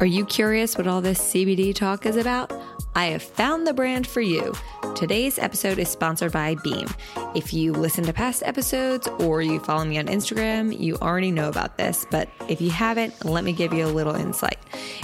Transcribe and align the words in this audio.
Are 0.00 0.06
you 0.06 0.24
curious 0.24 0.78
what 0.78 0.86
all 0.86 1.02
this 1.02 1.20
CBD 1.20 1.74
talk 1.74 2.06
is 2.06 2.16
about? 2.16 2.50
I 2.94 3.08
have 3.08 3.22
found 3.22 3.66
the 3.66 3.74
brand 3.74 4.06
for 4.06 4.22
you. 4.22 4.54
Today's 4.96 5.38
episode 5.38 5.78
is 5.78 5.90
sponsored 5.90 6.32
by 6.32 6.54
Beam. 6.64 6.88
If 7.34 7.52
you 7.52 7.72
listen 7.72 8.04
to 8.04 8.12
past 8.14 8.42
episodes 8.46 9.08
or 9.18 9.42
you 9.42 9.60
follow 9.60 9.84
me 9.84 9.98
on 9.98 10.06
Instagram, 10.06 10.78
you 10.78 10.96
already 10.96 11.30
know 11.30 11.50
about 11.50 11.76
this, 11.76 12.06
but 12.10 12.30
if 12.48 12.62
you 12.62 12.70
haven't, 12.70 13.26
let 13.26 13.44
me 13.44 13.52
give 13.52 13.74
you 13.74 13.84
a 13.84 13.88
little 13.88 14.14
insight. 14.14 14.56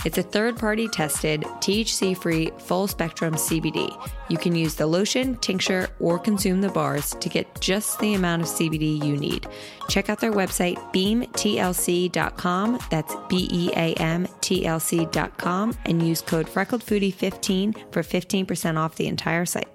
It's 0.06 0.16
a 0.16 0.22
third 0.22 0.56
party 0.56 0.88
tested, 0.88 1.42
THC 1.42 2.16
free, 2.16 2.50
full 2.56 2.88
spectrum 2.88 3.34
CBD. 3.34 3.94
You 4.30 4.38
can 4.38 4.54
use 4.54 4.76
the 4.76 4.86
lotion, 4.86 5.36
tincture, 5.36 5.88
or 6.00 6.18
consume 6.18 6.62
the 6.62 6.70
bars 6.70 7.14
to 7.20 7.28
get 7.28 7.60
just 7.60 7.98
the 8.00 8.14
amount 8.14 8.42
of 8.42 8.48
CBD 8.48 9.04
you 9.04 9.18
need. 9.18 9.46
Check 9.88 10.08
out 10.08 10.20
their 10.20 10.32
website, 10.32 10.76
beamtlc.com. 10.92 12.78
That's 12.90 13.14
B 13.28 13.48
E 13.50 13.70
A 13.74 13.94
M 13.94 14.28
T 14.40 14.66
L 14.66 14.80
C.com 14.80 15.76
and 15.84 16.06
use 16.06 16.20
code 16.20 16.46
FreckledFoodie15 16.46 17.92
for 17.92 18.02
15% 18.02 18.76
off 18.76 18.96
the 18.96 19.06
entire 19.06 19.46
site. 19.46 19.68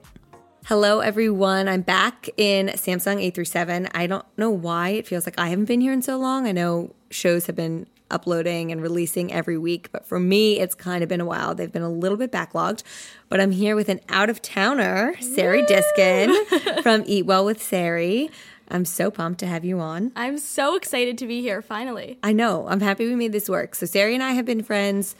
Hello, 0.65 0.99
everyone. 0.99 1.67
I'm 1.67 1.81
back 1.81 2.29
in 2.37 2.67
Samsung 2.67 3.13
837. 3.13 3.89
I 3.95 4.05
don't 4.05 4.25
know 4.37 4.51
why 4.51 4.89
it 4.89 5.07
feels 5.07 5.25
like 5.25 5.39
I 5.39 5.47
haven't 5.47 5.65
been 5.65 5.81
here 5.81 5.91
in 5.91 6.03
so 6.03 6.17
long. 6.17 6.47
I 6.47 6.51
know 6.51 6.93
shows 7.09 7.47
have 7.47 7.55
been 7.55 7.87
uploading 8.11 8.71
and 8.71 8.81
releasing 8.81 9.33
every 9.33 9.57
week, 9.57 9.91
but 9.91 10.05
for 10.05 10.19
me, 10.19 10.59
it's 10.59 10.75
kind 10.75 11.01
of 11.01 11.09
been 11.09 11.21
a 11.21 11.25
while. 11.25 11.55
They've 11.55 11.71
been 11.71 11.81
a 11.81 11.89
little 11.89 12.17
bit 12.17 12.31
backlogged, 12.31 12.83
but 13.27 13.39
I'm 13.39 13.51
here 13.51 13.75
with 13.75 13.89
an 13.89 14.01
out 14.09 14.29
of 14.29 14.41
towner, 14.41 15.15
Sari 15.19 15.65
Diskin 15.65 16.35
from 16.83 17.03
Eat 17.07 17.25
Well 17.25 17.45
with 17.45 17.61
Sari. 17.61 18.29
I'm 18.71 18.85
so 18.85 19.11
pumped 19.11 19.39
to 19.41 19.45
have 19.47 19.63
you 19.65 19.79
on. 19.79 20.11
I'm 20.15 20.37
so 20.37 20.75
excited 20.75 21.17
to 21.19 21.27
be 21.27 21.41
here 21.41 21.61
finally. 21.61 22.17
I 22.23 22.31
know. 22.31 22.67
I'm 22.67 22.79
happy 22.79 23.05
we 23.05 23.15
made 23.15 23.33
this 23.33 23.49
work. 23.49 23.75
So, 23.75 23.85
Sari 23.85 24.13
and 24.15 24.23
I 24.23 24.31
have 24.31 24.45
been 24.45 24.63
friends. 24.63 25.15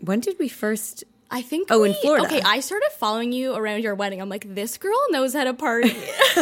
When 0.00 0.20
did 0.20 0.38
we 0.38 0.48
first? 0.48 1.04
I 1.30 1.42
think. 1.42 1.68
Oh, 1.70 1.82
we, 1.82 1.90
in 1.90 1.94
Florida. 1.96 2.26
Okay, 2.26 2.40
I 2.44 2.60
started 2.60 2.88
following 2.98 3.32
you 3.32 3.54
around 3.54 3.82
your 3.82 3.94
wedding. 3.94 4.20
I'm 4.20 4.28
like, 4.28 4.54
this 4.54 4.78
girl 4.78 4.98
knows 5.10 5.34
how 5.34 5.44
to 5.44 5.54
party. 5.54 5.94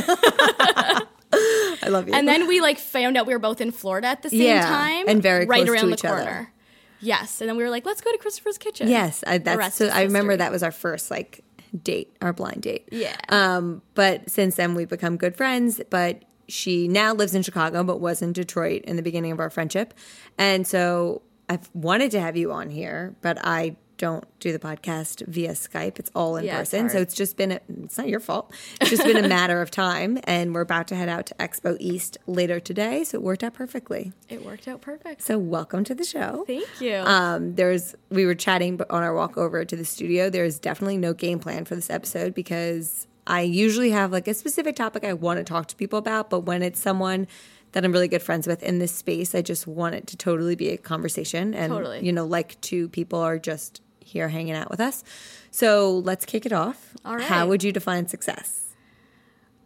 I 1.33 1.89
love 1.89 2.09
you. 2.09 2.15
and 2.15 2.27
then 2.27 2.47
we 2.49 2.61
like 2.61 2.79
found 2.79 3.17
out 3.17 3.27
we 3.27 3.33
were 3.33 3.39
both 3.39 3.61
in 3.61 3.71
Florida 3.71 4.09
at 4.09 4.23
the 4.23 4.31
same 4.31 4.41
Yeah, 4.43 4.67
time, 4.67 5.09
and 5.09 5.23
very 5.23 5.47
right 5.47 5.65
close 5.65 5.67
to 5.67 5.73
around 5.85 5.93
each 5.93 6.03
the 6.03 6.09
other. 6.13 6.23
corner. 6.23 6.53
Yes, 7.01 7.41
and 7.41 7.49
then 7.49 7.57
we 7.57 7.63
were 7.63 7.71
like, 7.71 7.87
let's 7.87 8.01
go 8.03 8.13
to 8.13 8.19
Christopher's 8.19 8.59
Kitchen. 8.59 8.89
Yes, 8.89 9.25
I, 9.27 9.39
that's 9.39 9.77
so. 9.77 9.89
I 9.89 10.03
remember 10.03 10.37
that 10.37 10.53
was 10.53 10.63
our 10.63 10.73
first 10.73 11.11
like 11.11 11.43
date, 11.83 12.17
our 12.21 12.33
blind 12.33 12.63
date. 12.63 12.89
Yeah. 12.91 13.17
Um, 13.29 13.83
but 13.95 14.31
since 14.31 14.57
then 14.57 14.75
we've 14.75 14.89
become 14.89 15.17
good 15.17 15.37
friends. 15.37 15.81
But 15.91 16.25
she 16.49 16.89
now 16.89 17.15
lives 17.15 17.35
in 17.35 17.43
Chicago, 17.43 17.85
but 17.85 18.01
was 18.01 18.23
in 18.23 18.33
Detroit 18.33 18.83
in 18.83 18.97
the 18.97 19.03
beginning 19.03 19.33
of 19.33 19.41
our 19.41 19.51
friendship, 19.51 19.95
and 20.37 20.67
so 20.67 21.23
I've 21.49 21.71
wanted 21.75 22.11
to 22.13 22.21
have 22.21 22.37
you 22.37 22.53
on 22.53 22.71
here, 22.71 23.17
but 23.23 23.39
I 23.43 23.77
don't 24.01 24.25
do 24.41 24.51
the 24.51 24.59
podcast 24.59 25.27
via 25.27 25.51
Skype. 25.51 25.99
It's 25.99 26.11
all 26.15 26.37
in 26.37 26.47
Yeah, 26.47 26.57
person, 26.61 26.89
so 26.89 26.99
it's 26.99 27.15
just 27.15 27.37
been. 27.37 27.53
A, 27.53 27.61
it's 27.85 27.99
not 27.99 28.09
your 28.09 28.19
fault. 28.19 28.51
It's 28.81 28.89
just 28.89 29.05
been 29.05 29.23
a 29.23 29.29
matter 29.41 29.61
of 29.61 29.71
time, 29.71 30.19
and 30.25 30.55
we're 30.55 30.63
about 30.63 30.89
to 30.89 30.97
head 30.97 31.11
out 31.11 31.27
to 31.27 31.35
Expo 31.35 31.77
East 31.79 32.17
later 32.27 32.59
today, 32.61 33.05
so 33.05 33.19
it 33.19 33.23
worked 33.23 33.45
out 33.45 33.53
perfectly. 33.53 34.15
It 34.31 34.43
worked 34.43 34.67
out 34.69 34.81
perfect. 34.81 35.21
So 35.21 35.39
welcome 35.39 35.85
to 35.85 35.95
the 35.95 36.05
show. 36.05 36.45
Thank 36.47 36.81
you. 36.81 36.95
Um, 36.97 37.57
there's 37.57 37.95
we 38.09 38.25
were 38.25 38.35
chatting 38.35 38.81
on 38.89 39.03
our 39.03 39.15
walk 39.15 39.37
over 39.37 39.67
to 39.67 39.77
the 39.77 39.85
studio. 39.85 40.31
There's 40.31 40.59
definitely 40.59 40.97
no 40.97 41.13
game 41.13 41.39
plan 41.39 41.67
for 41.67 41.75
this 41.75 41.91
episode 41.91 42.35
because 42.35 43.07
I 43.27 43.43
usually 43.43 43.91
have 43.91 44.13
like 44.13 44.27
a 44.29 44.33
specific 44.33 44.77
topic 44.77 45.05
I 45.05 45.13
want 45.13 45.37
to 45.39 45.45
talk 45.45 45.67
to 45.69 45.77
people 45.77 45.99
about, 45.99 46.31
but 46.31 46.41
when 46.41 46.63
it's 46.63 46.81
someone 46.81 47.27
that 47.73 47.85
I'm 47.85 47.93
really 47.93 48.09
good 48.09 48.23
friends 48.23 48.47
with 48.47 48.63
in 48.65 48.79
this 48.79 48.93
space, 48.93 49.35
I 49.35 49.43
just 49.43 49.67
want 49.67 49.95
it 49.95 50.07
to 50.09 50.17
totally 50.17 50.57
be 50.57 50.71
a 50.71 50.79
conversation. 50.79 51.53
And 51.55 51.71
Totally. 51.71 52.01
you 52.05 52.13
know, 52.13 52.25
like 52.25 52.59
two 52.63 52.89
people 52.89 53.21
are 53.21 53.39
just 53.39 53.83
here 54.11 54.29
hanging 54.29 54.55
out 54.55 54.71
with 54.71 54.81
us. 54.81 55.03
So 55.51 55.99
let's 55.99 56.25
kick 56.25 56.45
it 56.47 56.53
off. 56.53 56.95
All 57.05 57.17
right. 57.17 57.25
How 57.25 57.47
would 57.47 57.63
you 57.63 57.73
define 57.73 58.09
success? 58.09 58.75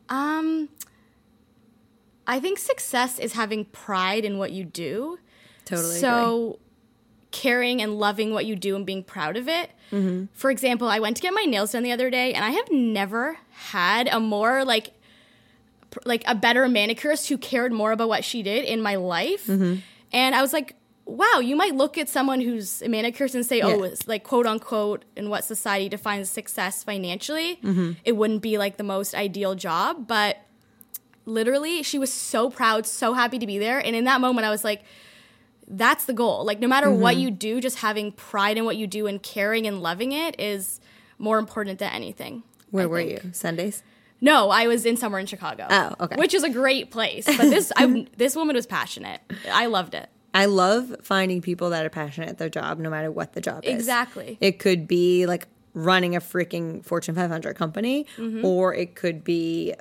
um, 0.08 0.68
I 2.26 2.40
think 2.40 2.58
success 2.58 3.18
is 3.18 3.32
having 3.32 3.64
pride 3.66 4.24
in 4.24 4.38
what 4.38 4.52
you 4.52 4.64
do. 4.64 5.18
Totally. 5.64 5.88
agree. 5.88 6.00
so 6.00 6.58
caring 7.30 7.82
and 7.82 7.98
loving 7.98 8.32
what 8.32 8.46
you 8.46 8.54
do 8.54 8.76
and 8.76 8.86
being 8.86 9.02
proud 9.02 9.36
of 9.36 9.48
it. 9.48 9.70
Mm-hmm. 9.90 10.26
For 10.34 10.50
example, 10.50 10.88
I 10.88 11.00
went 11.00 11.16
to 11.16 11.22
get 11.22 11.34
my 11.34 11.44
nails 11.44 11.72
done 11.72 11.82
the 11.82 11.92
other 11.92 12.10
day, 12.10 12.32
and 12.32 12.44
I 12.44 12.50
have 12.50 12.70
never 12.70 13.38
had 13.50 14.08
a 14.08 14.20
more 14.20 14.64
like 14.64 14.92
like 16.04 16.24
a 16.26 16.34
better 16.34 16.68
manicurist 16.68 17.28
who 17.28 17.38
cared 17.38 17.72
more 17.72 17.92
about 17.92 18.08
what 18.08 18.24
she 18.24 18.42
did 18.42 18.64
in 18.64 18.82
my 18.82 18.96
life. 18.96 19.46
Mm-hmm. 19.46 19.76
And 20.12 20.34
I 20.34 20.42
was 20.42 20.52
like, 20.52 20.74
wow, 21.06 21.38
you 21.40 21.54
might 21.56 21.74
look 21.74 21.98
at 21.98 22.08
someone 22.08 22.40
who's 22.40 22.80
a 22.82 22.88
manicurist 22.88 23.34
and 23.34 23.44
say, 23.44 23.60
oh, 23.60 23.82
it's 23.82 24.08
like 24.08 24.24
quote 24.24 24.46
unquote, 24.46 25.04
in 25.16 25.28
what 25.28 25.44
society 25.44 25.88
defines 25.88 26.30
success 26.30 26.82
financially, 26.82 27.58
Mm-hmm. 27.62 27.92
it 28.04 28.12
wouldn't 28.16 28.40
be 28.42 28.56
like 28.58 28.76
the 28.78 28.84
most 28.84 29.14
ideal 29.14 29.54
job, 29.54 30.06
but 30.06 30.38
literally 31.26 31.82
she 31.82 31.98
was 31.98 32.12
so 32.12 32.50
proud 32.50 32.84
so 32.86 33.14
happy 33.14 33.38
to 33.38 33.46
be 33.46 33.58
there 33.58 33.78
and 33.78 33.96
in 33.96 34.04
that 34.04 34.20
moment 34.20 34.46
i 34.46 34.50
was 34.50 34.62
like 34.62 34.82
that's 35.66 36.04
the 36.04 36.12
goal 36.12 36.44
like 36.44 36.60
no 36.60 36.68
matter 36.68 36.88
Mm-hmm. 36.88 37.00
what 37.00 37.16
you 37.16 37.30
do 37.30 37.62
just 37.62 37.78
having 37.78 38.12
pride 38.12 38.58
in 38.58 38.66
what 38.66 38.76
you 38.76 38.86
do 38.86 39.06
and 39.06 39.22
caring 39.22 39.66
and 39.66 39.82
loving 39.82 40.12
it 40.12 40.38
is 40.38 40.80
more 41.18 41.38
important 41.38 41.78
than 41.78 41.90
anything 41.94 42.42
Where 42.72 42.82
I 42.84 42.86
were 42.86 42.98
think. 42.98 43.24
you? 43.24 43.30
Sundays? 43.32 43.82
no 44.20 44.50
i 44.50 44.66
was 44.66 44.84
in 44.84 44.98
somewhere 44.98 45.18
in 45.18 45.24
chicago 45.24 45.66
Oh, 45.70 45.94
okay. 46.00 46.16
which 46.16 46.34
is 46.34 46.42
a 46.42 46.50
great 46.50 46.90
place 46.90 47.24
but 47.24 47.38
this 47.48 47.72
I, 47.74 48.06
this 48.18 48.36
woman 48.36 48.54
was 48.54 48.66
passionate 48.66 49.22
i 49.50 49.64
loved 49.64 49.94
it 49.94 50.10
I 50.34 50.46
love 50.46 50.94
finding 51.02 51.40
people 51.40 51.70
that 51.70 51.86
are 51.86 51.90
passionate 51.90 52.28
at 52.28 52.38
their 52.38 52.48
job, 52.48 52.78
no 52.78 52.90
matter 52.90 53.10
what 53.10 53.32
the 53.34 53.40
job 53.40 53.64
is. 53.64 53.72
Exactly. 53.74 54.36
It 54.40 54.58
could 54.58 54.88
be 54.88 55.26
like 55.26 55.46
running 55.74 56.16
a 56.16 56.20
freaking 56.20 56.84
Fortune 56.84 57.14
500 57.14 57.54
company, 57.56 58.06
Mm-hmm. 58.16 58.44
or 58.44 58.74
it 58.74 58.94
could 58.96 59.22
be 59.24 59.74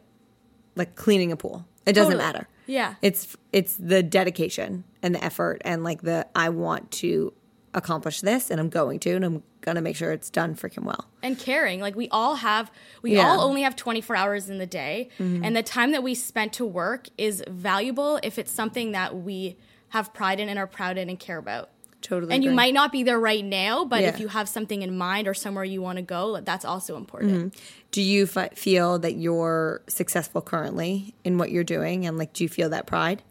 like 0.75 0.95
cleaning 0.95 1.31
a 1.31 1.35
pool. 1.37 1.65
It 1.85 1.93
doesn't 1.93 2.13
Totally. 2.13 2.23
matter. 2.33 2.47
Yeah. 2.65 2.95
It's 3.01 3.35
it's 3.51 3.75
the 3.75 4.01
dedication 4.01 4.85
and 5.01 5.13
the 5.15 5.23
effort 5.23 5.61
and 5.65 5.83
like 5.83 6.01
the 6.03 6.25
I 6.35 6.49
want 6.49 6.91
to 6.91 7.33
accomplish 7.73 8.21
this 8.21 8.49
and 8.51 8.59
I'm 8.59 8.69
going 8.69 8.99
to 8.99 9.15
and 9.15 9.25
I'm 9.25 9.43
gonna 9.61 9.81
make 9.81 9.95
sure 9.95 10.11
it's 10.11 10.29
done 10.29 10.55
freaking 10.55 10.83
well. 10.83 11.09
and 11.23 11.37
caring. 11.39 11.79
Like 11.81 11.95
we 11.95 12.07
all 12.09 12.35
have, 12.35 12.71
we 13.01 13.15
Yeah. 13.15 13.27
all 13.27 13.41
only 13.41 13.61
have 13.63 13.75
24 13.75 14.15
hours 14.15 14.49
in 14.49 14.57
the 14.59 14.65
day, 14.65 15.09
and 15.19 15.55
the 15.55 15.63
time 15.63 15.91
that 15.93 16.03
we 16.03 16.13
spent 16.15 16.53
to 16.53 16.65
work 16.65 17.07
is 17.17 17.43
valuable 17.49 18.19
if 18.23 18.37
it's 18.37 18.51
something 18.51 18.91
that 18.91 19.15
we 19.15 19.57
have 19.93 20.13
pride 20.13 20.39
in 20.39 20.49
and 20.49 20.57
are 20.59 20.67
proud 20.67 20.97
in 20.97 21.07
and 21.09 21.19
care 21.19 21.37
about. 21.37 21.69
Totally. 22.01 22.33
And 22.35 22.43
you 22.43 22.51
might 22.51 22.73
not 22.73 22.91
be 22.91 23.03
there 23.03 23.19
right 23.19 23.45
now, 23.45 23.85
but 23.85 24.03
if 24.03 24.19
you 24.19 24.27
have 24.27 24.49
something 24.49 24.81
in 24.81 24.97
mind 24.97 25.25
or 25.27 25.33
somewhere 25.33 25.63
you 25.63 25.81
want 25.81 25.95
to 25.97 26.01
go, 26.01 26.41
that's 26.41 26.65
also 26.65 26.97
important. 26.97 27.55
Do 27.91 28.01
you 28.01 28.25
fi- 28.27 28.49
feel 28.49 28.99
that 28.99 29.13
you're 29.15 29.81
successful 29.87 30.41
currently 30.41 31.13
in 31.23 31.37
what 31.37 31.49
you're 31.49 31.63
doing 31.63 32.05
and 32.05 32.17
like 32.17 32.33
do 32.33 32.43
you 32.43 32.49
feel 32.49 32.69
that 32.69 32.85
pride? 32.87 33.21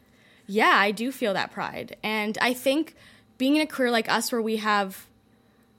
yeah, 0.47 0.73
I 0.75 0.91
do 0.91 1.13
feel 1.13 1.35
that 1.35 1.51
pride. 1.53 1.97
And 2.03 2.37
I 2.41 2.53
think 2.55 2.95
being 3.39 3.57
in 3.57 3.63
a 3.63 3.67
career 3.67 3.91
like 3.91 4.09
us 4.11 4.33
where 4.33 4.43
we 4.43 4.57
have 4.57 5.07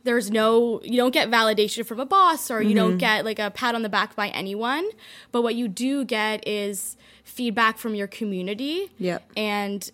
there's 0.04 0.30
no 0.32 0.82
you 0.84 0.98
don't 0.98 1.14
get 1.14 1.30
validation 1.32 1.86
from 1.86 2.00
a 2.00 2.06
boss 2.06 2.52
or 2.52 2.62
you 2.62 2.70
Mm-hmm. 2.70 2.78
don't 2.78 2.98
get 2.98 3.26
like 3.26 3.40
a 3.40 3.50
pat 3.52 3.74
on 3.76 3.82
the 3.84 3.90
back 3.90 4.16
by 4.16 4.28
anyone, 4.30 4.86
but 5.32 5.42
what 5.44 5.56
you 5.56 5.68
do 5.68 6.04
get 6.06 6.48
is 6.48 6.96
feedback 7.24 7.78
from 7.78 7.96
your 7.96 8.08
community. 8.08 8.92
Yep. 9.00 9.24
And 9.38 9.92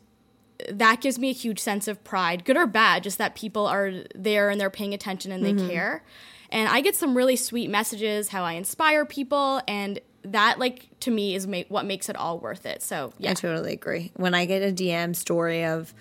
that 0.70 1.02
gives 1.02 1.18
me 1.20 1.30
a 1.30 1.34
huge 1.34 1.60
sense 1.60 1.88
of 1.88 2.04
pride, 2.04 2.44
good 2.46 2.58
or 2.58 2.68
bad, 2.68 3.04
just 3.04 3.18
that 3.18 3.36
people 3.36 3.66
are 3.66 3.92
there 4.16 4.50
and 4.50 4.60
they're 4.60 4.70
paying 4.70 4.94
attention 4.94 5.32
and 5.32 5.46
they 5.46 5.54
Mm-hmm. 5.54 5.70
care. 5.70 6.04
And 6.52 6.68
I 6.68 6.82
get 6.82 6.96
some 6.96 7.16
really 7.16 7.36
sweet 7.36 7.70
messages 7.70 8.30
how 8.30 8.44
I 8.44 8.54
inspire 8.54 9.06
people 9.06 9.62
and 9.68 10.00
that 10.24 10.60
like 10.60 10.90
to 11.02 11.12
me 11.12 11.36
is 11.36 11.46
ma- 11.48 11.62
what 11.70 11.86
makes 11.86 12.10
it 12.10 12.16
all 12.16 12.40
worth 12.40 12.66
it. 12.66 12.82
So, 12.82 13.14
yeah. 13.20 13.32
I 13.32 13.34
totally 13.36 13.72
agree. 13.74 14.12
When 14.16 14.34
I 14.34 14.46
get 14.46 14.62
a 14.64 14.74
DM 14.74 15.16
story 15.16 15.64
of, 15.64 15.94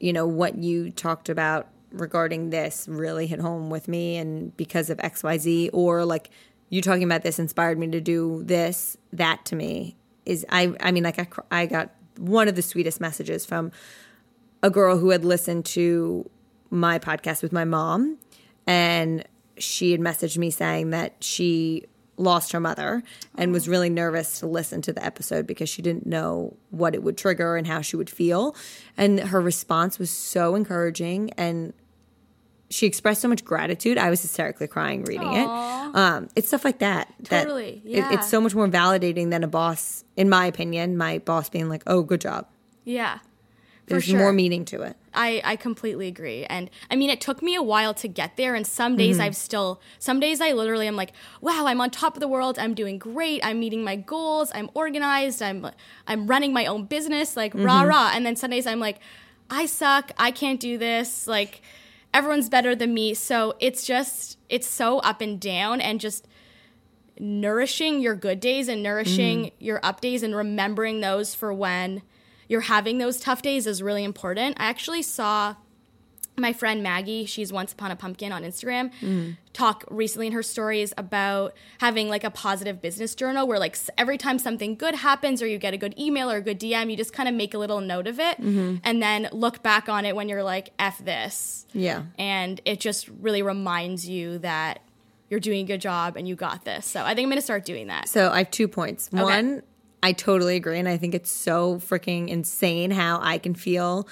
you 0.00 0.12
know, 0.12 0.26
what 0.26 0.56
you 0.58 0.90
talked 0.90 1.28
about 1.28 1.68
regarding 1.92 2.50
this 2.50 2.86
really 2.90 3.26
hit 3.28 3.40
home 3.40 3.70
with 3.70 3.86
me 3.88 4.16
and 4.16 4.54
because 4.56 4.90
of 4.90 4.98
XYZ, 4.98 5.70
or 5.72 6.04
like 6.04 6.30
you 6.68 6.82
talking 6.82 7.04
about 7.04 7.22
this 7.22 7.38
inspired 7.38 7.78
me 7.78 7.86
to 7.92 8.00
do 8.00 8.42
this, 8.44 8.96
that 9.12 9.44
to 9.46 9.56
me 9.56 9.96
is, 10.26 10.44
I, 10.48 10.74
I 10.80 10.90
mean, 10.90 11.04
like 11.04 11.18
I, 11.20 11.28
I 11.62 11.66
got 11.66 11.90
one 12.18 12.48
of 12.48 12.56
the 12.56 12.62
sweetest 12.62 13.00
messages 13.00 13.44
from 13.44 13.72
a 14.62 14.70
girl 14.70 14.98
who 14.98 15.10
had 15.10 15.24
listened 15.24 15.64
to 15.64 16.28
my 16.70 16.98
podcast 16.98 17.42
with 17.42 17.52
my 17.52 17.64
mom 17.64 18.18
and 18.66 19.24
she 19.58 19.92
had 19.92 20.00
messaged 20.00 20.38
me 20.38 20.50
saying 20.50 20.90
that 20.90 21.22
she 21.22 21.84
lost 22.16 22.52
her 22.52 22.60
mother 22.60 23.02
and 23.36 23.52
was 23.52 23.68
really 23.68 23.90
nervous 23.90 24.38
to 24.40 24.46
listen 24.46 24.80
to 24.82 24.92
the 24.92 25.04
episode 25.04 25.46
because 25.46 25.68
she 25.68 25.82
didn't 25.82 26.06
know 26.06 26.56
what 26.70 26.94
it 26.94 27.02
would 27.02 27.16
trigger 27.16 27.56
and 27.56 27.66
how 27.66 27.80
she 27.80 27.96
would 27.96 28.10
feel. 28.10 28.54
And 28.96 29.18
her 29.18 29.40
response 29.40 29.98
was 29.98 30.10
so 30.10 30.54
encouraging 30.54 31.30
and 31.32 31.72
she 32.74 32.86
expressed 32.86 33.20
so 33.22 33.28
much 33.28 33.44
gratitude 33.44 33.96
i 33.98 34.10
was 34.10 34.20
hysterically 34.22 34.66
crying 34.66 35.04
reading 35.04 35.32
it 35.32 35.46
um, 35.46 36.28
it's 36.34 36.48
stuff 36.48 36.64
like 36.64 36.80
that 36.80 37.12
that 37.30 37.44
Totally, 37.44 37.80
it- 37.84 37.96
yeah. 37.98 38.12
it's 38.14 38.28
so 38.28 38.40
much 38.40 38.54
more 38.54 38.68
validating 38.68 39.30
than 39.30 39.44
a 39.44 39.48
boss 39.48 40.04
in 40.16 40.28
my 40.28 40.46
opinion 40.46 40.96
my 40.96 41.18
boss 41.18 41.48
being 41.48 41.68
like 41.68 41.82
oh 41.86 42.02
good 42.02 42.20
job 42.20 42.46
Yeah. 42.84 43.18
There's 43.86 44.04
sure. 44.04 44.18
more 44.18 44.32
meaning 44.32 44.64
to 44.66 44.82
it 44.82 44.96
I, 45.14 45.40
I 45.44 45.56
completely 45.56 46.08
agree. 46.08 46.44
And 46.44 46.68
I 46.90 46.96
mean, 46.96 47.08
it 47.08 47.20
took 47.20 47.40
me 47.40 47.54
a 47.54 47.62
while 47.62 47.94
to 47.94 48.08
get 48.08 48.36
there. 48.36 48.56
And 48.56 48.66
some 48.66 48.96
days 48.96 49.20
I've 49.20 49.36
still, 49.36 49.80
some 49.98 50.18
days 50.18 50.40
I 50.40 50.52
literally 50.52 50.88
am 50.88 50.96
like, 50.96 51.12
wow, 51.40 51.66
I'm 51.66 51.80
on 51.80 51.90
top 51.90 52.16
of 52.16 52.20
the 52.20 52.26
world. 52.26 52.58
I'm 52.58 52.74
doing 52.74 52.98
great. 52.98 53.40
I'm 53.44 53.60
meeting 53.60 53.84
my 53.84 53.94
goals. 53.96 54.50
I'm 54.52 54.70
organized. 54.74 55.40
I'm, 55.40 55.70
I'm 56.08 56.26
running 56.26 56.52
my 56.52 56.66
own 56.66 56.86
business, 56.86 57.36
like 57.36 57.54
rah 57.54 57.82
rah. 57.82 58.10
And 58.12 58.26
then 58.26 58.34
some 58.34 58.50
days 58.50 58.66
I'm 58.66 58.80
like, 58.80 58.98
I 59.50 59.66
suck. 59.66 60.10
I 60.18 60.32
can't 60.32 60.58
do 60.58 60.78
this. 60.78 61.28
Like, 61.28 61.62
everyone's 62.14 62.48
better 62.48 62.74
than 62.74 62.94
me. 62.94 63.12
So 63.12 63.54
it's 63.60 63.84
just, 63.84 64.38
it's 64.48 64.68
so 64.68 65.00
up 65.00 65.20
and 65.20 65.38
down 65.38 65.82
and 65.82 66.00
just 66.00 66.26
nourishing 67.18 68.00
your 68.00 68.14
good 68.14 68.40
days 68.40 68.68
and 68.68 68.82
nourishing 68.82 69.46
mm-hmm. 69.46 69.64
your 69.64 69.80
up 69.82 70.00
days 70.00 70.22
and 70.22 70.34
remembering 70.34 71.00
those 71.00 71.34
for 71.34 71.52
when 71.52 72.02
you're 72.48 72.62
having 72.62 72.98
those 72.98 73.20
tough 73.20 73.42
days 73.42 73.66
is 73.66 73.82
really 73.82 74.04
important. 74.04 74.56
I 74.58 74.66
actually 74.66 75.02
saw 75.02 75.56
my 76.36 76.52
friend 76.52 76.82
Maggie, 76.82 77.26
she's 77.26 77.52
Once 77.52 77.72
Upon 77.72 77.90
a 77.90 77.96
Pumpkin 77.96 78.32
on 78.32 78.42
Instagram, 78.42 78.90
mm. 79.00 79.36
talk 79.52 79.84
recently 79.88 80.26
in 80.26 80.32
her 80.32 80.42
stories 80.42 80.92
about 80.96 81.54
having 81.78 82.08
like 82.08 82.24
a 82.24 82.30
positive 82.30 82.82
business 82.82 83.14
journal 83.14 83.46
where 83.46 83.58
like 83.58 83.76
every 83.96 84.18
time 84.18 84.38
something 84.38 84.74
good 84.74 84.94
happens 84.94 85.40
or 85.42 85.46
you 85.46 85.58
get 85.58 85.74
a 85.74 85.76
good 85.76 85.98
email 85.98 86.30
or 86.30 86.38
a 86.38 86.42
good 86.42 86.58
DM, 86.58 86.90
you 86.90 86.96
just 86.96 87.12
kind 87.12 87.28
of 87.28 87.34
make 87.34 87.54
a 87.54 87.58
little 87.58 87.80
note 87.80 88.06
of 88.06 88.18
it 88.18 88.40
mm-hmm. 88.40 88.76
and 88.82 89.02
then 89.02 89.28
look 89.32 89.62
back 89.62 89.88
on 89.88 90.04
it 90.04 90.16
when 90.16 90.28
you're 90.28 90.42
like, 90.42 90.72
F 90.78 91.04
this. 91.04 91.66
yeah 91.72 92.04
And 92.18 92.60
it 92.64 92.80
just 92.80 93.08
really 93.20 93.42
reminds 93.42 94.08
you 94.08 94.38
that 94.38 94.80
you're 95.30 95.40
doing 95.40 95.64
a 95.64 95.66
good 95.66 95.80
job 95.80 96.16
and 96.16 96.26
you 96.26 96.34
got 96.34 96.64
this. 96.64 96.86
So 96.86 97.02
I 97.02 97.14
think 97.14 97.26
I'm 97.26 97.30
going 97.30 97.38
to 97.38 97.42
start 97.42 97.64
doing 97.64 97.86
that. 97.88 98.08
So 98.08 98.30
I 98.30 98.38
have 98.38 98.50
two 98.50 98.68
points. 98.68 99.08
One, 99.10 99.62
I 100.04 100.12
totally 100.12 100.56
agree, 100.56 100.78
and 100.78 100.86
I 100.86 100.98
think 100.98 101.14
it's 101.14 101.30
so 101.30 101.76
freaking 101.76 102.28
insane 102.28 102.90
how 102.90 103.20
I 103.22 103.38
can 103.38 103.54
feel 103.54 104.06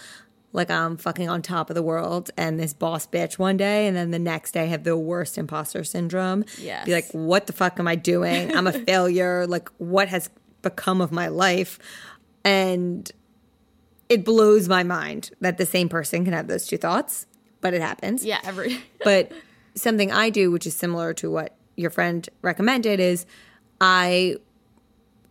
like 0.52 0.70
I'm 0.70 0.96
fucking 0.96 1.28
on 1.28 1.42
top 1.42 1.70
of 1.70 1.74
the 1.74 1.82
world 1.82 2.30
and 2.36 2.58
this 2.60 2.74
boss 2.74 3.06
bitch 3.06 3.38
one 3.38 3.56
day, 3.56 3.86
and 3.86 3.96
then 3.96 4.10
the 4.10 4.18
next 4.18 4.52
day 4.52 4.62
I 4.62 4.66
have 4.66 4.84
the 4.84 4.96
worst 4.96 5.38
imposter 5.38 5.82
syndrome. 5.84 6.44
Yes. 6.58 6.84
Be 6.86 6.92
like, 6.92 7.10
what 7.12 7.46
the 7.46 7.52
fuck 7.52 7.78
am 7.78 7.88
I 7.88 7.94
doing? 7.94 8.54
I'm 8.54 8.66
a 8.66 8.72
failure. 8.86 9.46
Like, 9.46 9.68
what 9.78 10.08
has 10.08 10.28
become 10.60 11.00
of 11.00 11.10
my 11.10 11.28
life? 11.28 11.78
And 12.44 13.10
it 14.08 14.24
blows 14.24 14.68
my 14.68 14.82
mind 14.82 15.30
that 15.40 15.56
the 15.56 15.66
same 15.66 15.88
person 15.88 16.24
can 16.24 16.34
have 16.34 16.48
those 16.48 16.66
two 16.66 16.76
thoughts, 16.76 17.26
but 17.62 17.72
it 17.72 17.80
happens 17.80 18.24
Yeah, 18.24 18.40
every 18.44 18.78
but 19.04 19.32
something 19.74 20.12
I 20.12 20.28
do, 20.28 20.50
which 20.50 20.66
is 20.66 20.76
similar 20.76 21.14
to 21.14 21.30
what 21.30 21.56
your 21.76 21.88
friend 21.90 22.28
recommended, 22.42 23.00
is 23.00 23.24
I 23.80 24.36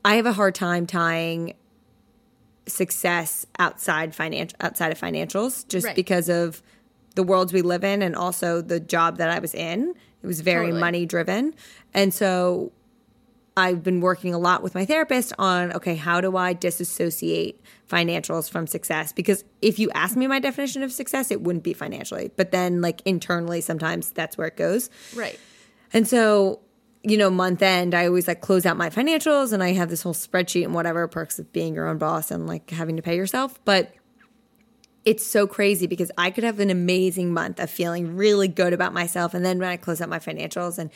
I 0.03 0.15
have 0.15 0.25
a 0.25 0.33
hard 0.33 0.56
time 0.56 0.88
tying 0.88 1.53
success 2.71 3.45
outside 3.59 4.15
financial 4.15 4.56
outside 4.62 4.91
of 4.91 5.00
financials 5.00 5.68
just 5.68 5.85
Right. 5.85 5.95
because 5.95 6.29
of 6.29 6.62
the 7.15 7.23
worlds 7.23 7.51
we 7.53 7.62
live 7.62 7.83
in 7.83 8.01
and 8.01 8.15
also 8.15 8.62
the 8.62 8.79
job 8.79 9.18
that 9.18 9.29
I 9.29 9.39
was 9.39 9.53
in. 9.53 9.94
It 10.23 10.27
was 10.27 10.39
very 10.41 10.68
Totally. 10.68 10.79
money 10.79 11.06
driven. 11.06 11.53
And 11.94 12.13
so 12.13 12.71
I've 13.57 13.83
been 13.83 14.00
working 14.00 14.33
a 14.33 14.38
lot 14.39 14.63
with 14.63 14.73
my 14.75 14.85
therapist 14.85 15.33
on 15.38 15.73
okay, 15.73 15.95
how 15.95 16.21
do 16.21 16.38
I 16.38 16.53
disassociate 16.53 17.59
financials 17.89 18.50
from 18.50 18.65
success? 18.65 19.12
Because 19.12 19.44
if 19.62 19.77
you 19.77 19.91
ask 19.91 20.15
me 20.15 20.25
my 20.27 20.39
definition 20.39 20.83
of 20.83 20.91
success, 20.94 21.31
it 21.31 21.41
wouldn't 21.41 21.63
be 21.65 21.73
financially. 21.73 22.31
But 22.38 22.51
then, 22.51 22.81
like 22.81 23.01
internally, 23.06 23.59
sometimes 23.59 24.12
that's 24.12 24.38
where 24.38 24.47
it 24.47 24.56
goes. 24.57 24.89
right. 25.15 25.38
And 25.94 26.07
so, 26.07 26.62
you 27.03 27.18
know, 27.18 27.30
month 27.30 27.62
end, 27.62 27.95
I 27.95 28.07
always 28.07 28.27
like 28.27 28.42
close 28.42 28.65
out 28.65 28.77
my 28.77 28.89
financials 28.89 29.53
and 29.53 29.63
I 29.63 29.71
have 29.74 29.89
this 29.89 30.03
whole 30.03 30.13
spreadsheet 30.13 30.63
and 30.63 30.74
whatever 30.74 31.07
perks 31.07 31.39
of 31.39 31.51
being 31.51 31.74
your 31.74 31.88
own 31.88 31.98
boss 31.98 32.30
and 32.30 32.48
like 32.48 32.69
having 32.69 32.95
to 32.98 33.01
pay 33.01 33.15
yourself. 33.15 33.59
But 33.65 33.94
it's 35.03 35.25
so 35.25 35.48
crazy 35.48 35.88
because 35.88 36.12
I 36.18 36.30
could 36.30 36.44
have 36.44 36.59
an 36.59 36.69
amazing 36.69 37.33
month 37.33 37.59
of 37.59 37.71
feeling 37.71 38.15
really 38.15 38.48
good 38.48 38.71
about 38.71 38.94
myself. 38.94 39.33
And 39.33 39.44
then 39.44 39.57
when 39.57 39.69
I 39.69 39.77
close 39.77 40.00
out 40.00 40.09
my 40.09 40.19
financials 40.19 40.77
and 40.77 40.92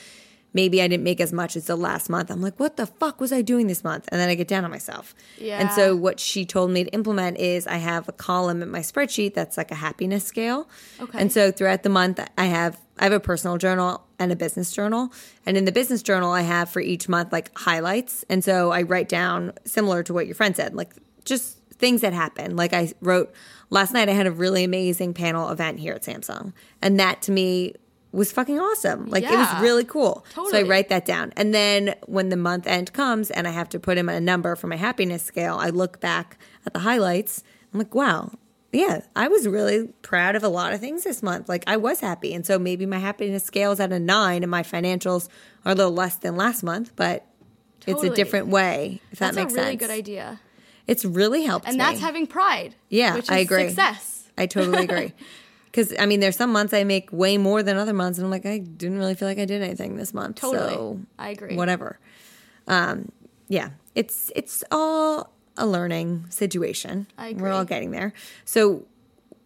maybe 0.56 0.82
I 0.82 0.88
didn't 0.88 1.04
make 1.04 1.20
as 1.20 1.34
much 1.34 1.58
as 1.58 1.66
the 1.66 1.76
last 1.76 2.10
month, 2.10 2.32
I'm 2.32 2.42
like, 2.42 2.58
what 2.62 2.78
the 2.78 2.88
fuck 2.88 3.20
was 3.20 3.34
I 3.34 3.42
doing 3.42 3.68
this 3.68 3.84
month? 3.84 4.08
And 4.08 4.20
then 4.20 4.30
I 4.30 4.36
get 4.36 4.48
down 4.48 4.64
on 4.64 4.72
myself. 4.72 5.14
Yeah. 5.38 5.60
And 5.60 5.70
so 5.72 5.98
what 5.98 6.18
she 6.18 6.46
told 6.46 6.72
me 6.72 6.86
to 6.86 6.90
implement 6.92 7.38
is 7.38 7.68
I 7.68 7.76
have 7.76 8.08
a 8.08 8.14
column 8.14 8.62
in 8.64 8.72
my 8.72 8.80
spreadsheet 8.80 9.34
that's 9.34 9.58
like 9.58 9.70
a 9.70 9.76
happiness 9.76 10.24
scale. 10.24 10.70
Okay. 11.02 11.20
And 11.20 11.32
so 11.32 11.52
throughout 11.52 11.84
the 11.84 11.90
month 11.90 12.26
I 12.38 12.46
have 12.46 12.82
I 12.98 13.04
have 13.04 13.12
a 13.12 13.20
personal 13.20 13.58
journal 13.58 14.06
and 14.18 14.32
a 14.32 14.36
business 14.38 14.72
journal. 14.72 15.12
And 15.46 15.58
in 15.58 15.66
the 15.66 15.74
business 15.74 16.02
journal 16.02 16.32
I 16.32 16.42
have 16.42 16.70
for 16.70 16.80
each 16.80 17.10
month 17.10 17.34
like 17.34 17.56
highlights. 17.58 18.24
And 18.30 18.42
so 18.42 18.72
I 18.72 18.84
write 18.84 19.10
down 19.10 19.52
similar 19.66 20.04
to 20.04 20.14
what 20.14 20.26
your 20.26 20.36
friend 20.36 20.56
said, 20.56 20.74
like 20.74 20.94
just 21.26 21.58
things 21.74 22.00
that 22.00 22.14
happen. 22.14 22.56
Like 22.56 22.72
I 22.72 22.94
wrote 23.02 23.34
last 23.70 23.92
night 23.92 24.08
I 24.08 24.14
had 24.14 24.26
a 24.26 24.32
really 24.32 24.64
amazing 24.64 25.14
panel 25.14 25.50
event 25.50 25.80
here 25.80 25.94
at 25.94 26.04
Samsung. 26.04 26.54
And 26.82 26.98
that 26.98 27.22
to 27.24 27.34
me 27.34 27.76
was 28.16 28.32
fucking 28.32 28.60
awesome. 28.60 29.08
Like 29.08 29.24
it 29.24 29.32
was 29.32 29.62
really 29.62 29.84
cool. 29.84 30.26
So 30.34 30.56
I 30.58 30.64
write 30.64 30.90
that 30.90 31.06
down. 31.06 31.34
And 31.36 31.54
then 31.54 31.96
when 32.06 32.30
the 32.30 32.38
month 32.38 32.66
end 32.68 32.94
comes 32.94 33.30
and 33.32 33.48
I 33.48 33.52
have 33.52 33.70
to 33.70 33.80
put 33.80 33.98
in 33.98 34.08
a 34.10 34.20
number 34.20 34.56
for 34.56 34.68
my 34.68 34.76
happiness 34.78 35.24
scale, 35.24 35.58
I 35.60 35.70
look 35.70 36.00
back 36.00 36.38
at 36.66 36.74
the 36.74 36.80
highlights. 36.80 37.44
I'm 37.74 37.80
like, 37.80 37.94
wow, 37.94 38.32
yeah, 38.72 39.02
I 39.16 39.28
was 39.28 39.48
really 39.48 39.88
proud 40.02 40.36
of 40.36 40.44
a 40.44 40.48
lot 40.50 40.74
of 40.74 40.80
things 40.80 41.04
this 41.04 41.22
month. 41.22 41.48
Like 41.50 41.64
I 41.68 41.78
was 41.78 42.00
happy. 42.00 42.34
And 42.34 42.46
so 42.46 42.58
maybe 42.58 42.86
my 42.86 43.00
happiness 43.00 43.44
scale 43.44 43.72
is 43.72 43.80
at 43.80 43.92
a 43.92 44.00
nine 44.00 44.44
and 44.44 44.50
my 44.52 44.64
financials 44.64 45.28
are 45.66 45.74
a 45.74 45.76
little 45.76 45.94
less 45.94 46.16
than 46.16 46.36
last 46.36 46.64
month, 46.64 46.92
but 46.96 47.26
it's 47.88 48.02
a 48.04 48.10
different 48.10 48.48
way, 48.48 49.02
if 49.12 49.20
That's 49.20 49.36
that 49.36 49.42
makes 49.42 49.54
a 49.54 49.58
really 49.58 49.68
sense. 49.72 49.80
good 49.82 49.92
idea. 49.92 50.40
It's 50.88 51.06
really 51.06 51.44
helped 51.44 51.68
And 51.68 51.78
me. 51.78 51.84
that's 51.84 52.00
having 52.00 52.28
pride. 52.28 52.76
Yeah, 52.90 53.22
I 53.30 53.40
agree. 53.40 53.68
Success. 53.68 54.24
I 54.38 54.46
totally 54.48 54.84
agree. 54.86 55.14
Because 55.76 55.94
I 56.00 56.06
mean, 56.06 56.22
there's 56.22 56.38
some 56.38 56.54
months 56.54 56.74
I 56.74 56.86
make 56.86 57.12
way 57.12 57.38
more 57.38 57.62
than 57.62 57.76
other 57.76 57.92
months, 57.92 58.18
and 58.18 58.24
I'm 58.26 58.32
like, 58.32 58.46
I 58.46 58.60
didn't 58.60 58.98
really 58.98 59.14
feel 59.14 59.28
like 59.28 59.40
I 59.40 59.44
did 59.44 59.62
anything 59.62 59.98
this 59.98 60.14
month. 60.14 60.38
Totally. 60.38 60.74
So 60.74 61.02
I 61.20 61.30
agree. 61.32 61.58
Whatever. 61.58 62.00
Um, 62.66 63.12
yeah, 63.50 63.72
it's 63.94 64.32
it's 64.38 64.64
all 64.72 65.34
a 65.58 65.68
learning 65.68 66.28
situation. 66.30 67.08
I 67.18 67.34
We're 67.34 67.52
all 67.52 67.66
getting 67.66 67.92
there. 67.92 68.14
So 68.46 68.86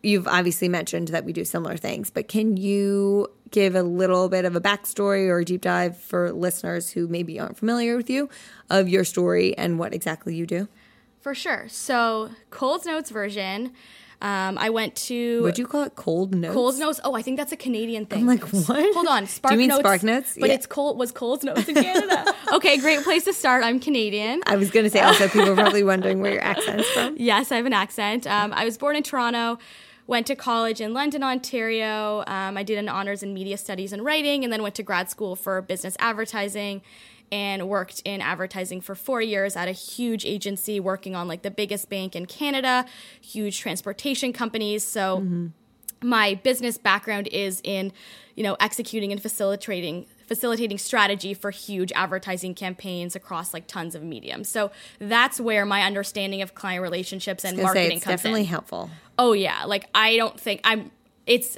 you've 0.04 0.28
obviously 0.28 0.70
mentioned 0.70 1.08
that 1.08 1.26
we 1.26 1.34
do 1.34 1.44
similar 1.44 1.78
things, 1.78 2.12
but 2.12 2.28
can 2.28 2.58
you 2.58 3.28
give 3.50 3.74
a 3.74 3.82
little 3.82 4.30
bit 4.30 4.46
of 4.46 4.56
a 4.56 4.62
backstory 4.62 5.30
or 5.30 5.40
a 5.40 5.46
deep 5.46 5.62
dive 5.62 5.98
for 5.98 6.32
listeners 6.32 6.92
who 6.92 7.08
maybe 7.08 7.40
aren't 7.40 7.58
familiar 7.58 7.98
with 7.98 8.08
you 8.08 8.30
of 8.70 8.88
your 8.88 9.04
story 9.04 9.58
and 9.58 9.80
what 9.80 9.96
exactly 9.96 10.36
you 10.36 10.46
do? 10.46 10.68
For 11.20 11.34
sure. 11.34 11.68
So, 11.70 12.30
Coles 12.52 12.86
Notes 12.86 13.10
version, 13.10 13.74
Um, 14.22 14.58
I 14.58 14.70
went 14.70 14.96
to 15.08 15.42
Would 15.44 15.58
you 15.58 15.66
call 15.66 15.84
it 15.84 15.96
Coles 15.96 16.32
Notes? 16.32 16.54
Coles 16.54 16.78
Notes. 16.78 17.00
Oh, 17.06 17.14
I 17.16 17.22
think 17.22 17.38
that's 17.38 17.54
a 17.54 17.58
Canadian 17.58 18.06
thing. 18.06 18.20
I'm 18.20 18.26
like, 18.28 18.44
what? 18.44 18.94
Hold 18.94 19.08
on, 19.08 19.26
Spark 19.28 19.52
Do 19.52 19.56
you 19.56 19.60
mean 19.60 19.70
Notes. 19.70 19.80
Spark 19.80 20.04
Notes? 20.04 20.36
But 20.38 20.50
Yeah. 20.50 20.56
it's 20.56 20.66
cold. 20.66 20.98
was 20.98 21.12
Coles 21.14 21.44
Notes 21.44 21.68
in 21.70 21.76
Canada. 21.76 22.26
okay, 22.54 22.78
great 22.78 23.02
place 23.04 23.24
to 23.26 23.34
start. 23.34 23.64
I'm 23.64 23.80
Canadian. 23.80 24.42
I 24.46 24.58
was 24.58 24.72
going 24.72 24.84
to 24.84 24.90
say 24.90 25.00
also 25.00 25.28
people 25.30 25.50
are 25.52 25.56
probably 25.64 25.84
wondering 25.84 26.20
where 26.22 26.34
your 26.34 26.44
accent's 26.44 26.88
from. 26.90 27.16
Yes, 27.18 27.52
I 27.52 27.56
have 27.56 27.66
an 27.66 27.72
accent. 27.74 28.28
Um, 28.28 28.52
I 28.54 28.66
was 28.66 28.78
born 28.78 28.98
in 28.98 29.04
Toronto, 29.04 29.58
went 30.06 30.28
to 30.28 30.36
college 30.36 30.82
in 30.82 30.94
London, 30.94 31.24
Ontario. 31.24 32.24
Um, 32.28 32.58
I 32.58 32.64
did 32.64 32.78
an 32.78 32.90
honors 32.90 33.24
in 33.24 33.34
media 33.34 33.58
studies 33.58 33.94
and 33.94 34.04
writing, 34.04 34.44
and 34.44 34.52
then 34.52 34.62
went 34.64 34.76
to 34.76 34.84
grad 34.84 35.10
school 35.10 35.38
for 35.38 35.62
business 35.62 35.96
advertising 36.00 36.82
and 37.32 37.68
worked 37.70 38.02
in 38.06 38.22
advertising 38.22 38.82
for 38.82 38.96
four 38.96 39.22
years 39.22 39.56
at 39.56 39.68
a 39.68 39.72
huge 39.72 40.26
agency 40.26 40.80
working 40.80 41.16
on 41.16 41.28
like 41.28 41.42
the 41.42 41.52
biggest 41.52 41.90
bank 41.90 42.16
in 42.16 42.26
Canada, 42.26 42.86
huge 43.22 43.60
transportation 43.60 44.34
companies. 44.34 44.84
So 44.84 45.50
my 46.02 46.36
business 46.36 46.78
background 46.78 47.28
is 47.28 47.62
in 47.64 47.92
you 48.36 48.44
know 48.44 48.56
executing 48.60 49.12
and 49.12 49.22
facilitating 49.22 50.06
facilitating 50.28 50.78
strategy 50.78 51.34
for 51.34 51.52
huge 51.52 51.92
advertising 51.94 52.54
campaigns 52.56 53.16
across 53.18 53.54
like 53.54 53.68
tons 53.68 53.96
of 53.96 54.02
mediums 54.04 54.48
so 54.48 54.72
that's 55.00 55.42
where 55.42 55.66
my 55.66 55.82
understanding 55.84 56.42
of 56.42 56.56
client 56.56 56.82
relationships 56.82 57.44
and 57.44 57.58
marketing 57.58 57.98
it's 57.98 58.06
comes 58.06 58.22
definitely 58.22 58.42
in 58.42 58.48
helpful. 58.48 58.90
oh 59.18 59.34
yeah 59.34 59.66
like 59.66 59.90
i 59.94 60.16
don't 60.16 60.40
think 60.40 60.62
i'm 60.64 60.90
it's 61.26 61.58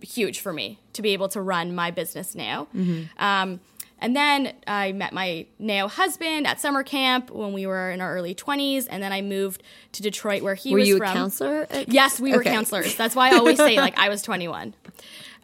huge 0.00 0.40
for 0.40 0.52
me 0.52 0.80
to 0.92 1.00
be 1.02 1.10
able 1.10 1.28
to 1.28 1.40
run 1.40 1.72
my 1.74 1.92
business 1.92 2.34
now 2.34 2.66
Mm-hmm. 2.74 3.22
um, 3.24 3.60
and 3.98 4.14
then 4.14 4.52
i 4.66 4.92
met 4.92 5.12
my 5.12 5.46
now 5.58 5.88
husband 5.88 6.46
at 6.46 6.60
summer 6.60 6.82
camp 6.82 7.30
when 7.30 7.52
we 7.52 7.66
were 7.66 7.90
in 7.90 8.00
our 8.00 8.14
early 8.14 8.34
20s 8.34 8.86
and 8.90 9.02
then 9.02 9.12
i 9.12 9.20
moved 9.22 9.62
to 9.92 10.02
detroit 10.02 10.42
where 10.42 10.54
he 10.54 10.72
Were 10.72 10.78
was 10.80 10.88
you 10.88 10.98
from 10.98 11.08
a 11.08 11.12
counselor? 11.12 11.66
Yes, 11.88 12.20
we 12.20 12.32
were 12.32 12.42
counselors. 12.42 12.94
That's 12.96 13.16
why 13.16 13.30
I 13.30 13.36
always 13.36 13.56
say 13.56 13.76
like 13.76 13.98
I 13.98 14.08
was 14.08 14.22
21. 14.30 14.74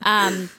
Um, 0.03 0.51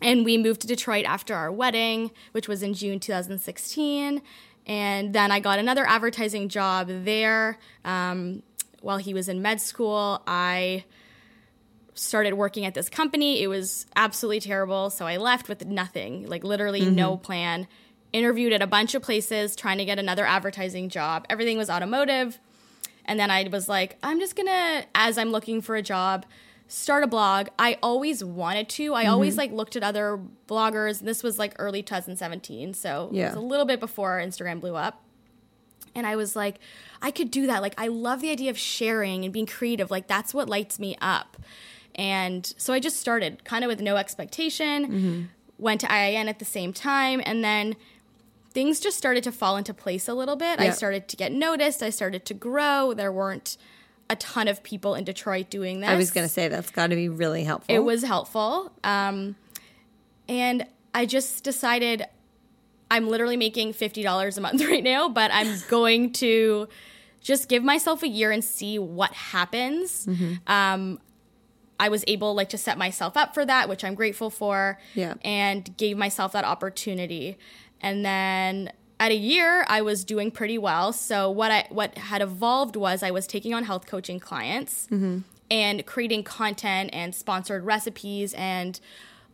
and 0.00 0.24
we 0.24 0.36
moved 0.36 0.60
to 0.62 0.66
Detroit 0.66 1.04
after 1.06 1.34
our 1.34 1.50
wedding, 1.50 2.10
which 2.32 2.48
was 2.48 2.62
in 2.62 2.74
June 2.74 2.98
2016. 3.00 4.20
And 4.66 5.14
then 5.14 5.30
I 5.30 5.40
got 5.40 5.58
another 5.58 5.86
advertising 5.86 6.48
job 6.48 6.88
there. 6.88 7.58
Um, 7.84 8.42
while 8.80 8.98
he 8.98 9.14
was 9.14 9.28
in 9.28 9.40
med 9.40 9.60
school, 9.60 10.22
I 10.26 10.84
started 11.94 12.34
working 12.34 12.64
at 12.64 12.74
this 12.74 12.88
company. 12.88 13.42
It 13.42 13.48
was 13.48 13.86
absolutely 13.96 14.40
terrible. 14.40 14.90
So 14.90 15.06
I 15.06 15.16
left 15.16 15.48
with 15.48 15.64
nothing, 15.66 16.26
like 16.26 16.44
literally 16.44 16.82
mm-hmm. 16.82 16.94
no 16.94 17.16
plan. 17.16 17.66
Interviewed 18.12 18.52
at 18.52 18.60
a 18.60 18.66
bunch 18.66 18.94
of 18.94 19.02
places 19.02 19.56
trying 19.56 19.78
to 19.78 19.84
get 19.84 19.98
another 19.98 20.26
advertising 20.26 20.88
job. 20.88 21.26
Everything 21.30 21.56
was 21.56 21.70
automotive. 21.70 22.38
And 23.04 23.18
then 23.18 23.30
I 23.30 23.48
was 23.50 23.68
like, 23.68 23.96
I'm 24.02 24.20
just 24.20 24.36
gonna, 24.36 24.84
as 24.94 25.18
I'm 25.18 25.30
looking 25.30 25.60
for 25.60 25.76
a 25.76 25.82
job, 25.82 26.26
start 26.68 27.04
a 27.04 27.06
blog. 27.06 27.48
I 27.58 27.78
always 27.82 28.22
wanted 28.22 28.68
to. 28.70 28.94
I 28.94 29.04
mm-hmm. 29.04 29.12
always 29.12 29.36
like 29.36 29.50
looked 29.50 29.76
at 29.76 29.82
other 29.82 30.20
bloggers. 30.46 31.00
This 31.00 31.22
was 31.22 31.38
like 31.38 31.54
early 31.58 31.82
2017, 31.82 32.74
so 32.74 33.10
it 33.12 33.24
was 33.24 33.34
a 33.34 33.40
little 33.40 33.66
bit 33.66 33.80
before 33.80 34.18
Instagram 34.18 34.60
blew 34.60 34.76
up. 34.76 35.02
And 35.94 36.06
I 36.06 36.16
was 36.16 36.34
like, 36.34 36.56
I 37.02 37.10
could 37.10 37.30
do 37.30 37.46
that. 37.48 37.60
Like, 37.60 37.74
I 37.76 37.88
love 37.88 38.20
the 38.20 38.30
idea 38.30 38.50
of 38.50 38.58
sharing 38.58 39.24
and 39.24 39.32
being 39.32 39.46
creative. 39.46 39.90
Like, 39.90 40.06
that's 40.06 40.32
what 40.32 40.48
lights 40.48 40.78
me 40.78 40.96
up. 41.02 41.36
And 41.94 42.52
so 42.56 42.72
I 42.72 42.80
just 42.80 42.98
started 42.98 43.44
kind 43.44 43.64
of 43.64 43.68
with 43.68 43.80
no 43.80 43.96
expectation, 43.96 45.30
went 45.58 45.80
to 45.82 45.86
IIN 45.86 46.26
at 46.28 46.38
the 46.38 46.44
same 46.44 46.72
time, 46.72 47.20
and 47.24 47.44
then 47.44 47.76
things 48.50 48.80
just 48.80 48.98
started 48.98 49.24
to 49.24 49.32
fall 49.32 49.56
into 49.56 49.72
place 49.74 50.08
a 50.08 50.14
little 50.14 50.36
bit. 50.36 50.60
I 50.60 50.70
started 50.70 51.08
to 51.08 51.16
get 51.16 51.32
noticed, 51.32 51.82
I 51.82 51.90
started 51.90 52.24
to 52.26 52.34
grow. 52.34 52.94
There 52.94 53.12
weren't 53.12 53.56
a 54.10 54.16
ton 54.16 54.46
of 54.48 54.62
people 54.62 54.94
in 54.94 55.04
Detroit 55.04 55.48
doing 55.48 55.80
that. 55.80 55.90
I 55.90 55.96
was 55.96 56.10
going 56.10 56.26
to 56.26 56.32
say 56.32 56.48
that's 56.48 56.70
got 56.70 56.88
to 56.88 56.96
be 56.96 57.08
really 57.08 57.44
helpful. 57.44 57.74
It 57.74 57.78
was 57.80 58.02
helpful. 58.02 58.72
Um, 58.84 59.36
and 60.28 60.66
I 60.94 61.06
just 61.06 61.44
decided 61.44 62.04
I'm 62.90 63.08
literally 63.08 63.38
making 63.38 63.72
$50 63.72 64.36
a 64.36 64.40
month 64.40 64.62
right 64.66 64.84
now, 64.84 65.08
but 65.08 65.30
I'm 65.32 65.56
going 65.68 66.12
to 66.14 66.68
just 67.22 67.48
give 67.48 67.64
myself 67.64 68.02
a 68.02 68.08
year 68.08 68.30
and 68.30 68.44
see 68.44 68.78
what 68.78 69.12
happens. 69.12 70.06
Um, 70.46 70.98
I 71.82 71.88
was 71.88 72.04
able 72.06 72.32
like 72.32 72.48
to 72.50 72.58
set 72.58 72.78
myself 72.78 73.16
up 73.16 73.34
for 73.34 73.44
that, 73.44 73.68
which 73.68 73.82
I'm 73.82 73.96
grateful 73.96 74.30
for. 74.30 74.78
Yeah. 74.94 75.14
And 75.24 75.76
gave 75.76 75.96
myself 75.96 76.30
that 76.30 76.44
opportunity. 76.44 77.36
And 77.80 78.04
then 78.04 78.70
at 79.00 79.10
a 79.10 79.16
year, 79.16 79.64
I 79.68 79.82
was 79.82 80.04
doing 80.04 80.30
pretty 80.30 80.58
well. 80.58 80.92
So 80.92 81.28
what 81.28 81.50
I 81.50 81.66
what 81.70 81.98
had 81.98 82.22
evolved 82.22 82.76
was 82.76 83.02
I 83.02 83.10
was 83.10 83.26
taking 83.26 83.52
on 83.52 83.64
health 83.64 83.86
coaching 83.86 84.20
clients 84.20 84.86
mm-hmm. 84.92 85.18
and 85.50 85.84
creating 85.84 86.22
content 86.22 86.90
and 86.92 87.12
sponsored 87.16 87.64
recipes 87.64 88.32
and 88.34 88.78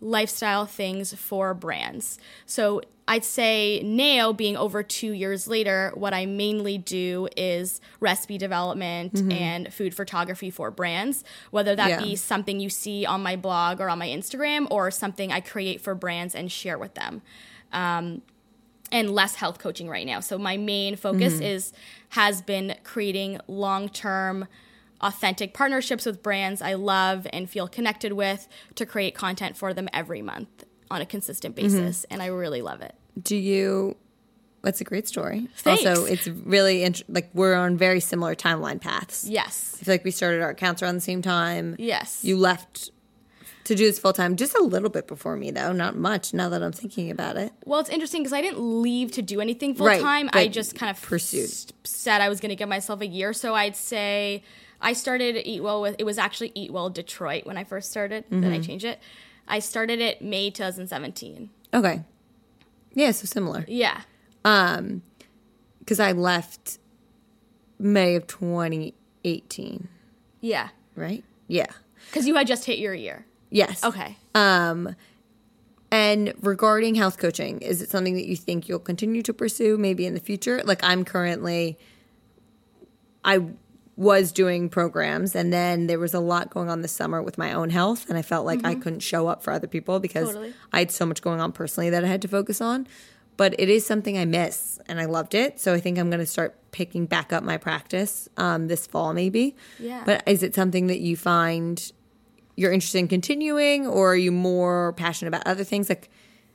lifestyle 0.01 0.65
things 0.65 1.13
for 1.13 1.53
brands. 1.53 2.19
So 2.47 2.81
I'd 3.09 3.25
say 3.25 3.81
now, 3.83 4.35
being 4.35 4.57
over 4.59 4.83
two 4.83 5.13
years 5.13 5.49
later, 5.49 5.93
what 5.95 6.13
I 6.13 6.27
mainly 6.27 6.77
do 6.77 7.27
is 7.39 7.81
recipe 8.01 8.37
development 8.37 9.15
mm-hmm. 9.15 9.33
and 9.33 9.73
food 9.73 9.95
photography 9.95 10.51
for 10.51 10.71
brands, 10.71 11.25
whether 11.51 11.75
that 11.75 11.89
Yeah. 11.89 12.03
be 12.03 12.17
something 12.17 12.61
you 12.61 12.69
see 12.69 13.07
on 13.07 13.23
my 13.23 13.35
blog 13.35 13.81
or 13.81 13.89
on 13.89 13.99
my 13.99 14.09
Instagram 14.09 14.67
or 14.71 14.91
something 14.91 15.33
I 15.33 15.41
create 15.41 15.81
for 15.81 15.95
brands 15.95 16.35
and 16.35 16.53
share 16.53 16.77
with 16.77 16.95
them. 16.95 17.23
Um, 17.73 18.23
and 18.93 19.11
less 19.11 19.35
health 19.37 19.59
coaching 19.59 19.89
right 19.89 20.07
now. 20.07 20.21
So 20.21 20.39
my 20.39 20.57
main 20.57 20.97
focus 20.97 21.35
mm-hmm. 21.35 21.43
is 21.43 21.73
has 22.11 22.41
been 22.41 22.75
creating 22.85 23.39
long-term 23.47 24.49
authentic 25.01 25.55
partnerships 25.55 26.07
with 26.07 26.23
brands 26.23 26.63
I 26.63 26.75
love 26.75 27.27
and 27.33 27.49
feel 27.49 27.69
connected 27.69 28.13
with 28.13 28.49
to 28.77 28.87
create 28.87 29.15
content 29.15 29.57
for 29.57 29.75
them 29.75 29.89
every 29.93 30.23
month 30.23 30.65
on 30.91 31.01
a 31.01 31.07
consistent 31.07 31.55
mm-hmm. 31.55 31.67
basis 31.69 32.05
and 32.11 32.23
I 32.23 32.27
really 32.27 32.63
love 32.63 32.81
it. 32.81 32.95
Do 33.21 33.37
you? 33.37 33.97
That's 34.63 34.81
a 34.81 34.85
great 34.85 35.07
story. 35.07 35.49
Thanks. 35.57 35.87
Also, 35.87 36.05
it's 36.05 36.27
really 36.27 36.83
int- 36.83 37.03
like 37.09 37.31
we're 37.33 37.55
on 37.55 37.77
very 37.77 38.01
similar 38.01 38.35
timeline 38.35 38.81
paths. 38.81 39.25
Yes. 39.29 39.77
I 39.81 39.85
feel 39.85 39.95
like 39.95 40.05
we 40.05 40.11
started 40.11 40.43
our 40.43 40.51
accounts 40.51 40.83
around 40.83 40.97
the 40.97 41.01
same 41.01 41.23
time. 41.23 41.77
Yes. 41.79 42.25
You 42.25 42.37
left 42.37 42.91
to 43.65 43.75
do 43.75 43.85
this 43.87 43.99
full 43.99 44.13
time 44.13 44.35
just 44.37 44.57
a 44.57 44.63
little 44.63 44.89
bit 44.91 45.07
before 45.07 45.37
me, 45.37 45.51
though, 45.53 45.73
not 45.73 45.97
much. 45.97 46.35
Now 46.35 46.49
that 46.49 46.63
I'm 46.63 46.73
thinking 46.73 47.11
about 47.11 47.37
it, 47.37 47.53
Well, 47.67 47.79
it's 47.81 47.89
interesting 47.91 48.23
because 48.23 48.33
I 48.33 48.41
didn't 48.41 48.59
leave 48.83 49.13
to 49.13 49.23
do 49.23 49.41
anything 49.41 49.75
full 49.75 49.87
Right, 49.87 50.01
time. 50.03 50.29
I 50.33 50.49
just 50.49 50.75
kind 50.75 50.91
of 50.91 51.01
pursued. 51.03 51.45
s- 51.45 51.67
said 51.85 52.21
I 52.21 52.29
was 52.29 52.41
going 52.41 52.51
to 52.51 52.57
give 52.57 52.69
myself 52.69 53.01
a 53.01 53.07
year. 53.07 53.33
So 53.33 53.55
I'd 53.55 53.77
say 53.77 54.43
I 54.81 54.93
started 54.93 55.37
Eat 55.47 55.63
Well 55.63 55.81
with 55.83 55.97
it 55.99 56.05
was 56.05 56.19
actually 56.19 56.51
Eat 56.57 56.73
Well 56.73 56.91
Detroit 56.91 57.47
when 57.47 57.57
I 57.57 57.65
first 57.65 57.91
started. 57.91 58.25
Then 58.31 58.43
Mm-hmm. 58.43 58.53
I 58.55 58.61
changed 58.61 58.85
it. 58.85 58.99
I 59.47 59.61
started 59.61 60.01
it 60.01 60.21
May 60.21 60.51
2017. 60.51 61.51
okay, 61.75 62.03
yeah, 62.99 63.11
so 63.13 63.25
similar. 63.27 63.65
Yeah. 63.69 64.01
Um, 64.45 65.03
Because 65.81 66.01
I 66.01 66.13
left 66.13 66.79
May 67.79 68.15
of 68.17 68.27
2018, 68.27 69.89
Yeah. 70.41 70.69
right? 70.97 71.25
Yeah. 71.47 71.67
Because 72.11 72.27
you 72.27 72.35
had 72.35 72.47
just 72.47 72.65
hit 72.67 72.79
your 72.79 72.93
year. 72.95 73.25
Yes. 73.51 73.83
Okay. 73.83 74.17
Um, 74.35 74.95
and 75.91 76.35
regarding 76.43 76.95
health 76.97 77.17
coaching, 77.19 77.61
is 77.63 77.81
it 77.81 77.91
something 77.91 78.15
that 78.15 78.27
you 78.27 78.37
think 78.37 78.69
you'll 78.69 78.79
continue 78.79 79.23
to 79.23 79.33
pursue 79.33 79.79
maybe 79.79 80.05
in 80.05 80.13
the 80.15 80.21
future? 80.21 80.61
Like 80.65 80.83
I'm 80.85 81.05
currently, 81.05 81.79
I 83.25 83.41
was 83.99 84.31
doing 84.31 84.69
programs 84.69 85.35
and 85.35 85.53
then 85.53 85.89
there 85.89 85.99
was 85.99 86.15
a 86.15 86.21
lot 86.21 86.51
going 86.51 86.71
on 86.71 86.83
this 86.83 86.93
summer 86.93 87.21
with 87.21 87.37
my 87.37 87.53
own 87.53 87.69
health 87.69 88.09
and 88.09 88.17
I 88.17 88.23
felt 88.23 88.47
like 88.47 88.65
I 88.65 88.77
couldn't 88.77 89.01
show 89.01 89.27
up 89.27 89.43
for 89.43 89.53
other 89.53 89.67
people 89.67 89.99
because 89.99 90.29
Totally. 90.29 90.55
I 90.73 90.79
had 90.79 90.93
so 90.93 91.05
much 91.05 91.21
going 91.21 91.41
on 91.41 91.51
personally 91.51 91.91
that 91.91 92.05
I 92.05 92.07
had 92.07 92.23
to 92.23 92.29
focus 92.29 92.61
on. 92.61 92.87
But 93.37 93.57
it 93.59 93.69
is 93.69 93.85
something 93.85 94.17
I 94.17 94.25
miss 94.25 94.79
and 94.87 95.01
I 95.01 95.07
loved 95.07 95.35
it. 95.35 95.59
So 95.59 95.75
I 95.75 95.81
think 95.81 95.99
I'm 95.99 96.11
going 96.11 96.21
to 96.21 96.27
start 96.27 96.57
picking 96.71 97.07
back 97.07 97.33
up 97.33 97.43
my 97.43 97.57
practice 97.57 98.29
um, 98.37 98.69
this 98.69 98.87
fall 98.87 99.13
maybe. 99.15 99.57
Yeah. 99.81 100.05
But 100.07 100.23
is 100.29 100.45
it 100.45 100.55
something 100.55 100.87
that 100.87 101.01
you 101.01 101.17
find 101.17 101.91
you're 102.55 102.73
interested 102.73 102.99
in 102.99 103.09
continuing 103.09 103.85
or 103.89 104.13
are 104.13 104.17
you 104.17 104.31
more 104.31 104.93
passionate 104.93 105.29
about 105.29 105.45
other 105.45 105.65
things 105.65 105.89
like 105.89 106.09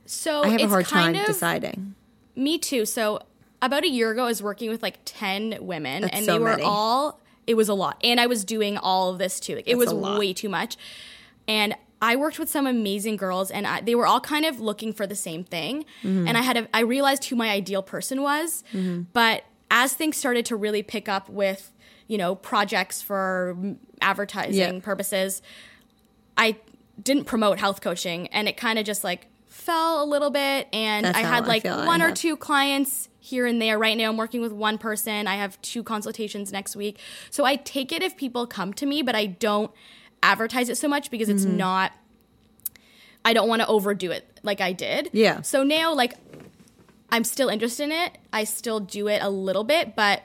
So 0.06 0.44
i 0.44 0.48
have 0.48 0.62
a 0.62 0.68
hard 0.68 0.86
time 0.88 1.16
of, 1.16 1.26
deciding 1.26 1.96
Me 2.38 2.58
too. 2.58 2.86
So 2.86 3.20
about 3.62 3.84
a 3.84 3.90
year 3.90 4.12
ago, 4.12 4.24
I 4.24 4.28
was 4.28 4.42
working 4.42 4.70
with 4.70 4.82
like 4.82 5.00
ten 5.04 5.58
women, 5.60 6.04
That's 6.04 6.16
and 6.16 6.26
so 6.26 6.34
they 6.34 6.40
were 6.40 6.50
many. 6.52 6.64
all. 6.64 7.20
It 7.46 7.56
was 7.56 7.70
a 7.70 7.74
lot, 7.74 8.00
and 8.04 8.20
I 8.20 8.28
was 8.28 8.44
doing 8.46 8.78
all 8.78 9.12
of 9.12 9.18
this 9.18 9.40
too. 9.40 9.58
It 9.58 9.66
That's 9.66 9.78
was 9.78 9.94
way 9.94 10.34
too 10.34 10.50
much, 10.50 10.78
and. 11.48 11.76
I 12.06 12.18
worked 12.18 12.38
with 12.38 12.50
some 12.50 12.68
amazing 12.68 13.16
girls, 13.16 13.50
and 13.50 13.66
I, 13.66 13.80
they 13.80 13.96
were 13.96 14.06
all 14.06 14.20
kind 14.20 14.44
of 14.44 14.60
looking 14.60 14.92
for 14.92 15.08
the 15.08 15.16
same 15.16 15.46
thing. 15.46 15.86
Mm-hmm. 16.04 16.28
And 16.28 16.38
I 16.38 16.42
had 16.42 16.58
a, 16.58 16.68
I 16.74 16.82
realized 16.82 17.24
who 17.24 17.38
my 17.38 17.50
ideal 17.50 17.82
person 17.82 18.22
was. 18.22 18.62
But 19.14 19.46
as 19.72 19.94
things 19.94 20.18
started 20.18 20.46
to 20.48 20.58
really 20.58 20.84
pick 20.84 21.08
up 21.08 21.30
with, 21.30 21.72
you 22.08 22.18
know, 22.18 22.36
projects 22.36 23.02
for 23.02 23.56
advertising 24.02 24.82
purposes, 24.82 25.42
I 26.38 26.58
didn't 27.02 27.26
promote 27.26 27.60
health 27.60 27.82
coaching 27.82 28.28
and 28.28 28.48
it 28.48 28.58
kind 28.58 28.78
of 28.78 28.86
just 28.86 29.04
like 29.04 29.28
fell 29.48 30.04
a 30.04 30.06
little 30.06 30.30
bit 30.30 30.68
and 30.74 31.06
That's 31.06 31.18
I 31.18 31.22
had 31.22 31.44
I 31.46 31.48
like 31.48 31.64
feel 31.64 31.74
I 31.74 31.86
one 31.86 32.02
or 32.02 32.12
two 32.12 32.36
clients 32.36 33.10
here 33.26 33.46
and 33.46 33.62
there. 33.62 33.80
Right 33.80 33.96
now, 33.98 34.10
I'm 34.10 34.18
working 34.18 34.42
with 34.42 34.52
one 34.52 34.78
person. 34.78 35.28
I 35.28 35.36
have 35.36 35.60
two 35.62 35.82
consultations 35.82 36.52
next 36.52 36.76
week. 36.76 37.00
So 37.30 37.46
I 37.46 37.56
take 37.56 37.92
it 37.94 38.04
if 38.04 38.18
people 38.18 38.46
come 38.46 38.74
to 38.74 38.86
me, 38.86 39.02
but 39.02 39.16
I 39.16 39.28
don't 39.28 39.72
advertise 40.22 40.68
it 40.68 40.76
so 40.78 40.88
much 40.90 41.10
because 41.10 41.30
it's 41.30 41.46
Mm-hmm. 41.46 41.56
not, 41.58 41.92
I 43.24 43.32
don't 43.34 43.48
want 43.48 43.62
to 43.62 43.68
overdo 43.68 44.12
it 44.12 44.40
like 44.44 44.60
I 44.60 44.74
did. 44.74 45.10
Yeah. 45.14 45.42
So 45.42 45.64
now, 45.64 45.94
like, 45.94 46.16
I'm 47.12 47.24
still 47.24 47.48
interested 47.48 47.84
in 47.86 47.92
it. 47.94 48.18
I 48.34 48.44
still 48.44 48.80
do 48.82 49.08
it 49.08 49.22
a 49.22 49.30
little 49.30 49.64
bit, 49.64 49.96
but 49.96 50.24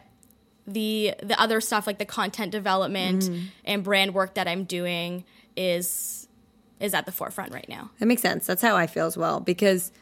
the 0.67 1.15
the 1.23 1.41
other 1.41 1.61
stuff 1.63 1.87
like 1.87 1.99
the 1.99 2.05
content 2.05 2.51
development 2.53 3.23
Mm-hmm. 3.23 3.45
and 3.65 3.85
brand 3.85 4.13
work 4.13 4.35
that 4.35 4.47
I'm 4.49 4.65
doing 4.65 5.25
is 5.57 6.27
is 6.81 6.95
at 6.95 7.07
the 7.07 7.13
forefront 7.13 7.53
right 7.53 7.69
now. 7.69 7.91
That 8.01 8.07
makes 8.07 8.23
sense. 8.23 8.47
That's 8.47 8.63
how 8.63 8.77
I 8.77 8.87
feel 8.87 9.07
as 9.07 9.17
well 9.17 9.41
because 9.41 9.93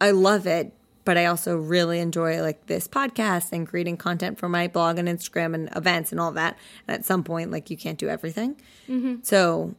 I 0.00 0.10
love 0.12 0.46
it, 0.46 0.72
but 1.06 1.16
I 1.16 1.26
also 1.26 1.56
really 1.56 2.00
enjoy 2.00 2.42
like 2.42 2.66
this 2.66 2.86
podcast 2.86 3.52
and 3.52 3.66
creating 3.66 3.96
content 3.96 4.38
for 4.38 4.48
my 4.48 4.66
blog 4.66 4.98
and 4.98 5.08
Instagram 5.08 5.54
and 5.54 5.70
events 5.74 6.10
and 6.10 6.20
all 6.20 6.32
that. 6.32 6.58
And 6.86 6.96
at 6.98 7.06
some 7.06 7.22
point, 7.22 7.50
like 7.50 7.70
you 7.70 7.76
can't 7.78 7.96
do 7.96 8.08
everything. 8.08 8.60
Mm-hmm. 8.88 9.16
So 9.22 9.76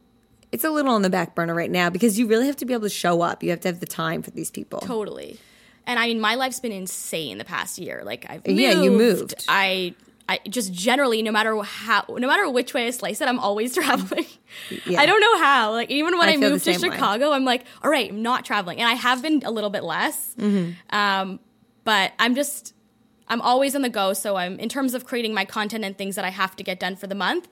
it's 0.50 0.64
a 0.64 0.70
little 0.70 0.92
on 0.92 1.02
the 1.02 1.10
back 1.10 1.34
burner 1.34 1.54
right 1.54 1.70
now 1.70 1.90
because 1.90 2.18
you 2.18 2.26
really 2.26 2.46
have 2.46 2.56
to 2.56 2.64
be 2.64 2.72
able 2.72 2.84
to 2.84 2.88
show 2.88 3.20
up. 3.20 3.42
You 3.42 3.50
have 3.50 3.60
to 3.60 3.68
have 3.68 3.78
the 3.78 3.86
time 3.86 4.22
for 4.22 4.30
these 4.30 4.50
people. 4.50 4.80
Totally. 4.80 5.38
And 5.86 5.98
I 5.98 6.06
mean, 6.06 6.18
my 6.18 6.34
life's 6.34 6.60
been 6.60 6.72
insane 6.72 7.36
the 7.36 7.44
past 7.44 7.78
year. 7.78 8.02
Like 8.04 8.24
I've 8.28 8.46
moved. 8.46 8.58
Yeah, 8.58 8.82
you 8.82 8.90
moved. 8.90 9.44
I, 9.48 9.94
I 10.28 10.40
just 10.48 10.72
generally, 10.72 11.22
no 11.22 11.32
matter 11.32 11.56
how, 11.62 12.04
no 12.08 12.26
matter 12.26 12.48
which 12.50 12.74
way 12.74 12.86
I 12.86 12.90
slice 12.90 13.20
it, 13.20 13.28
I'm 13.28 13.38
always 13.38 13.74
traveling. 13.74 14.26
Yeah. 14.86 15.00
I 15.00 15.06
don't 15.06 15.20
know 15.20 15.38
how. 15.38 15.72
Like 15.72 15.90
even 15.90 16.18
when 16.18 16.28
I 16.28 16.32
I, 16.32 16.36
moved 16.36 16.64
to 16.64 16.74
same 16.74 16.90
way. 16.90 16.94
Chicago, 16.94 17.32
I'm 17.32 17.44
like, 17.44 17.64
all 17.82 17.90
right, 17.90 18.10
I'm 18.10 18.22
not 18.22 18.44
traveling, 18.44 18.78
and 18.78 18.88
I 18.88 18.94
have 18.94 19.22
been 19.22 19.42
a 19.44 19.50
little 19.50 19.70
bit 19.70 19.84
less. 19.84 20.34
Mm-hmm. 20.38 20.72
Um, 20.94 21.40
but 21.84 22.12
I'm 22.18 22.34
just, 22.34 22.74
I'm 23.28 23.40
always 23.40 23.74
on 23.74 23.80
the 23.80 23.88
go. 23.88 24.12
So 24.12 24.36
I'm 24.36 24.58
in 24.58 24.68
terms 24.68 24.92
of 24.92 25.06
creating 25.06 25.32
my 25.32 25.46
content 25.46 25.84
and 25.84 25.96
things 25.96 26.16
that 26.16 26.24
I 26.24 26.30
have 26.30 26.54
to 26.56 26.62
get 26.62 26.78
done 26.78 26.96
for 26.96 27.06
the 27.06 27.14
month. 27.14 27.48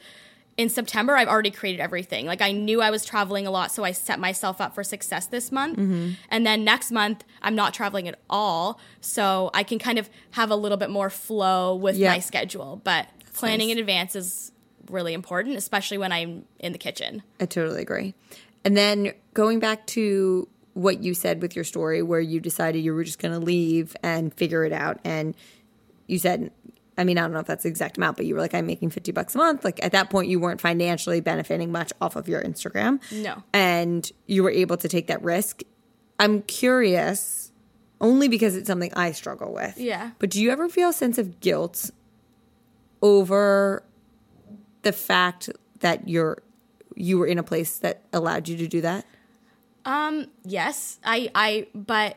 In 0.56 0.70
September, 0.70 1.14
I've 1.16 1.28
already 1.28 1.50
created 1.50 1.80
everything. 1.80 2.24
Like 2.26 2.40
I 2.40 2.52
knew 2.52 2.80
I 2.80 2.90
was 2.90 3.04
traveling 3.04 3.46
a 3.46 3.50
lot, 3.50 3.70
so 3.72 3.84
I 3.84 3.92
set 3.92 4.18
myself 4.18 4.60
up 4.60 4.74
for 4.74 4.82
success 4.82 5.26
this 5.26 5.52
month. 5.52 5.78
Mm-hmm. 5.78 6.12
And 6.30 6.46
then 6.46 6.64
next 6.64 6.90
month, 6.90 7.24
I'm 7.42 7.54
not 7.54 7.74
traveling 7.74 8.08
at 8.08 8.18
all, 8.30 8.80
so 9.00 9.50
I 9.52 9.62
can 9.64 9.78
kind 9.78 9.98
of 9.98 10.08
have 10.30 10.50
a 10.50 10.56
little 10.56 10.78
bit 10.78 10.88
more 10.88 11.10
flow 11.10 11.74
with 11.74 11.96
Yeah. 11.96 12.12
my 12.12 12.20
schedule. 12.20 12.80
But 12.84 13.06
planning 13.34 13.68
nice. 13.68 13.76
in 13.76 13.80
advance 13.80 14.16
is 14.16 14.52
really 14.90 15.12
important, 15.12 15.56
especially 15.56 15.98
when 15.98 16.10
I'm 16.10 16.46
in 16.58 16.72
the 16.72 16.78
kitchen. 16.78 17.22
I 17.38 17.44
totally 17.46 17.82
agree. 17.82 18.14
And 18.64 18.76
then 18.76 19.12
going 19.34 19.60
back 19.60 19.86
to 19.88 20.48
what 20.72 21.02
you 21.02 21.12
said 21.12 21.42
with 21.42 21.54
your 21.54 21.64
story, 21.64 22.02
where 22.02 22.20
you 22.20 22.40
decided 22.40 22.78
you 22.84 22.94
were 22.94 23.04
just 23.04 23.18
going 23.18 23.32
to 23.32 23.44
leave 23.44 23.94
and 24.02 24.32
figure 24.32 24.64
it 24.64 24.72
out, 24.72 25.00
and 25.04 25.34
you 26.06 26.18
said, 26.18 26.50
I 26.98 27.04
mean, 27.04 27.18
I 27.18 27.22
don't 27.22 27.32
know 27.32 27.40
if 27.40 27.46
that's 27.46 27.64
the 27.64 27.68
exact 27.68 27.98
amount, 27.98 28.16
but 28.16 28.26
you 28.26 28.34
were 28.34 28.40
like, 28.40 28.54
I'm 28.54 28.66
making 28.66 28.90
50 28.90 29.12
bucks 29.12 29.34
a 29.34 29.38
month. 29.38 29.64
Like 29.64 29.82
at 29.84 29.92
that 29.92 30.08
point, 30.08 30.28
you 30.28 30.40
weren't 30.40 30.60
financially 30.60 31.20
benefiting 31.20 31.70
much 31.70 31.92
off 32.00 32.16
of 32.16 32.28
your 32.28 32.42
Instagram. 32.42 33.00
No. 33.12 33.42
And 33.52 34.10
you 34.26 34.42
were 34.42 34.50
able 34.50 34.76
to 34.78 34.88
take 34.88 35.06
that 35.08 35.22
risk. 35.22 35.62
I'm 36.18 36.42
curious, 36.42 37.52
only 38.00 38.28
because 38.28 38.56
it's 38.56 38.66
something 38.66 38.92
I 38.94 39.12
struggle 39.12 39.52
with. 39.52 39.76
Yeah. 39.76 40.12
But 40.18 40.30
do 40.30 40.42
you 40.42 40.50
ever 40.50 40.68
feel 40.70 40.88
a 40.88 40.92
sense 40.94 41.18
of 41.18 41.40
guilt 41.40 41.90
over 43.02 43.82
the 44.82 44.92
fact 44.92 45.50
that 45.80 46.08
you're 46.08 46.42
you 46.94 47.18
were 47.18 47.26
in 47.26 47.38
a 47.38 47.42
place 47.42 47.78
that 47.80 48.00
allowed 48.14 48.48
you 48.48 48.56
to 48.56 48.66
do 48.66 48.80
that? 48.80 49.04
Um, 49.84 50.28
yes, 50.44 50.98
I, 51.04 51.30
I, 51.34 51.66
but 51.74 52.16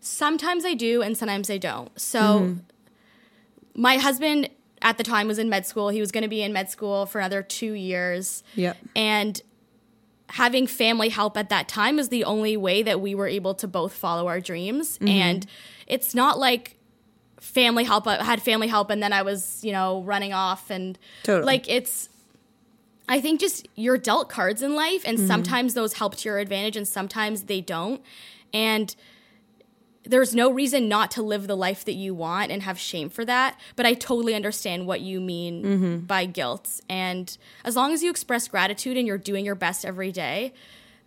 sometimes 0.00 0.64
I 0.64 0.74
do 0.74 1.02
and 1.02 1.16
sometimes 1.16 1.50
I 1.50 1.58
don't. 1.58 1.90
So 2.00 2.20
Mm-hmm. 2.20 2.60
My 3.76 3.98
husband 3.98 4.48
at 4.82 4.98
the 4.98 5.04
time 5.04 5.28
was 5.28 5.38
in 5.38 5.48
med 5.48 5.66
school. 5.66 5.88
He 5.88 6.00
was 6.00 6.10
going 6.12 6.22
to 6.22 6.28
be 6.28 6.42
in 6.42 6.52
med 6.52 6.70
school 6.70 7.06
for 7.06 7.18
another 7.18 7.42
two 7.42 7.72
years. 7.72 8.42
Yep. 8.54 8.76
And 8.94 9.40
having 10.28 10.66
family 10.66 11.08
help 11.08 11.36
at 11.36 11.50
that 11.50 11.68
time 11.68 11.98
is 11.98 12.08
the 12.08 12.24
only 12.24 12.56
way 12.56 12.82
that 12.82 13.00
we 13.00 13.14
were 13.14 13.28
able 13.28 13.54
to 13.54 13.68
both 13.68 13.92
follow 13.92 14.26
our 14.26 14.40
dreams. 14.40 14.98
Mm-hmm. 14.98 15.08
And 15.08 15.46
it's 15.86 16.14
not 16.14 16.38
like 16.38 16.76
family 17.40 17.84
help, 17.84 18.06
I 18.06 18.24
had 18.24 18.42
family 18.42 18.66
help 18.66 18.90
and 18.90 19.02
then 19.02 19.12
I 19.12 19.22
was, 19.22 19.62
you 19.62 19.72
know, 19.72 20.02
running 20.02 20.32
off 20.32 20.70
and 20.70 20.98
Totally. 21.22 21.46
like 21.46 21.70
it's, 21.70 22.08
I 23.08 23.20
think 23.20 23.38
just 23.38 23.68
you're 23.76 23.98
dealt 23.98 24.28
cards 24.28 24.62
in 24.62 24.74
life, 24.74 25.02
and 25.04 25.16
sometimes 25.20 25.74
those 25.74 25.92
help 25.92 26.16
to 26.16 26.28
your 26.28 26.38
advantage, 26.38 26.76
and 26.76 26.88
sometimes 26.88 27.44
they 27.44 27.60
don't. 27.60 28.02
And 28.52 28.96
there's 30.06 30.34
no 30.34 30.50
reason 30.50 30.88
not 30.88 31.10
to 31.12 31.22
live 31.22 31.46
the 31.46 31.56
life 31.56 31.84
that 31.84 31.94
you 31.94 32.14
want 32.14 32.50
and 32.52 32.62
have 32.62 32.78
shame 32.78 33.08
for 33.10 33.24
that. 33.24 33.58
But 33.74 33.86
I 33.86 33.94
totally 33.94 34.34
understand 34.34 34.86
what 34.86 35.00
you 35.00 35.20
mean 35.20 36.00
by 36.06 36.24
guilt. 36.26 36.80
And 36.88 37.36
as 37.64 37.76
long 37.76 37.92
as 37.92 38.02
you 38.02 38.10
express 38.10 38.48
gratitude 38.48 38.96
and 38.96 39.06
you're 39.06 39.18
doing 39.18 39.44
your 39.44 39.54
best 39.54 39.84
every 39.84 40.12
day, 40.12 40.52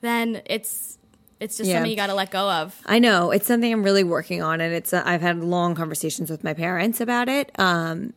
then 0.01 0.41
it's 0.45 0.97
it's 1.39 1.55
just 1.55 1.69
Yeah. 1.69 1.77
something 1.77 1.89
you 1.91 1.95
got 1.95 2.07
to 2.07 2.13
let 2.13 2.31
go 2.31 2.49
of. 2.51 2.77
I 2.85 2.99
know 2.99 3.31
it's 3.31 3.47
something 3.47 3.71
I'm 3.71 3.81
really 3.83 4.03
working 4.03 4.41
on, 4.41 4.59
and 4.59 4.73
it's 4.73 4.91
uh, 4.93 5.01
I've 5.05 5.21
had 5.21 5.41
long 5.41 5.73
conversations 5.73 6.29
with 6.29 6.43
my 6.43 6.53
parents 6.53 6.99
about 6.99 7.29
it. 7.29 7.51
Um, 7.57 8.13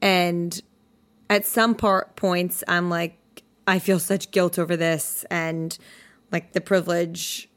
and 0.00 0.60
at 1.28 1.44
some 1.46 1.74
part 1.74 2.14
points, 2.16 2.62
I'm 2.68 2.88
like, 2.88 3.18
I 3.66 3.80
feel 3.80 3.98
such 3.98 4.30
guilt 4.30 4.56
over 4.58 4.76
this, 4.76 5.24
and 5.30 5.76
like 6.30 6.52
the 6.52 6.60
privilege 6.60 7.48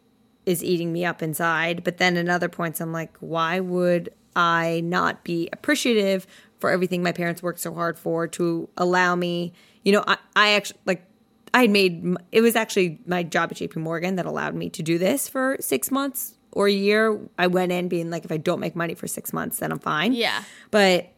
is 0.46 0.64
eating 0.64 0.92
me 0.92 1.06
up 1.06 1.22
inside. 1.22 1.84
But 1.84 1.98
then 1.98 2.18
at 2.18 2.30
other 2.30 2.50
points, 2.50 2.82
I'm 2.82 2.92
like, 2.92 3.16
why 3.20 3.60
would 3.60 4.10
I 4.36 4.82
not 4.84 5.24
be 5.24 5.50
appreciative 5.54 6.28
for 6.60 6.70
everything 6.70 7.04
my 7.04 7.12
parents 7.12 7.44
worked 7.44 7.60
so 7.60 7.74
hard 7.74 7.98
for 7.98 8.28
to 8.28 8.70
allow 8.78 9.16
me? 9.16 9.54
You 9.84 9.94
know, 9.94 10.04
I, 10.08 10.18
I 10.36 10.50
actually 10.52 10.80
like 10.86 11.06
I 11.54 11.62
had 11.62 11.70
made 11.70 12.16
it 12.32 12.42
was 12.42 12.56
actually 12.56 13.00
my 13.06 13.24
job 13.24 13.52
at 13.52 13.58
JP 13.58 13.78
Morgan 13.78 14.16
that 14.16 14.26
allowed 14.26 14.56
me 14.56 14.70
to 14.72 14.82
do 14.82 14.98
this 14.98 15.28
for 15.28 15.58
six 15.60 15.92
months 15.92 16.36
or 16.52 16.68
a 16.68 16.72
year. 16.72 17.20
I 17.38 17.48
went 17.48 17.72
in 17.72 17.88
being 17.88 18.10
like, 18.10 18.26
if 18.26 18.32
I 18.32 18.38
don't 18.38 18.60
make 18.60 18.76
money 18.76 18.96
for 18.96 19.08
six 19.08 19.34
months, 19.34 19.60
then 19.60 19.72
I'm 19.72 19.80
fine. 19.80 20.14
Yeah. 20.14 20.44
But 20.72 21.10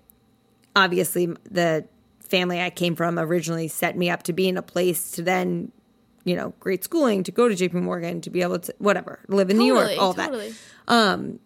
obviously, 0.75 1.27
the 1.49 1.87
family 2.27 2.61
I 2.61 2.69
came 2.69 2.95
from 2.95 3.19
originally 3.19 3.67
set 3.67 3.97
me 3.97 4.09
up 4.09 4.23
to 4.23 4.33
be 4.33 4.47
in 4.47 4.57
a 4.57 4.61
place 4.61 5.11
to 5.11 5.21
then, 5.21 5.71
you 6.25 6.35
know, 6.35 6.53
great 6.59 6.83
schooling, 6.83 7.23
to 7.23 7.31
go 7.31 7.47
to 7.47 7.55
JP 7.55 7.73
Morgan, 7.75 8.19
to 8.21 8.29
be 8.29 8.41
able 8.41 8.59
to 8.59 8.73
whatever, 8.79 9.19
live 9.29 9.49
in 9.49 9.57
New 9.57 9.73
York, 9.73 9.91
all 9.97 10.13
totally. 10.13 10.53
that. 10.87 11.39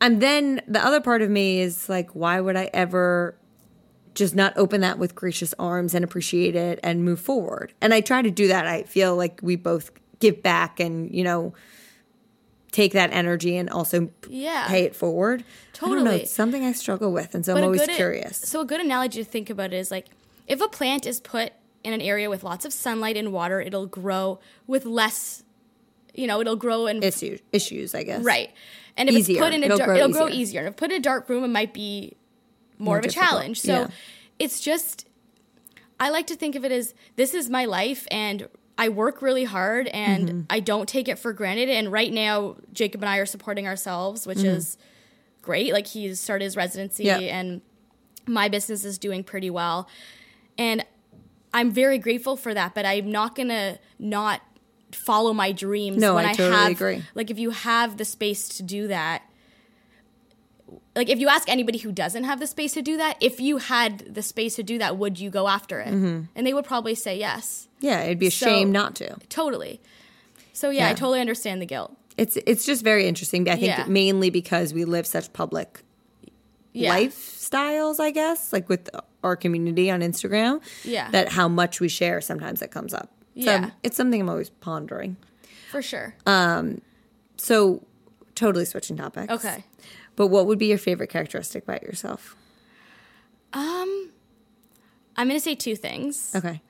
And 0.00 0.20
then 0.20 0.60
the 0.66 0.84
other 0.84 1.00
part 1.00 1.22
of 1.22 1.30
me 1.30 1.60
is 1.60 1.88
like, 1.88 2.10
why 2.10 2.40
would 2.40 2.56
I 2.56 2.68
ever 2.74 3.36
just 4.14 4.34
not 4.34 4.52
open 4.56 4.80
that 4.80 4.98
with 4.98 5.14
gracious 5.14 5.54
arms 5.60 5.94
and 5.94 6.04
appreciate 6.04 6.56
it 6.56 6.80
and 6.82 7.04
move 7.04 7.20
forward? 7.20 7.72
And 7.80 7.94
I 7.94 8.00
try 8.00 8.20
to 8.20 8.30
do 8.30 8.48
that. 8.48 8.66
I 8.66 8.82
feel 8.82 9.14
like 9.16 9.38
we 9.42 9.54
both 9.54 9.92
give 10.18 10.42
back 10.42 10.80
and, 10.80 11.14
you 11.14 11.22
know, 11.22 11.54
take 12.72 12.94
that 12.94 13.10
energy 13.12 13.56
and 13.56 13.70
also 13.70 14.10
Yeah. 14.28 14.66
pay 14.66 14.82
it 14.84 14.96
forward. 14.96 15.44
I 15.44 15.78
don't 15.86 15.90
know. 15.90 15.98
Totally. 16.04 16.22
It's 16.22 16.32
something 16.32 16.64
I 16.64 16.72
struggle 16.72 17.12
with. 17.12 17.34
And 17.34 17.44
so 17.46 17.52
I'm 17.54 17.62
a 17.62 17.66
always 17.66 17.82
good- 17.86 17.90
curious. 17.90 18.38
So 18.38 18.60
a 18.60 18.64
good 18.64 18.80
analogy 18.80 19.22
to 19.22 19.30
think 19.30 19.50
about 19.50 19.72
is 19.72 19.90
like 19.90 20.06
if 20.48 20.60
a 20.60 20.68
plant 20.68 21.06
is 21.06 21.20
put 21.20 21.52
in 21.84 21.92
an 21.92 22.00
area 22.00 22.28
with 22.30 22.44
lots 22.44 22.64
of 22.64 22.72
sunlight 22.72 23.16
and 23.16 23.32
water, 23.32 23.60
it'll 23.60 23.86
grow 23.86 24.38
with 24.66 24.84
less. 24.84 25.42
You 26.14 26.26
know, 26.26 26.40
it'll 26.40 26.56
grow 26.56 26.86
and 26.86 27.02
Issues, 27.02 27.40
issues, 27.52 27.94
I 27.94 28.02
guess. 28.02 28.22
right. 28.22 28.50
And 28.98 29.08
if 29.08 29.14
Easier. 29.14 29.36
it's 29.38 29.44
put 29.46 29.54
in 29.54 29.62
a 29.62 29.66
It'll 29.66 29.78
dark, 29.78 29.88
grow 29.88 29.96
it'll 29.96 30.12
grow 30.12 30.28
easier. 30.28 30.60
And 30.60 30.68
if 30.68 30.76
put 30.76 30.90
in 30.90 30.98
a 30.98 31.00
dark 31.00 31.28
room, 31.30 31.42
it 31.44 31.48
might 31.48 31.72
be 31.72 32.14
more, 32.78 32.86
More 32.86 32.98
of 32.98 33.04
a 33.04 33.08
difficult. 33.08 33.30
challenge. 33.30 33.60
So 33.60 33.72
Yeah. 33.72 33.86
it's 34.38 34.60
just, 34.60 35.08
I 35.98 36.10
like 36.10 36.26
to 36.26 36.36
think 36.36 36.54
of 36.56 36.64
it 36.66 36.72
as 36.72 36.92
this 37.16 37.32
is 37.32 37.48
my 37.48 37.64
life 37.64 38.06
and 38.10 38.48
I 38.76 38.90
work 38.90 39.22
really 39.22 39.44
hard 39.44 39.86
and 39.88 40.28
Mm-hmm. 40.28 40.40
I 40.50 40.60
don't 40.60 40.86
take 40.88 41.08
it 41.08 41.18
for 41.18 41.32
granted. 41.32 41.70
And 41.70 41.90
right 41.90 42.12
now, 42.12 42.56
Jacob 42.74 43.00
and 43.02 43.08
I 43.08 43.16
are 43.16 43.26
supporting 43.26 43.66
ourselves, 43.66 44.26
which 44.26 44.38
Mm-hmm. 44.38 44.46
is 44.56 44.76
great. 45.40 45.72
Like 45.72 45.86
he's 45.86 46.20
started 46.20 46.44
his 46.44 46.56
residency 46.56 47.04
Yeah. 47.04 47.18
and 47.18 47.62
my 48.26 48.48
business 48.50 48.84
is 48.84 48.98
doing 48.98 49.24
pretty 49.24 49.48
well. 49.48 49.88
And 50.58 50.84
I'm 51.54 51.70
very 51.70 51.98
grateful 51.98 52.36
for 52.36 52.54
that, 52.54 52.74
but 52.74 52.86
I'm 52.86 53.10
not 53.10 53.34
gonna 53.34 53.78
not 53.98 54.40
follow 54.92 55.32
my 55.32 55.52
dreams 55.52 55.98
No, 55.98 56.14
when 56.16 56.26
I 56.26 56.30
I, 56.30 56.34
totally 56.34 56.56
have 56.56 56.70
agree. 56.72 57.02
like 57.14 57.30
if 57.30 57.38
you 57.38 57.50
have 57.50 57.96
the 57.96 58.04
space 58.04 58.48
to 58.56 58.62
do 58.62 58.88
that. 58.88 59.22
Like 60.94 61.08
if 61.08 61.18
you 61.18 61.28
ask 61.28 61.48
anybody 61.48 61.78
who 61.78 61.90
doesn't 61.92 62.24
have 62.24 62.38
the 62.38 62.46
space 62.46 62.74
to 62.74 62.82
do 62.82 62.98
that, 62.98 63.16
if 63.20 63.40
you 63.40 63.56
had 63.58 64.14
the 64.14 64.22
space 64.22 64.56
to 64.56 64.62
do 64.62 64.78
that, 64.78 64.98
would 64.98 65.18
you 65.18 65.30
go 65.30 65.48
after 65.48 65.80
it? 65.80 65.88
Mm-hmm. 65.88 66.22
And 66.34 66.46
they 66.46 66.52
would 66.52 66.66
probably 66.66 66.94
say 66.94 67.18
yes. 67.18 67.68
Yeah, 67.80 68.02
it'd 68.02 68.18
be 68.18 68.26
a 68.26 68.30
So- 68.30 68.46
shame 68.46 68.72
not 68.72 68.94
to. 68.96 69.16
Totally. 69.30 69.80
So 70.52 70.68
yeah, 70.70 70.88
I 70.88 70.94
totally 70.94 71.20
understand 71.20 71.62
the 71.62 71.66
guilt. 71.66 71.96
It's 72.18 72.36
it's 72.46 72.66
just 72.66 72.84
very 72.84 73.06
interesting. 73.06 73.48
I 73.48 73.54
think 73.54 73.66
Yeah. 73.78 73.84
mainly 73.88 74.28
because 74.28 74.74
we 74.74 74.84
live 74.84 75.06
such 75.06 75.32
public 75.32 75.80
Yeah. 76.74 76.94
lifestyles, 76.94 77.98
I 77.98 78.10
guess, 78.10 78.52
like 78.52 78.68
with 78.68 78.90
our 79.22 79.36
community 79.36 79.90
on 79.90 80.00
Instagram. 80.00 80.60
Yeah. 80.84 81.10
That 81.10 81.30
how 81.30 81.48
much 81.48 81.80
we 81.80 81.88
share 81.88 82.20
sometimes 82.20 82.60
that 82.60 82.70
comes 82.70 82.92
up. 82.94 83.10
So 83.36 83.44
Yeah. 83.50 83.70
it's 83.82 83.96
something 83.96 84.20
I'm 84.20 84.28
always 84.28 84.50
pondering. 84.50 85.16
For 85.70 85.82
sure. 85.82 86.14
Um 86.26 86.80
So 87.36 87.84
totally 88.34 88.64
switching 88.64 88.96
topics. 88.96 89.32
Okay. 89.32 89.64
But 90.16 90.26
what 90.28 90.46
would 90.46 90.58
be 90.58 90.66
your 90.66 90.78
favorite 90.78 91.08
characteristic 91.10 91.62
about 91.64 91.82
yourself? 91.82 92.36
Um, 93.52 94.10
I'm 95.16 95.28
gonna 95.28 95.40
say 95.40 95.54
two 95.54 95.76
things. 95.76 96.32
Okay. 96.34 96.62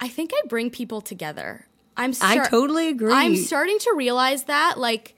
I 0.00 0.08
think 0.08 0.32
I 0.34 0.40
bring 0.48 0.70
people 0.70 1.00
together. 1.00 1.66
I'm. 1.96 2.12
I 2.20 2.46
totally 2.48 2.88
agree. 2.88 3.12
I'm 3.12 3.34
starting 3.36 3.78
to 3.80 3.92
realize 3.96 4.44
that, 4.44 4.78
like, 4.78 5.16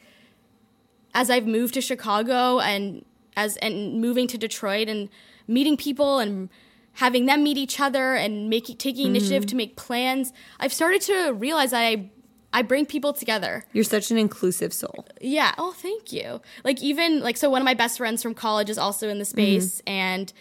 as 1.15 1.29
I've 1.31 1.47
moved 1.47 1.75
to 1.75 1.81
Chicago 1.83 2.59
and 2.61 3.05
as 3.37 3.57
and 3.59 4.01
moving 4.01 4.27
to 4.29 4.39
Detroit 4.39 4.89
and 4.89 5.09
meeting 5.51 5.77
people 5.77 6.19
and 6.19 6.49
having 6.95 7.27
them 7.27 7.43
meet 7.43 7.59
each 7.59 7.81
other 7.81 8.15
and 8.15 8.49
making 8.49 8.77
taking 8.77 9.07
initiative 9.07 9.47
to 9.47 9.55
mm. 9.55 9.59
make 9.59 9.77
plans, 9.77 10.33
I've 10.59 10.73
started 10.73 11.01
to 11.03 11.33
realize 11.33 11.73
that 11.73 11.83
I 11.83 12.11
I 12.53 12.63
bring 12.63 12.85
people 12.87 13.13
together. 13.13 13.65
You're 13.73 13.85
such 13.85 14.11
an 14.11 14.19
inclusive 14.19 14.73
soul. 14.73 15.07
Yeah. 15.21 15.55
Oh, 15.57 15.73
thank 15.73 16.13
you. 16.13 16.41
Like 16.65 16.83
even 16.83 17.21
like 17.21 17.37
so 17.37 17.49
one 17.49 17.63
of 17.63 17.65
my 17.65 17.75
best 17.75 17.99
friends 17.99 18.23
from 18.23 18.35
college 18.35 18.71
is 18.71 18.79
also 18.79 19.09
in 19.09 19.19
the 19.19 19.25
mm-hmm. 19.25 19.61
space 19.61 19.83
and 19.87 20.33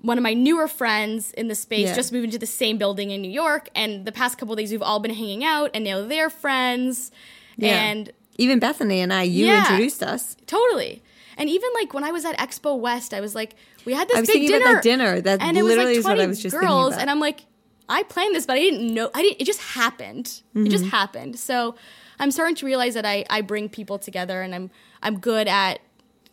one 0.00 0.18
of 0.18 0.22
my 0.22 0.34
newer 0.34 0.68
friends 0.68 1.32
in 1.32 1.48
the 1.48 1.54
space 1.54 1.88
Yeah. 1.88 1.94
just 1.94 2.12
moved 2.12 2.26
into 2.26 2.38
the 2.38 2.46
same 2.46 2.76
building 2.76 3.10
in 3.10 3.22
New 3.22 3.30
York 3.30 3.68
and 3.74 4.04
the 4.04 4.12
past 4.12 4.36
couple 4.38 4.54
days 4.54 4.70
we've 4.70 4.82
all 4.82 5.00
been 5.00 5.14
hanging 5.14 5.44
out 5.44 5.70
and 5.72 5.84
now 5.84 6.04
they're 6.04 6.28
friends 6.28 7.10
and 7.58 8.12
even 8.36 8.58
Bethany 8.58 9.00
and 9.00 9.12
I, 9.12 9.22
you 9.22 9.46
Yeah. 9.46 9.60
introduced 9.60 10.02
us. 10.02 10.36
totally. 10.46 11.02
And 11.36 11.48
even 11.50 11.70
like 11.74 11.92
when 11.94 12.04
I 12.04 12.10
was 12.12 12.24
at 12.24 12.36
Expo 12.38 12.78
West, 12.78 13.12
I 13.14 13.20
was 13.20 13.34
like, 13.34 13.54
we 13.84 13.92
had 13.92 14.08
this 14.08 14.16
I 14.16 14.20
was 14.20 14.28
big 14.28 14.34
thinking 14.34 14.50
dinner. 14.52 14.64
about 14.64 14.74
that 14.74 14.82
dinner. 14.82 15.20
That 15.20 15.42
and 15.42 15.56
it 15.56 15.62
was 15.62 15.70
literally 15.72 15.92
like 15.94 15.98
is 15.98 16.04
what 16.04 16.14
20 16.14 16.22
I 16.24 16.26
was 16.28 16.42
just 16.42 16.52
thinking 16.54 16.68
girls, 16.68 16.88
about. 16.94 17.00
and 17.02 17.10
I'm 17.10 17.20
like, 17.20 17.40
I 17.88 18.02
planned 18.04 18.34
this, 18.34 18.46
but 18.46 18.54
I 18.56 18.60
didn't 18.60 18.92
know. 18.94 19.10
I 19.14 19.22
didn't. 19.22 19.40
It 19.40 19.44
just 19.44 19.60
happened. 19.60 20.26
It 20.54 20.58
Mm-hmm. 20.58 20.70
just 20.70 20.84
happened. 20.86 21.38
So 21.38 21.74
I'm 22.18 22.30
starting 22.30 22.54
to 22.56 22.66
realize 22.66 22.94
that 22.94 23.04
I 23.04 23.24
I 23.28 23.40
bring 23.42 23.68
people 23.68 23.98
together, 23.98 24.40
and 24.42 24.54
I'm 24.54 24.70
I'm 25.02 25.18
good 25.18 25.48
at 25.48 25.80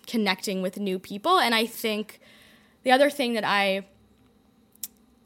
connecting 0.08 0.62
with 0.62 0.78
new 0.80 0.98
people. 1.00 1.40
And 1.40 1.54
I 1.56 1.66
think 1.66 2.20
the 2.84 2.92
other 2.92 3.10
thing 3.10 3.34
that 3.34 3.44
I 3.44 3.86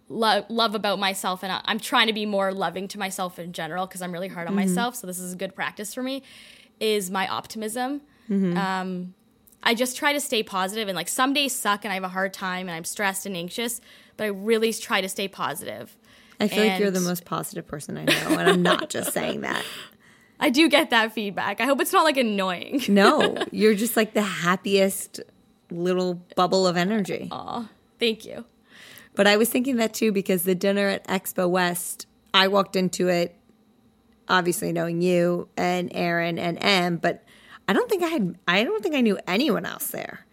love 0.09 0.45
love 0.49 0.75
about 0.75 0.99
myself, 0.99 1.43
and 1.43 1.51
I, 1.51 1.61
I'm 1.65 1.79
trying 1.79 2.07
to 2.07 2.13
be 2.13 2.25
more 2.25 2.51
loving 2.53 2.87
to 2.89 2.99
myself 2.99 3.39
in 3.39 3.53
general 3.53 3.85
because 3.87 4.01
I'm 4.01 4.11
really 4.11 4.27
hard 4.27 4.47
on 4.47 4.55
Mm-hmm. 4.55 4.67
myself. 4.69 4.95
So 4.95 5.07
this 5.07 5.19
is 5.19 5.33
a 5.33 5.35
good 5.35 5.55
practice 5.55 5.93
for 5.93 6.03
me. 6.03 6.23
Is 6.79 7.09
my 7.09 7.27
optimism. 7.27 8.01
Mm-hmm. 8.29 8.57
Um, 8.57 9.13
I 9.65 9.73
just 9.73 9.97
try 9.97 10.13
to 10.13 10.21
stay 10.21 10.43
positive, 10.43 10.87
and 10.87 10.95
like 10.95 11.07
some 11.07 11.33
days 11.33 11.53
suck, 11.53 11.83
and 11.83 11.91
I 11.91 11.95
have 11.95 12.03
a 12.03 12.09
hard 12.09 12.33
time, 12.33 12.67
and 12.67 12.75
I'm 12.75 12.85
stressed 12.85 13.25
and 13.25 13.35
anxious. 13.35 13.81
But 14.17 14.25
I 14.25 14.27
really 14.27 14.71
try 14.73 15.01
to 15.01 15.09
stay 15.09 15.27
positive. 15.27 15.97
I 16.39 16.47
feel 16.47 16.67
like 16.67 16.79
you're 16.79 16.91
the 16.91 16.99
most 17.01 17.25
positive 17.25 17.65
person 17.67 17.97
I 17.97 18.05
know, 18.05 18.37
and 18.37 18.49
I'm 18.49 18.61
not 18.61 18.89
just 18.89 19.13
saying 19.13 19.41
that. 19.41 19.63
I 20.39 20.49
do 20.49 20.67
get 20.67 20.89
that 20.89 21.13
feedback. 21.13 21.61
I 21.61 21.65
hope 21.65 21.79
it's 21.79 21.93
not 21.93 22.03
like 22.03 22.17
annoying. 22.17 22.83
No, 22.89 23.37
you're 23.51 23.75
just 23.75 23.95
like 23.95 24.13
the 24.13 24.21
happiest 24.21 25.21
little 25.71 26.15
bubble 26.35 26.67
of 26.67 26.77
energy. 26.77 27.29
Aw, 27.31 27.69
thank 27.99 28.25
you. 28.25 28.45
But 29.15 29.27
I 29.27 29.37
was 29.37 29.49
thinking 29.49 29.77
that 29.77 29.93
too 29.93 30.11
because 30.11 30.43
the 30.43 30.55
dinner 30.55 30.89
at 30.89 31.07
Expo 31.07 31.49
West, 31.49 32.05
I 32.33 32.49
walked 32.49 32.75
into 32.75 33.07
it 33.07 33.35
obviously 34.27 34.73
knowing 34.73 35.01
you 35.01 35.47
and 35.57 35.89
Aaron 35.93 36.37
and 36.39 36.57
Em, 36.61 36.97
but 36.97 37.23
I 37.67 37.73
don't 37.73 37.89
think 37.89 38.03
I 38.03 38.07
had 38.07 38.37
I 38.47 38.63
don't 38.63 38.81
think 38.83 38.95
I 38.95 39.01
knew 39.01 39.17
anyone 39.27 39.65
else 39.65 39.87
there. 39.87 40.25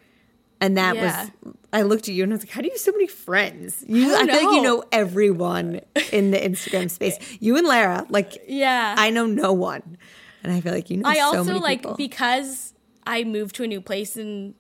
And 0.61 0.77
that 0.77 0.95
Yeah. 0.97 1.25
was 1.43 1.55
I 1.73 1.83
looked 1.83 2.09
at 2.09 2.15
you 2.15 2.23
and 2.23 2.33
I 2.33 2.37
was 2.37 2.43
like, 2.45 2.51
How 2.51 2.61
do 2.61 2.67
you 2.67 2.73
have 2.73 2.81
so 2.81 2.93
many 2.93 3.07
friends? 3.07 3.85
You 3.89 4.15
I, 4.15 4.19
don't 4.27 4.31
feel 4.31 4.47
like 4.47 4.57
you 4.57 4.63
know. 4.63 4.85
everyone 4.93 5.81
in 6.13 6.31
the 6.31 6.39
Instagram 6.39 6.91
space. 6.99 7.17
You 7.41 7.57
and 7.57 7.67
Lara, 7.67 8.07
like 8.09 8.43
Yeah. 8.47 8.95
I 8.97 9.11
know 9.11 9.27
no 9.27 9.53
one. 9.53 9.97
And 10.45 10.53
I 10.53 10.61
feel 10.61 10.73
like 10.73 10.91
you 10.91 10.99
know 10.99 11.09
I 11.09 11.17
so 11.17 11.39
also 11.39 11.59
like 11.59 11.81
people. 11.81 11.95
because 11.97 12.75
I 13.07 13.25
moved 13.25 13.57
to 13.57 13.65
a 13.65 13.67
new 13.67 13.81
place 13.81 14.17
and 14.17 14.55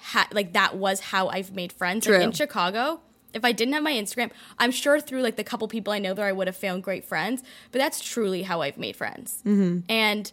ha- 0.00 0.28
like 0.32 0.52
that 0.52 0.76
was 0.76 1.00
how 1.00 1.28
I've 1.28 1.54
made 1.54 1.72
friends 1.72 2.06
like, 2.08 2.20
in 2.20 2.32
Chicago. 2.32 3.00
If 3.32 3.46
I 3.46 3.52
didn't 3.52 3.72
have 3.72 3.82
my 3.82 3.92
Instagram, 3.92 4.30
I'm 4.58 4.70
sure 4.70 5.00
through 5.00 5.22
like 5.22 5.36
the 5.36 5.44
couple 5.44 5.66
people 5.68 5.92
I 5.92 5.98
know 5.98 6.12
there, 6.12 6.26
I 6.26 6.32
would 6.32 6.48
have 6.48 6.56
found 6.56 6.82
great 6.82 7.04
friends. 7.04 7.42
But 7.70 7.78
that's 7.78 8.02
truly 8.02 8.42
how 8.42 8.60
I've 8.60 8.76
made 8.76 8.94
friends, 8.96 9.42
mm-hmm. 9.46 9.80
and 9.90 10.30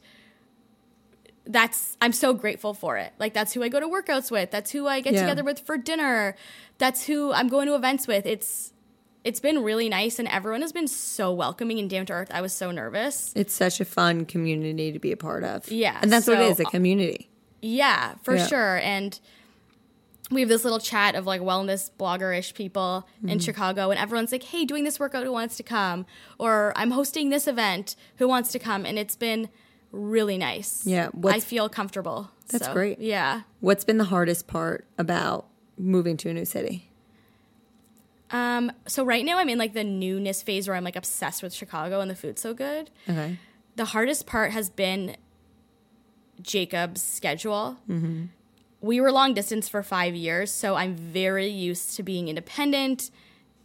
that's 1.51 1.97
I'm 1.99 2.13
so 2.13 2.33
grateful 2.33 2.73
for 2.73 2.97
it. 2.97 3.11
Like 3.19 3.33
that's 3.33 3.53
who 3.53 3.63
I 3.63 3.69
go 3.69 3.79
to 3.79 3.87
workouts 3.87 4.29
with. 4.31 4.51
That's 4.51 4.71
who 4.71 4.87
I 4.87 5.01
get 5.01 5.13
Yeah. 5.13 5.21
together 5.21 5.43
with 5.43 5.59
for 5.59 5.77
dinner. 5.77 6.35
That's 6.77 7.05
who 7.05 7.33
I'm 7.33 7.47
going 7.49 7.67
to 7.67 7.75
events 7.75 8.07
with. 8.07 8.25
It's 8.25 8.71
it's 9.25 9.41
been 9.41 9.63
really 9.63 9.89
nice, 9.89 10.17
and 10.19 10.27
everyone 10.29 10.61
has 10.61 10.71
been 10.71 10.87
so 10.87 11.33
welcoming 11.33 11.77
and 11.79 11.89
down 11.89 12.05
to 12.05 12.13
earth. 12.13 12.29
I 12.31 12.39
was 12.41 12.53
so 12.53 12.71
nervous. 12.71 13.33
it's 13.35 13.53
such 13.53 13.81
a 13.81 13.85
fun 13.85 14.25
community 14.25 14.91
to 14.93 14.99
be 14.99 15.11
a 15.11 15.17
part 15.17 15.43
of. 15.43 15.69
Yeah, 15.69 15.99
And 16.01 16.09
that's 16.13 16.25
what 16.27 16.39
it 16.39 16.49
is, 16.49 16.59
a 16.61 16.65
community. 16.65 17.29
Yeah, 17.61 18.13
for 18.23 18.35
Yeah. 18.37 18.47
sure. 18.47 18.77
And 18.77 19.19
we 20.31 20.39
have 20.41 20.47
this 20.49 20.63
little 20.63 20.79
chat 20.79 21.15
of 21.15 21.25
like 21.25 21.41
wellness 21.41 21.89
blogger-ish 21.99 22.53
people 22.53 23.07
Mm-hmm. 23.17 23.29
in 23.29 23.39
Chicago, 23.39 23.89
and 23.89 23.99
everyone's 23.99 24.31
like, 24.31 24.43
"Hey, 24.43 24.63
doing 24.63 24.83
this 24.85 24.99
workout, 24.99 25.25
who 25.25 25.31
wants 25.33 25.57
to 25.57 25.63
come?" 25.63 26.05
Or 26.37 26.71
"I'm 26.77 26.91
hosting 26.91 27.29
this 27.29 27.45
event, 27.47 27.95
who 28.17 28.27
wants 28.27 28.51
to 28.53 28.59
come?" 28.59 28.85
And 28.85 28.97
it's 28.99 29.15
been 29.17 29.49
really 29.91 30.37
nice. 30.37 30.85
Yeah, 30.85 31.09
I 31.25 31.39
feel 31.39 31.69
comfortable. 31.69 32.29
That's 32.49 32.65
So, 32.65 32.73
great. 32.73 32.99
Yeah. 32.99 33.41
What's 33.59 33.83
been 33.83 33.97
the 33.97 34.05
hardest 34.05 34.47
part 34.47 34.85
about 34.97 35.45
moving 35.77 36.17
to 36.17 36.29
a 36.29 36.33
new 36.33 36.45
city? 36.45 36.89
Um. 38.31 38.71
So 38.87 39.03
right 39.03 39.25
now 39.25 39.39
I'm 39.39 39.49
in 39.49 39.57
like 39.57 39.73
the 39.73 39.83
newness 39.83 40.41
phase 40.43 40.67
where 40.67 40.75
I'm 40.77 40.83
like 40.83 40.95
obsessed 40.95 41.41
with 41.41 41.53
Chicago 41.53 41.99
and 42.01 42.09
the 42.11 42.15
food's 42.15 42.41
so 42.41 42.53
good. 42.53 42.89
Okay. 43.09 43.37
the 43.75 43.85
hardest 43.85 44.25
part 44.27 44.51
has 44.51 44.69
been 44.69 45.15
Jacob's 46.41 47.01
schedule. 47.01 47.77
We 48.81 49.01
were 49.01 49.11
long 49.11 49.33
distance 49.33 49.67
for 49.67 49.83
five 49.83 50.15
years, 50.15 50.51
so 50.51 50.75
I'm 50.75 50.95
very 50.95 51.47
used 51.47 51.95
to 51.97 52.03
being 52.03 52.27
independent 52.29 53.11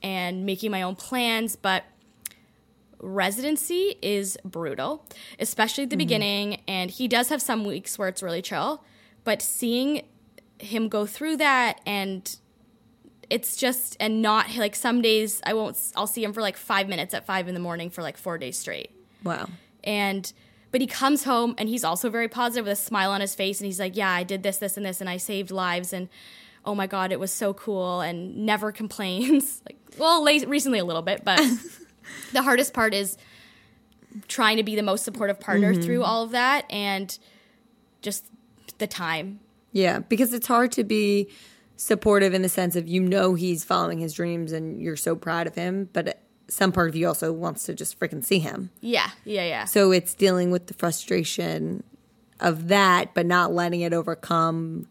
and 0.02 0.44
making 0.44 0.70
my 0.72 0.82
own 0.82 0.96
plans, 0.96 1.54
but 1.56 1.84
residency 3.04 3.96
is 4.02 4.36
brutal, 4.44 5.06
especially 5.38 5.84
at 5.84 5.90
the 5.90 5.94
mm-hmm. 5.94 5.98
beginning. 5.98 6.60
And 6.66 6.90
he 6.90 7.06
does 7.06 7.28
have 7.28 7.42
some 7.42 7.64
weeks 7.64 7.98
where 7.98 8.08
it's 8.08 8.22
really 8.22 8.42
chill, 8.42 8.82
but 9.24 9.42
seeing 9.42 10.02
him 10.58 10.88
go 10.88 11.06
through 11.06 11.36
that 11.36 11.80
and 11.86 12.36
it's 13.30 13.56
just 13.56 13.96
and 14.00 14.22
not 14.22 14.54
like 14.56 14.74
some 14.74 15.02
days 15.02 15.40
I 15.44 15.54
won't 15.54 15.78
I'll 15.96 16.06
see 16.06 16.22
him 16.22 16.32
for 16.32 16.40
like 16.40 16.56
five 16.56 16.88
minutes 16.88 17.14
at 17.14 17.26
five 17.26 17.48
in 17.48 17.54
the 17.54 17.60
morning 17.60 17.90
for 17.90 18.02
like 18.02 18.16
four 18.16 18.38
days 18.38 18.58
straight 18.58 18.90
Wow. 19.22 19.48
and 19.82 20.32
but 20.70 20.80
he 20.80 20.86
comes 20.86 21.24
home 21.24 21.54
and 21.58 21.68
he's 21.68 21.84
also 21.84 22.10
very 22.10 22.28
positive 22.28 22.66
with 22.66 22.72
a 22.72 22.80
smile 22.80 23.10
on 23.10 23.20
his 23.20 23.34
face 23.34 23.60
and 23.60 23.66
he's 23.66 23.80
like 23.80 23.96
yeah 23.96 24.10
i 24.10 24.22
did 24.22 24.42
this 24.42 24.58
this 24.58 24.76
and 24.76 24.84
this 24.84 25.00
and 25.00 25.10
i 25.10 25.16
saved 25.16 25.50
lives 25.50 25.92
and 25.92 26.08
oh 26.64 26.74
my 26.74 26.86
god 26.86 27.12
it 27.12 27.18
was 27.18 27.32
so 27.32 27.54
cool 27.54 28.00
and 28.00 28.36
never 28.36 28.70
complains 28.80 29.62
like 29.66 29.78
well 29.98 30.22
late, 30.22 30.46
recently 30.48 30.78
a 30.78 30.84
little 30.84 31.02
bit 31.02 31.24
but 31.24 31.40
the 32.32 32.42
hardest 32.42 32.72
part 32.74 32.94
is 32.94 33.16
trying 34.28 34.56
to 34.56 34.62
be 34.62 34.76
the 34.76 34.82
most 34.82 35.04
supportive 35.04 35.40
partner 35.40 35.72
mm-hmm. 35.72 35.82
through 35.82 36.02
all 36.02 36.22
of 36.22 36.30
that 36.30 36.64
and 36.70 37.18
just 38.02 38.26
the 38.78 38.86
time 38.86 39.40
Yeah, 39.72 40.00
because 40.00 40.32
it's 40.32 40.46
hard 40.46 40.72
to 40.72 40.84
be 40.84 41.28
supportive 41.76 42.32
in 42.34 42.42
the 42.42 42.48
sense 42.48 42.76
of 42.76 42.86
you 42.86 43.00
know 43.00 43.34
he's 43.34 43.64
following 43.64 43.98
his 43.98 44.14
dreams 44.14 44.52
and 44.52 44.80
you're 44.80 44.96
so 44.96 45.16
proud 45.16 45.46
of 45.46 45.54
him, 45.56 45.88
but 45.92 46.20
some 46.46 46.70
part 46.72 46.88
of 46.88 46.94
you 46.94 47.08
also 47.08 47.32
wants 47.32 47.64
to 47.64 47.74
just 47.74 47.98
freaking 47.98 48.22
see 48.22 48.38
him. 48.38 48.70
yeah 48.80 49.10
yeah 49.24 49.44
yeah 49.44 49.64
So 49.64 49.90
it's 49.92 50.14
dealing 50.14 50.50
with 50.50 50.66
the 50.66 50.74
frustration 50.74 51.82
of 52.40 52.68
that, 52.68 53.14
but 53.14 53.26
not 53.26 53.52
letting 53.52 53.80
it 53.80 53.92
overcome 53.92 54.86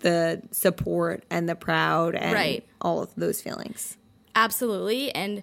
the 0.00 0.42
support 0.50 1.24
and 1.30 1.48
the 1.48 1.54
proud 1.54 2.14
and 2.14 2.34
Right. 2.34 2.64
all 2.80 3.02
of 3.02 3.14
those 3.16 3.40
feelings. 3.40 3.96
Absolutely. 4.34 5.10
And 5.14 5.42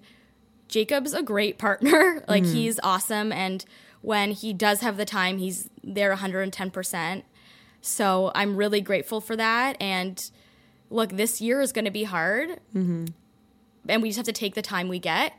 Jacob's 0.73 1.13
a 1.13 1.21
great 1.21 1.59
partner. 1.59 2.23
like 2.27 2.43
mm. 2.43 2.51
he's 2.51 2.79
awesome. 2.81 3.31
And 3.31 3.63
when 4.01 4.31
he 4.31 4.53
does 4.53 4.81
have 4.81 4.97
the 4.97 5.05
time, 5.05 5.37
he's 5.37 5.69
there 5.83 6.13
110%. 6.15 7.23
So 7.81 8.31
I'm 8.33 8.57
really 8.57 8.81
grateful 8.81 9.21
for 9.21 9.35
that. 9.35 9.77
And 9.79 10.31
look, 10.89 11.11
this 11.11 11.41
year 11.41 11.61
is 11.61 11.71
going 11.71 11.85
to 11.85 11.91
be 11.91 12.05
hard. 12.05 12.59
Mm-hmm. 12.73 13.05
And 13.87 14.01
we 14.01 14.09
just 14.09 14.17
have 14.17 14.25
to 14.25 14.33
take 14.33 14.55
the 14.55 14.63
time 14.63 14.87
we 14.87 14.97
get. 14.97 15.33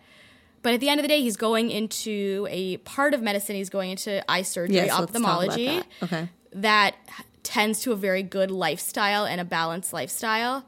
But 0.63 0.75
at 0.75 0.81
the 0.81 0.89
end 0.89 1.01
of 1.01 1.03
the 1.03 1.09
day, 1.09 1.21
he's 1.21 1.37
going 1.37 1.71
into 1.71 2.47
a 2.49 2.77
part 2.79 3.13
of 3.13 3.21
medicine. 3.21 3.57
He's 3.57 3.71
going 3.71 3.91
into 3.91 4.25
eye 4.31 4.43
surgery, 4.43 4.77
Yes, 4.77 4.89
let's 4.89 5.11
talk 5.11 5.11
about 5.11 5.19
ophthalmology 5.19 5.67
that. 5.67 5.87
Okay. 6.03 6.29
that 6.53 6.95
tends 7.43 7.81
to 7.81 7.93
a 7.93 7.97
very 7.97 8.23
good 8.23 8.53
lifestyle 8.53 9.27
and 9.27 9.41
a 9.41 9.45
balanced 9.45 9.93
lifestyle. 9.93 10.65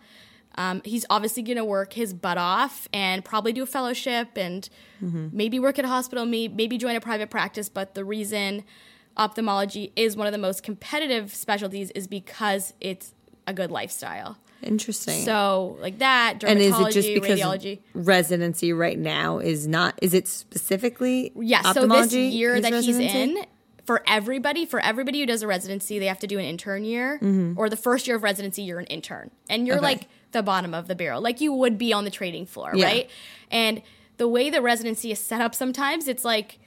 Um, 0.59 0.81
he's 0.85 1.05
obviously 1.11 1.43
going 1.43 1.59
to 1.59 1.65
work 1.65 1.93
his 1.93 2.15
butt 2.15 2.39
off 2.39 2.89
and 2.93 3.25
probably 3.25 3.53
do 3.53 3.63
a 3.63 3.67
fellowship 3.67 4.29
and 4.37 4.69
maybe 5.01 5.59
work 5.59 5.79
at 5.79 5.85
a 5.85 5.89
hospital, 5.89 6.25
may- 6.25 6.49
maybe 6.49 6.79
join 6.79 6.97
a 6.97 7.01
private 7.01 7.29
practice. 7.31 7.69
But 7.69 7.95
the 7.95 8.05
reason 8.05 8.65
ophthalmology 9.17 9.93
is 9.97 10.17
one 10.17 10.27
of 10.27 10.33
the 10.33 10.39
most 10.39 10.63
competitive 10.63 11.35
specialties 11.35 11.91
is 11.93 12.07
because 12.07 12.75
it's 12.81 13.13
a 13.47 13.53
good 13.53 13.71
lifestyle. 13.71 14.39
Interesting. 14.63 15.23
So, 15.25 15.77
like 15.81 15.99
that, 15.99 16.41
dermatology, 16.41 16.49
and 16.51 16.61
is 16.61 16.79
it 16.81 16.91
just 16.93 17.09
because 17.15 17.39
radiology. 17.41 17.79
residency 17.95 18.73
right 18.73 18.99
now 18.99 19.39
is 19.39 19.67
not? 19.69 19.99
Is 20.03 20.15
it 20.15 20.27
specifically 20.27 21.33
Yeah, 21.37 21.73
so 21.73 21.87
this 21.87 22.13
year 22.15 22.59
that 22.61 22.73
he's 22.83 22.99
in, 22.99 23.37
for 23.85 24.03
everybody, 24.09 24.65
for 24.67 24.81
everybody 24.81 25.21
who 25.21 25.27
does 25.27 25.43
a 25.43 25.47
residency, 25.47 25.99
they 25.99 26.07
have 26.07 26.19
to 26.21 26.27
do 26.27 26.39
an 26.39 26.45
intern 26.47 26.85
year, 26.85 27.21
or 27.57 27.69
the 27.69 27.77
first 27.77 28.07
year 28.07 28.17
of 28.17 28.23
residency, 28.23 28.63
you're 28.63 28.81
an 28.81 28.87
intern, 28.87 29.31
and 29.51 29.67
you're 29.67 29.77
Mm-hmm. 29.77 29.85
Okay. 29.85 29.95
like 29.95 30.09
the 30.37 30.43
bottom 30.43 30.73
of 30.75 30.87
the 30.89 30.95
barrel, 30.95 31.21
like 31.21 31.41
you 31.41 31.53
would 31.53 31.77
be 31.79 31.93
on 31.93 32.05
the 32.05 32.11
trading 32.11 32.47
floor, 32.47 32.71
Yeah. 32.75 32.85
right? 32.87 33.11
And 33.51 33.83
the 34.19 34.29
way 34.29 34.51
the 34.51 34.63
residency 34.63 35.11
is 35.11 35.19
set 35.19 35.41
up, 35.41 35.55
sometimes 35.55 36.07
it's 36.09 36.25
like, 36.25 36.59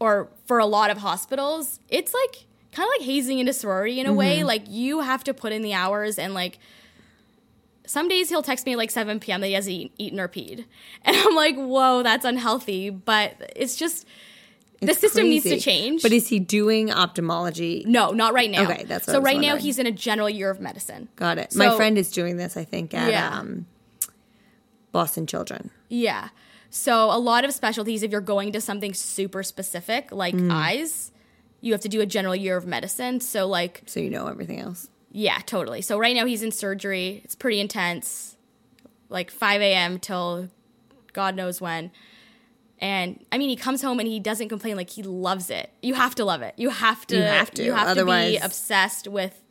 or 0.00 0.28
for 0.46 0.58
a 0.58 0.66
lot 0.66 0.90
of 0.90 0.98
hospitals, 0.98 1.80
it's 1.88 2.12
like 2.14 2.46
kind 2.72 2.86
of 2.88 2.92
like 2.98 3.06
hazing 3.06 3.38
into 3.38 3.52
sorority 3.52 3.98
in 4.00 4.06
a 4.06 4.12
way. 4.12 4.38
Mm-hmm. 4.38 4.46
Like 4.46 4.62
you 4.68 5.00
have 5.00 5.22
to 5.24 5.34
put 5.34 5.52
in 5.52 5.62
the 5.62 5.74
hours 5.74 6.18
and 6.18 6.34
like. 6.34 6.58
Some 7.86 8.06
days 8.06 8.28
he'll 8.28 8.42
text 8.42 8.66
me 8.66 8.72
at 8.72 8.78
like 8.78 8.90
7 8.90 9.18
p.m. 9.18 9.40
that 9.40 9.46
he 9.46 9.54
hasn't 9.54 9.92
eaten 9.96 10.20
or 10.20 10.28
peed. 10.28 10.66
And 11.06 11.16
I'm 11.16 11.34
like, 11.34 11.56
whoa, 11.56 12.02
that's 12.02 12.26
unhealthy. 12.26 12.90
But 12.90 13.50
it's 13.56 13.76
just, 13.76 14.06
the 14.80 14.90
It's 14.90 15.00
system 15.00 15.24
needs 15.24 15.44
to 15.44 15.58
change. 15.58 16.02
But 16.02 16.12
is 16.12 16.28
he 16.28 16.38
doing 16.38 16.90
ophthalmology? 16.92 17.84
No, 17.86 18.12
not 18.12 18.32
right 18.32 18.50
now. 18.50 18.62
Okay, 18.70 18.84
that's 18.84 19.06
so 19.06 19.20
right 19.20 19.40
now 19.40 19.56
he's 19.56 19.78
in 19.78 19.86
a 19.86 19.90
general 19.92 20.30
year 20.30 20.50
of 20.50 20.60
medicine. 20.60 21.08
Got 21.16 21.38
it. 21.38 21.52
So- 21.52 21.58
My 21.58 21.76
friend 21.76 21.98
is 21.98 22.10
doing 22.10 22.36
this, 22.36 22.56
I 22.56 22.64
think, 22.64 22.94
at 22.94 23.10
Yeah. 23.10 23.38
um, 23.38 23.66
Boston 24.92 25.26
Children. 25.26 25.70
Yeah. 25.88 26.28
So 26.70 27.10
a 27.10 27.18
lot 27.18 27.44
of 27.44 27.52
specialties, 27.52 28.02
if 28.02 28.10
you're 28.12 28.20
going 28.20 28.52
to 28.52 28.60
something 28.60 28.94
super 28.94 29.42
specific 29.42 30.12
like 30.12 30.34
Mm. 30.34 30.50
eyes, 30.52 31.12
you 31.60 31.72
have 31.72 31.80
to 31.82 31.88
do 31.88 32.00
a 32.00 32.06
general 32.06 32.36
year 32.36 32.56
of 32.56 32.66
medicine. 32.66 33.20
So 33.20 33.46
like, 33.46 33.82
So 33.86 34.00
you 34.00 34.10
know 34.10 34.26
everything 34.28 34.60
else. 34.60 34.88
yeah, 35.10 35.38
totally. 35.46 35.82
So 35.82 35.98
right 35.98 36.14
now 36.14 36.24
he's 36.26 36.42
in 36.42 36.52
surgery. 36.52 37.20
It's 37.24 37.34
pretty 37.34 37.58
intense, 37.60 38.36
like 39.08 39.30
5 39.30 39.60
a.m. 39.60 39.98
till 39.98 40.48
God 41.12 41.34
knows 41.34 41.60
when. 41.60 41.90
And 42.80 43.24
I 43.32 43.38
mean, 43.38 43.48
he 43.48 43.56
comes 43.56 43.82
home 43.82 43.98
and 43.98 44.08
he 44.08 44.20
doesn't 44.20 44.48
complain. 44.48 44.76
Like 44.76 44.90
he 44.90 45.02
loves 45.02 45.50
it. 45.50 45.70
You 45.82 45.94
have 45.94 46.14
to 46.16 46.24
love 46.24 46.42
it. 46.42 46.54
You 46.56 46.70
have 46.70 47.06
to. 47.08 47.16
You 47.16 47.22
have 47.22 47.50
to, 47.52 47.64
You 47.64 47.72
have 47.72 47.86
to 47.86 47.90
otherwise- 47.90 48.30
be 48.32 48.36
obsessed 48.38 49.08
with 49.08 49.42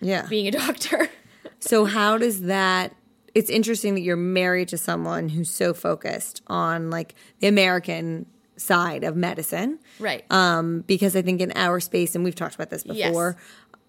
Yeah. 0.00 0.26
being 0.28 0.46
a 0.48 0.50
doctor. 0.50 1.08
So 1.60 1.86
how 1.86 2.18
does 2.18 2.42
that? 2.42 2.94
It's 3.34 3.48
interesting 3.48 3.94
that 3.94 4.02
you're 4.02 4.16
married 4.16 4.68
to 4.68 4.76
someone 4.78 5.30
who's 5.30 5.48
so 5.48 5.72
focused 5.72 6.42
on 6.46 6.90
like 6.90 7.14
the 7.40 7.46
American 7.46 8.26
side 8.58 9.02
of 9.02 9.16
medicine, 9.16 9.78
right. 9.98 10.24
um, 10.30 10.82
because 10.86 11.16
I 11.16 11.22
think 11.22 11.40
in 11.40 11.52
our 11.56 11.80
space, 11.80 12.14
and 12.14 12.22
we've 12.22 12.34
talked 12.34 12.54
about 12.54 12.68
this 12.68 12.82
Yes. 12.84 13.08
before, 13.08 13.38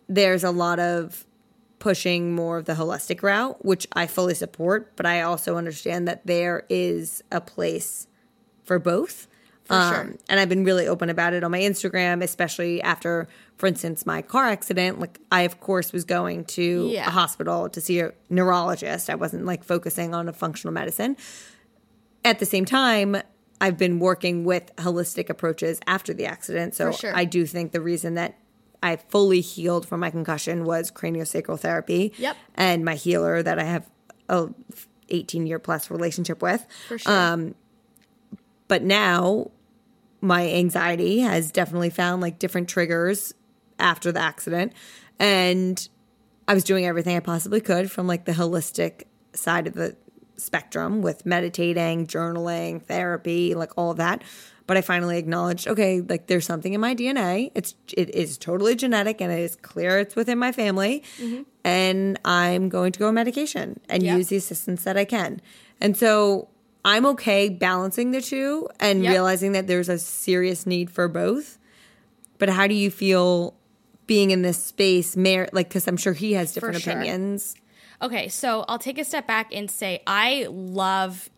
there's 0.08 0.44
a 0.46 0.52
lot 0.52 0.80
of 0.80 1.26
pushing 1.80 2.34
more 2.34 2.58
of 2.58 2.66
the 2.66 2.74
holistic 2.76 3.22
route, 3.22 3.64
which 3.66 3.86
I 3.94 4.08
fully 4.08 4.36
support, 4.36 4.96
but 4.96 5.06
I 5.06 5.22
also 5.22 5.58
understand 5.58 6.08
that 6.08 6.26
there 6.26 6.66
is 6.70 7.24
a 7.32 7.42
place 7.42 8.08
for 8.66 8.80
both. 8.80 9.28
Um, 9.70 9.94
sure. 9.94 10.14
And 10.30 10.40
I've 10.40 10.50
been 10.50 10.64
really 10.64 10.88
open 10.88 11.10
about 11.10 11.34
it 11.34 11.44
on 11.44 11.50
my 11.50 11.60
Instagram, 11.60 12.22
especially 12.22 12.82
after, 12.84 13.28
for 13.58 13.66
instance, 13.66 14.06
my 14.06 14.22
car 14.22 14.46
accident. 14.46 15.00
Like, 15.00 15.20
I, 15.32 15.42
of 15.42 15.60
course, 15.60 15.92
was 15.92 16.04
going 16.04 16.46
to 16.46 16.90
Yeah. 16.92 17.08
a 17.08 17.10
hospital 17.10 17.68
to 17.70 17.82
see 17.82 18.00
a 18.00 18.12
neurologist. 18.30 19.10
I 19.10 19.16
wasn't 19.16 19.46
like 19.46 19.64
focusing 19.64 20.14
on 20.14 20.30
a 20.30 20.34
functional 20.34 20.72
medicine. 20.74 21.18
At 22.24 22.38
the 22.40 22.46
same 22.46 22.66
time, 22.66 23.18
I've 23.60 23.78
been 23.78 24.00
working 24.00 24.44
with 24.46 24.76
holistic 24.76 25.30
approaches 25.30 25.80
after 25.88 26.14
the 26.14 26.26
accident. 26.26 26.76
So 26.76 26.92
sure. 26.92 27.16
I 27.16 27.26
do 27.26 27.46
think 27.48 27.72
the 27.72 27.82
reason 27.82 28.14
that 28.16 28.38
I 28.84 28.98
fully 28.98 29.42
healed 29.42 29.88
from 29.88 30.00
my 30.02 30.12
concussion 30.12 30.66
was 30.66 30.92
craniosacral 30.92 31.60
therapy. 31.60 32.14
Yep. 32.20 32.38
And 32.54 32.86
my 32.86 32.94
healer 32.96 33.42
that 33.42 33.58
I 33.58 33.64
have 33.64 33.90
a 34.30 34.50
18 35.10 35.48
year 35.48 35.58
plus 35.58 35.90
relationship 35.90 36.42
with. 36.44 36.66
For 36.88 36.98
sure. 37.00 37.12
Um, 37.12 37.56
but 38.68 38.84
now 38.84 39.52
my 40.22 40.50
anxiety 40.50 41.20
has 41.20 41.52
definitely 41.52 41.90
found 41.90 42.22
like 42.22 42.40
different 42.40 42.68
triggers 42.68 43.34
after 43.80 44.12
the 44.12 44.20
accident. 44.20 44.74
And 45.20 45.88
i 46.48 46.54
was 46.54 46.64
doing 46.64 46.86
everything 46.86 47.16
i 47.16 47.20
possibly 47.20 47.60
could 47.60 47.90
from 47.90 48.06
like 48.08 48.26
the 48.26 48.32
holistic 48.34 49.04
side 49.34 49.66
of 49.68 49.74
the 49.74 49.96
spectrum 50.38 51.02
with 51.02 51.26
meditating 51.26 52.06
journaling 52.06 52.82
therapy 52.84 53.56
like 53.56 53.72
all 53.78 53.92
of 53.92 53.98
that. 53.98 54.22
But 54.68 54.78
i 54.78 54.82
finally 54.82 55.18
acknowledged 55.18 55.68
okay 55.68 56.02
like 56.02 56.28
there's 56.28 56.46
something 56.46 56.74
in 56.74 56.82
my 56.82 56.96
dna 56.96 57.52
it's 57.56 57.76
it 57.96 58.14
is 58.16 58.38
totally 58.38 58.76
genetic 58.76 59.22
and 59.22 59.32
it 59.32 59.40
is 59.40 59.56
clear 59.56 60.00
it's 60.00 60.16
within 60.16 60.38
my 60.40 60.52
family. 60.52 61.04
Mm-hmm. 61.20 61.44
And 61.64 62.20
i'm 62.26 62.70
going 62.70 62.92
to 62.94 63.00
go 63.00 63.08
on 63.08 63.14
medication 63.16 63.80
and 63.90 64.04
Yeah. 64.04 64.18
use 64.18 64.28
the 64.30 64.36
assistance 64.38 64.84
that 64.84 64.98
i 64.98 65.06
can. 65.06 65.40
And 65.82 65.96
so 65.98 66.50
i'm 66.86 67.06
okay 67.06 67.50
balancing 67.50 68.12
the 68.12 68.22
two 68.22 68.70
and 68.80 69.04
Yep. 69.04 69.12
realizing 69.12 69.52
that 69.52 69.68
there's 69.68 69.90
a 69.90 69.98
serious 70.00 70.66
need 70.66 70.90
for 70.90 71.10
both 71.10 71.58
but 72.38 72.48
how 72.48 72.66
do 72.68 72.74
you 72.74 72.90
feel 72.90 73.54
being 74.08 74.32
in 74.32 74.42
this 74.44 74.64
space 74.64 75.18
mar- 75.18 75.50
like 75.52 75.68
because 75.68 75.86
i'm 75.88 75.98
sure 75.98 76.14
he 76.14 76.32
has 76.34 76.54
different 76.54 76.80
sure. 76.80 76.94
opinions 76.94 77.56
Okay, 78.02 78.28
so 78.28 78.66
I'll 78.68 78.78
take 78.78 79.00
a 79.00 79.06
step 79.06 79.26
back 79.26 79.54
and 79.54 79.72
say 79.72 80.04
I 80.06 80.48
love 80.50 81.30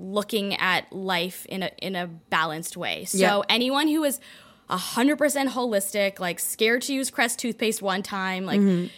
looking 0.00 0.52
at 0.56 0.92
life 0.92 1.46
in 1.46 1.62
a 1.62 1.70
in 1.80 1.94
a 1.94 2.08
balanced 2.08 2.76
way. 2.76 3.04
So 3.04 3.18
Yeah. 3.18 3.40
anyone 3.48 3.86
who 3.86 4.02
is 4.02 4.18
hundred 4.68 5.16
percent 5.16 5.50
holistic, 5.50 6.18
like 6.18 6.40
scared 6.40 6.82
to 6.82 6.92
use 6.92 7.08
Crest 7.08 7.38
toothpaste 7.38 7.82
one 7.82 8.02
time, 8.02 8.44
like 8.44 8.60
Mm-hmm. 8.60 8.88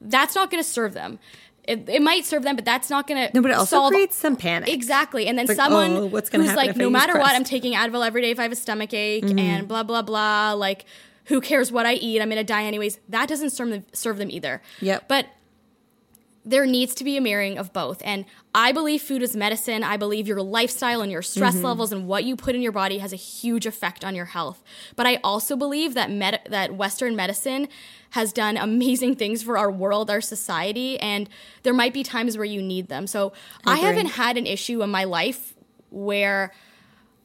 that's 0.00 0.34
not 0.34 0.50
going 0.50 0.62
to 0.62 0.68
serve 0.68 0.92
them. 0.92 1.20
It, 1.68 1.88
it 1.88 2.02
might 2.02 2.24
serve 2.24 2.42
them, 2.42 2.56
but 2.56 2.64
that's 2.64 2.88
not 2.88 3.06
going 3.06 3.28
to. 3.28 3.34
no 3.34 3.42
but 3.42 3.50
it 3.50 3.54
also 3.58 3.76
solve 3.76 3.92
creates 3.92 4.16
some 4.16 4.36
panic 4.36 4.68
Exactly. 4.68 5.26
And 5.26 5.38
then 5.38 5.46
like, 5.46 5.56
someone 5.56 5.92
oh, 5.92 6.06
what's 6.06 6.30
gonna 6.30 6.44
who's 6.44 6.54
like, 6.56 6.76
no 6.76 6.88
matter 6.88 7.18
what, 7.18 7.34
I'm 7.34 7.44
taking 7.44 7.74
Advil 7.74 8.06
every 8.06 8.22
day 8.22 8.30
if 8.30 8.38
I 8.38 8.42
have 8.44 8.52
a 8.52 8.56
stomach 8.56 8.94
ache 8.94 9.24
Mm-hmm. 9.24 9.38
and 9.38 9.68
blah, 9.68 9.82
blah, 9.82 10.02
blah. 10.02 10.52
Like, 10.54 10.86
who 11.26 11.40
cares 11.42 11.70
what 11.70 11.84
I 11.84 11.94
eat? 11.94 12.22
I'm 12.22 12.28
going 12.30 12.38
to 12.38 12.44
die 12.44 12.64
anyways. 12.64 12.98
That 13.10 13.28
doesn't 13.28 13.50
serve 13.50 13.68
them, 13.68 13.84
serve 13.92 14.16
them 14.16 14.30
either. 14.30 14.62
Yep. 14.80 15.08
But 15.08 15.26
there 16.48 16.64
needs 16.64 16.94
to 16.94 17.04
be 17.04 17.16
a 17.18 17.20
mirroring 17.20 17.58
of 17.58 17.72
both. 17.74 18.00
And 18.04 18.24
I 18.54 18.72
believe 18.72 19.02
food 19.02 19.22
is 19.22 19.36
medicine. 19.36 19.84
I 19.84 19.98
believe 19.98 20.26
your 20.26 20.40
lifestyle 20.40 21.02
and 21.02 21.12
your 21.12 21.20
stress 21.20 21.56
Mm-hmm. 21.56 21.64
levels 21.66 21.92
and 21.92 22.06
what 22.08 22.24
you 22.24 22.36
put 22.36 22.54
in 22.54 22.62
your 22.62 22.72
body 22.72 22.98
has 22.98 23.12
a 23.12 23.16
huge 23.16 23.66
effect 23.66 24.02
on 24.04 24.14
your 24.14 24.24
health. 24.24 24.62
But 24.96 25.06
I 25.06 25.16
also 25.22 25.56
believe 25.56 25.92
that 25.94 26.10
med- 26.10 26.40
that 26.48 26.74
Western 26.74 27.14
medicine 27.14 27.68
has 28.10 28.32
done 28.32 28.56
amazing 28.68 29.16
things 29.16 29.42
for 29.42 29.58
our 29.58 29.70
world, 29.70 30.10
our 30.10 30.22
society, 30.22 30.98
and 31.00 31.28
there 31.64 31.74
might 31.74 31.92
be 31.92 32.02
times 32.02 32.36
where 32.38 32.46
you 32.46 32.62
need 32.62 32.88
them. 32.88 33.06
So 33.06 33.34
I, 33.66 33.74
agree. 33.76 33.86
haven't 33.86 34.06
had 34.12 34.38
an 34.38 34.46
issue 34.46 34.82
in 34.82 34.88
my 34.90 35.04
life 35.04 35.54
where 35.90 36.52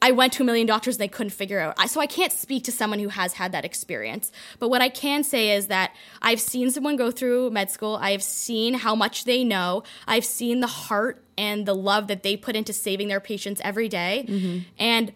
I 0.06 0.10
went 0.10 0.32
to 0.34 0.42
a 0.42 0.46
million 0.46 0.66
doctors 0.66 0.96
and 0.96 1.00
they 1.00 1.08
couldn't 1.16 1.30
figure 1.42 1.58
out. 1.60 1.74
I, 1.78 1.86
so 1.86 1.98
I 2.00 2.06
can't 2.06 2.32
speak 2.32 2.62
to 2.64 2.72
someone 2.72 2.98
who 2.98 3.08
has 3.08 3.32
had 3.40 3.52
that 3.52 3.64
experience. 3.64 4.30
But 4.58 4.68
what 4.68 4.82
I 4.82 4.90
can 4.90 5.24
say 5.24 5.50
is 5.56 5.68
that 5.68 5.92
I've 6.20 6.40
seen 6.40 6.70
someone 6.70 6.96
go 6.96 7.10
through 7.10 7.50
med 7.50 7.70
school. 7.70 7.94
I've 8.00 8.22
seen 8.22 8.74
how 8.74 8.94
much 8.94 9.24
they 9.24 9.44
know. 9.44 9.82
I've 10.06 10.24
seen 10.24 10.60
the 10.60 10.66
heart 10.66 11.24
and 11.38 11.64
the 11.66 11.74
love 11.74 12.08
that 12.08 12.22
they 12.22 12.36
put 12.36 12.54
into 12.54 12.72
saving 12.72 13.08
their 13.08 13.20
patients 13.20 13.60
every 13.64 13.88
day. 13.88 14.14
And 14.78 15.12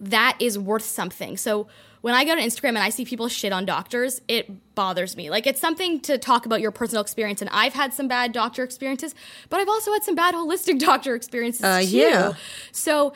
that 0.00 0.36
is 0.40 0.58
worth 0.58 0.84
something. 0.84 1.36
So 1.36 1.68
when 2.00 2.14
I 2.14 2.24
go 2.24 2.34
to 2.34 2.40
Instagram 2.40 2.70
and 2.70 2.78
I 2.78 2.90
see 2.90 3.04
people 3.04 3.28
shit 3.28 3.52
on 3.52 3.64
doctors, 3.64 4.20
it 4.26 4.74
bothers 4.74 5.16
me. 5.16 5.30
Like 5.30 5.46
it's 5.46 5.60
something 5.60 6.00
to 6.00 6.18
talk 6.18 6.46
about 6.46 6.60
your 6.60 6.72
personal 6.72 7.02
experience. 7.02 7.40
And 7.40 7.50
I've 7.52 7.74
had 7.74 7.94
some 7.94 8.08
bad 8.08 8.32
doctor 8.32 8.64
experiences, 8.64 9.14
but 9.50 9.60
I've 9.60 9.68
also 9.68 9.92
had 9.92 10.02
some 10.02 10.16
bad 10.16 10.34
holistic 10.34 10.78
doctor 10.90 11.14
experiences 11.14 11.62
Uh, 11.64 11.80
too. 11.80 11.86
yeah. 11.86 12.32
So 12.72 13.12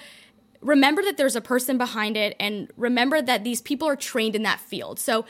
remember 0.60 1.02
that 1.02 1.16
there's 1.16 1.36
a 1.36 1.40
person 1.40 1.78
behind 1.78 2.16
it 2.16 2.36
and 2.40 2.70
remember 2.76 3.20
that 3.22 3.44
these 3.44 3.60
people 3.60 3.86
are 3.88 3.96
trained 3.96 4.34
in 4.34 4.42
that 4.42 4.60
field. 4.60 4.98
So 4.98 5.24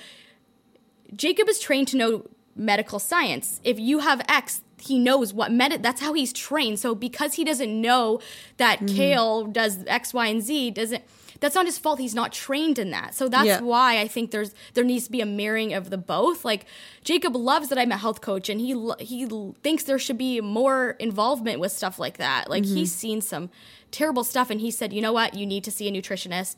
Jacob 1.14 1.48
is 1.48 1.58
trained 1.58 1.88
to 1.88 1.96
know 1.96 2.26
medical 2.54 2.98
science. 2.98 3.60
If 3.64 3.78
you 3.78 4.00
have 4.00 4.22
X, 4.28 4.62
he 4.80 4.98
knows 4.98 5.32
what 5.32 5.52
med 5.52 5.82
that's 5.82 6.00
how 6.00 6.12
he's 6.14 6.32
trained. 6.32 6.78
So 6.78 6.94
because 6.94 7.34
he 7.34 7.44
doesn't 7.44 7.80
know 7.80 8.20
that 8.56 8.80
Mm-hmm. 8.80 8.96
kale 8.96 9.44
does 9.46 9.84
X, 9.86 10.12
Y, 10.14 10.26
and 10.26 10.42
Z, 10.42 10.70
doesn't 10.72 11.02
that's 11.38 11.54
not 11.54 11.66
his 11.66 11.76
fault. 11.78 11.98
He's 12.00 12.14
not 12.14 12.32
trained 12.32 12.78
in 12.78 12.90
that. 12.92 13.14
So 13.14 13.28
that's 13.28 13.46
Yeah. 13.46 13.60
why 13.60 14.00
I 14.00 14.08
think 14.08 14.30
there's 14.30 14.54
there 14.72 14.84
needs 14.84 15.04
to 15.04 15.12
be 15.12 15.20
a 15.20 15.26
mirroring 15.26 15.74
of 15.74 15.90
the 15.90 15.98
both. 15.98 16.44
Like 16.46 16.64
Jacob 17.04 17.36
loves 17.36 17.68
that 17.68 17.78
I'm 17.78 17.92
a 17.92 17.96
health 17.98 18.20
coach 18.22 18.48
and 18.48 18.58
he 18.60 18.74
he 19.00 19.26
thinks 19.62 19.84
there 19.84 19.98
should 19.98 20.18
be 20.18 20.40
more 20.40 20.90
involvement 20.98 21.60
with 21.60 21.72
stuff 21.72 21.98
like 21.98 22.16
that. 22.16 22.48
Like 22.48 22.64
he's 22.64 22.90
seen 22.92 23.20
some 23.20 23.50
terrible 23.96 24.24
stuff 24.24 24.50
and 24.50 24.60
he 24.60 24.70
said, 24.70 24.92
"You 24.92 25.00
know 25.00 25.12
what? 25.12 25.34
You 25.34 25.46
need 25.46 25.64
to 25.64 25.70
see 25.70 25.88
a 25.88 25.92
nutritionist. 25.92 26.56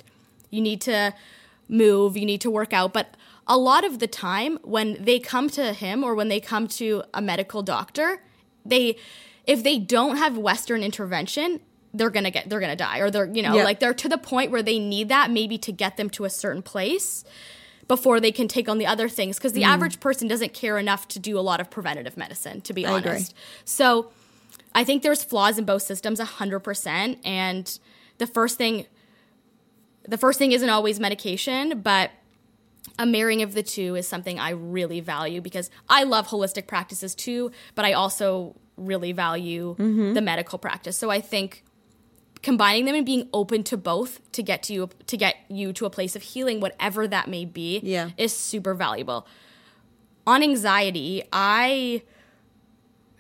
You 0.51 0.61
need 0.61 0.81
to 0.83 1.15
move, 1.69 2.17
you 2.17 2.27
need 2.27 2.41
to 2.43 2.51
work 2.51 2.73
out." 2.73 2.93
But 2.93 3.17
a 3.47 3.57
lot 3.57 3.85
of 3.85 3.99
the 3.99 4.07
time 4.07 4.59
when 4.63 5.03
they 5.03 5.19
come 5.19 5.49
to 5.51 5.73
him 5.73 6.05
or 6.05 6.15
when 6.15 6.29
they 6.29 6.41
come 6.41 6.69
to 6.69 7.03
a 7.15 7.23
medical 7.23 7.63
doctor, 7.63 8.23
they 8.65 8.97
if 9.47 9.63
they 9.63 9.79
don't 9.79 10.17
have 10.17 10.37
western 10.37 10.83
intervention, 10.83 11.61
they're 11.95 12.11
going 12.11 12.25
to 12.25 12.31
get 12.31 12.49
they're 12.51 12.61
to 12.61 12.77
die 12.77 12.99
or 12.99 13.11
they're, 13.11 13.27
you 13.27 13.43
know, 13.43 13.57
like 13.57 13.81
they're 13.81 13.95
to 13.95 14.09
the 14.09 14.19
point 14.19 14.51
where 14.51 14.63
they 14.63 14.79
need 14.79 15.09
that 15.09 15.31
maybe 15.31 15.57
to 15.59 15.73
get 15.73 15.97
them 15.97 16.11
to 16.11 16.25
a 16.25 16.31
certain 16.31 16.63
place 16.63 17.25
before 17.89 18.21
they 18.21 18.31
can 18.31 18.47
take 18.47 18.69
on 18.69 18.77
the 18.77 18.87
other 18.87 19.09
things 19.09 19.39
because 19.39 19.55
the 19.55 19.63
mm. 19.63 19.69
average 19.69 19.99
person 19.99 20.29
doesn't 20.29 20.53
care 20.53 20.77
enough 20.77 21.09
to 21.09 21.19
do 21.19 21.39
a 21.39 21.41
lot 21.41 21.61
of 21.61 21.71
preventative 21.71 22.17
medicine 22.17 22.61
to 22.61 22.75
be 22.75 22.85
I 22.85 22.99
agree. 22.99 23.11
honest. 23.13 23.35
So 23.65 24.13
I 24.75 24.85
think 24.85 25.03
there's 25.03 25.23
flaws 25.25 25.59
in 25.59 25.65
both 25.65 25.83
systems 25.83 26.21
100% 26.21 27.19
and 27.25 27.79
the 28.19 28.27
first 28.27 28.59
thing 28.59 28.87
the 30.07 30.17
first 30.19 30.39
thing 30.39 30.53
isn't 30.53 30.71
always 30.71 30.99
medication, 30.99 31.81
but 31.83 32.11
a 32.99 33.05
marrying 33.05 33.43
of 33.43 33.53
the 33.53 33.63
two 33.63 33.95
is 33.95 34.09
something 34.09 34.39
I 34.39 34.51
really 34.51 35.01
value 35.01 35.43
because 35.43 35.71
I 35.89 36.05
love 36.05 36.29
holistic 36.29 36.67
practices 36.67 37.15
too, 37.15 37.51
but 37.75 37.85
I 37.85 37.93
also 37.93 38.57
really 38.79 39.13
value 39.13 39.75
Mm-hmm. 39.79 40.15
the 40.15 40.23
medical 40.23 40.59
practice. 40.59 40.97
So 40.97 41.11
I 41.11 41.21
think 41.21 41.63
combining 42.43 42.87
them 42.87 42.95
and 42.95 43.05
being 43.05 43.29
open 43.35 43.65
to 43.65 43.77
both 43.77 44.21
to 44.33 44.43
get 44.43 44.63
to 44.65 44.73
you 44.73 44.89
to 45.09 45.17
get 45.17 45.37
you 45.51 45.73
to 45.75 45.85
a 45.85 45.91
place 45.91 46.15
of 46.17 46.23
healing 46.23 46.61
whatever 46.61 47.07
that 47.09 47.29
may 47.29 47.45
be 47.45 47.81
Yeah. 47.83 48.11
is 48.17 48.33
super 48.35 48.73
valuable. 48.75 49.27
On 50.27 50.43
anxiety, 50.43 51.23
I 51.33 52.03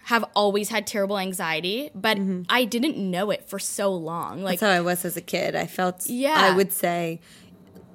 have 0.08 0.24
always 0.34 0.70
had 0.70 0.86
terrible 0.86 1.18
anxiety, 1.18 1.90
but 1.94 2.18
I 2.48 2.64
didn't 2.64 2.96
know 2.96 3.30
it 3.30 3.46
for 3.46 3.58
so 3.58 3.92
long. 3.92 4.42
Like 4.42 4.58
Mm-hmm. 4.58 4.64
That's 4.64 4.72
how 4.74 4.78
I 4.78 4.80
was 4.80 5.04
as 5.04 5.18
a 5.18 5.20
kid. 5.20 5.54
I 5.54 5.66
felt, 5.66 6.06
Yeah. 6.08 6.32
I 6.34 6.56
would 6.56 6.72
say 6.72 7.20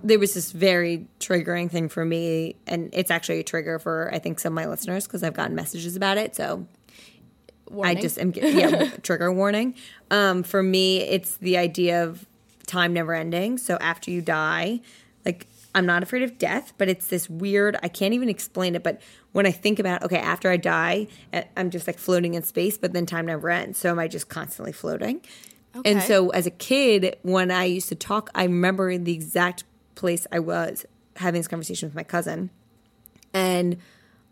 there 0.04 0.20
was 0.20 0.36
this 0.36 0.52
very 0.52 1.08
triggering 1.20 1.72
thing 1.72 1.90
for 1.90 2.06
me. 2.06 2.56
And 2.68 2.92
it's 2.94 3.10
actually 3.10 3.40
a 3.40 3.44
trigger 3.44 3.80
for, 3.80 4.12
I 4.14 4.20
think, 4.20 4.40
some 4.40 4.54
of 4.54 4.56
my 4.56 4.68
listeners 4.70 5.08
because 5.08 5.24
I've 5.24 5.34
gotten 5.34 5.56
messages 5.56 5.96
about 5.96 6.20
it. 6.20 6.36
So 6.36 6.68
warning. 7.68 7.98
I 7.98 8.00
just 8.00 8.20
am, 8.20 8.32
yeah, 8.36 8.92
trigger 9.02 9.34
warning. 9.34 9.74
Um, 10.12 10.44
for 10.44 10.62
me, 10.62 11.00
it's 11.02 11.38
the 11.38 11.58
idea 11.58 12.04
of 12.04 12.28
time 12.68 12.94
never 12.94 13.16
ending. 13.16 13.58
So 13.58 13.78
after 13.82 14.12
you 14.12 14.22
die, 14.22 14.82
like, 15.26 15.48
I'm 15.76 15.86
not 15.86 16.04
afraid 16.04 16.24
of 16.24 16.38
death, 16.38 16.74
but 16.78 16.88
it's 16.88 17.08
this 17.08 17.30
weird, 17.30 17.78
I 17.82 17.88
can't 17.88 18.14
even 18.14 18.30
explain 18.30 18.76
it. 18.76 18.84
But 18.84 19.02
when 19.32 19.46
I 19.46 19.52
think 19.52 19.80
about, 19.80 20.04
okay, 20.04 20.20
after 20.20 20.50
I 20.50 20.58
die, 20.58 21.08
eh, 21.32 21.44
I'm 21.58 21.72
just 21.72 21.88
like 21.88 21.98
floating 21.98 22.36
in 22.36 22.44
space, 22.44 22.78
but 22.78 22.94
then 22.94 23.06
time 23.06 23.26
never 23.26 23.50
ends. 23.50 23.80
So 23.80 23.90
am 23.90 24.00
I 24.00 24.08
just 24.08 24.30
constantly 24.30 24.72
floating? 24.72 25.22
Okay. 25.76 25.92
And 25.92 26.02
so 26.04 26.30
as 26.30 26.46
a 26.46 26.52
kid, 26.52 27.18
when 27.24 27.50
I 27.50 27.66
used 27.66 27.90
to 27.90 27.96
talk, 27.96 28.30
I 28.36 28.44
remember 28.44 28.96
the 28.98 29.14
exact 29.14 29.64
place 29.96 30.28
I 30.32 30.40
was 30.40 30.86
having 31.16 31.40
this 31.40 31.48
conversation 31.48 31.88
with 31.88 31.96
my 31.96 32.04
cousin. 32.04 32.52
And 33.34 33.78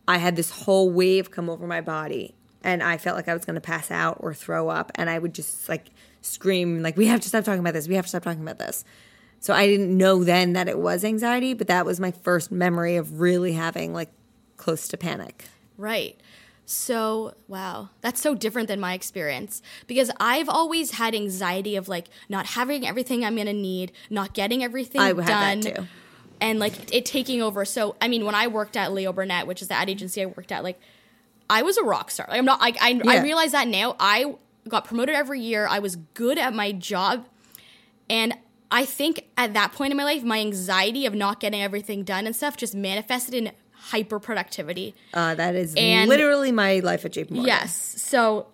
I 0.07 0.17
had 0.17 0.35
this 0.35 0.51
whole 0.51 0.91
wave 0.91 1.31
come 1.31 1.49
over 1.49 1.65
my 1.65 1.81
body. 1.81 2.35
And 2.63 2.83
I 2.83 2.97
felt 2.97 3.15
like 3.15 3.27
I 3.27 3.33
was 3.33 3.45
going 3.45 3.55
to 3.55 3.61
pass 3.61 3.89
out 3.89 4.17
or 4.19 4.35
throw 4.35 4.69
up. 4.69 4.91
And 4.93 5.09
I 5.09 5.17
would 5.17 5.33
just 5.33 5.67
like 5.67 5.87
scream, 6.21 6.83
like, 6.83 6.95
we 6.95 7.07
have 7.07 7.21
to 7.21 7.29
stop 7.29 7.43
talking 7.43 7.59
about 7.59 7.73
this. 7.73 7.87
We 7.87 7.95
have 7.95 8.05
to 8.05 8.09
stop 8.09 8.21
talking 8.21 8.43
about 8.43 8.59
this. 8.59 8.85
So 9.41 9.55
I 9.55 9.65
didn't 9.65 9.97
know 9.97 10.23
then 10.23 10.53
that 10.53 10.67
it 10.69 10.77
was 10.77 11.03
anxiety, 11.03 11.55
but 11.55 11.65
that 11.67 11.83
was 11.83 11.99
my 11.99 12.11
first 12.11 12.51
memory 12.51 12.95
of 12.95 13.19
really 13.19 13.53
having 13.53 13.91
like 13.91 14.11
close 14.55 14.87
to 14.89 14.97
panic. 14.97 15.45
Right. 15.77 16.15
So, 16.67 17.33
wow, 17.47 17.89
that's 18.01 18.21
so 18.21 18.35
different 18.35 18.67
than 18.67 18.79
my 18.79 18.93
experience 18.93 19.63
because 19.87 20.11
I've 20.19 20.47
always 20.47 20.91
had 20.91 21.15
anxiety 21.15 21.75
of 21.75 21.89
like 21.89 22.07
not 22.29 22.45
having 22.45 22.87
everything 22.87 23.25
I'm 23.25 23.33
going 23.33 23.47
to 23.47 23.53
need, 23.53 23.91
not 24.11 24.33
getting 24.33 24.63
everything 24.63 25.01
I 25.01 25.11
would 25.11 25.25
have 25.27 25.27
done. 25.27 25.59
that 25.61 25.75
too. 25.75 25.87
And 26.39 26.59
like 26.59 26.93
it 26.93 27.05
taking 27.05 27.41
over. 27.41 27.65
So, 27.65 27.95
I 27.99 28.07
mean, 28.07 28.25
when 28.25 28.35
I 28.35 28.45
worked 28.45 28.77
at 28.77 28.93
Leo 28.93 29.11
Burnett, 29.11 29.47
which 29.47 29.63
is 29.63 29.69
the 29.69 29.73
ad 29.73 29.89
agency 29.89 30.21
I 30.21 30.27
worked 30.27 30.51
at, 30.51 30.63
like 30.63 30.79
I 31.49 31.63
was 31.63 31.77
a 31.77 31.83
rock 31.83 32.11
star. 32.11 32.27
Like, 32.29 32.37
I'm 32.37 32.45
not 32.45 32.61
like 32.61 32.77
I, 32.79 33.01
I 33.05 33.23
realize 33.23 33.53
that 33.53 33.67
now. 33.67 33.95
I 33.99 34.35
got 34.67 34.85
promoted 34.85 35.15
every 35.15 35.41
year. 35.41 35.67
I 35.67 35.79
was 35.79 35.95
good 36.13 36.37
at 36.37 36.53
my 36.53 36.71
job. 36.71 37.25
And 38.07 38.37
I 38.71 38.85
think 38.85 39.25
at 39.37 39.53
that 39.53 39.73
point 39.73 39.91
in 39.91 39.97
my 39.97 40.05
life, 40.05 40.23
my 40.23 40.39
anxiety 40.39 41.05
of 41.05 41.13
not 41.13 41.39
getting 41.39 41.61
everything 41.61 42.03
done 42.03 42.25
and 42.25 42.35
stuff 42.35 42.55
just 42.55 42.73
manifested 42.73 43.33
in 43.33 43.51
hyper 43.73 44.19
productivity. 44.19 44.95
Uh, 45.13 45.35
that 45.35 45.55
is 45.55 45.73
And- 45.75 46.07
literally 46.09 46.51
my 46.51 46.79
life 46.79 47.03
at 47.03 47.11
JP 47.11 47.31
Morgan. 47.31 47.47
Yes. 47.47 47.75
So 47.75 48.47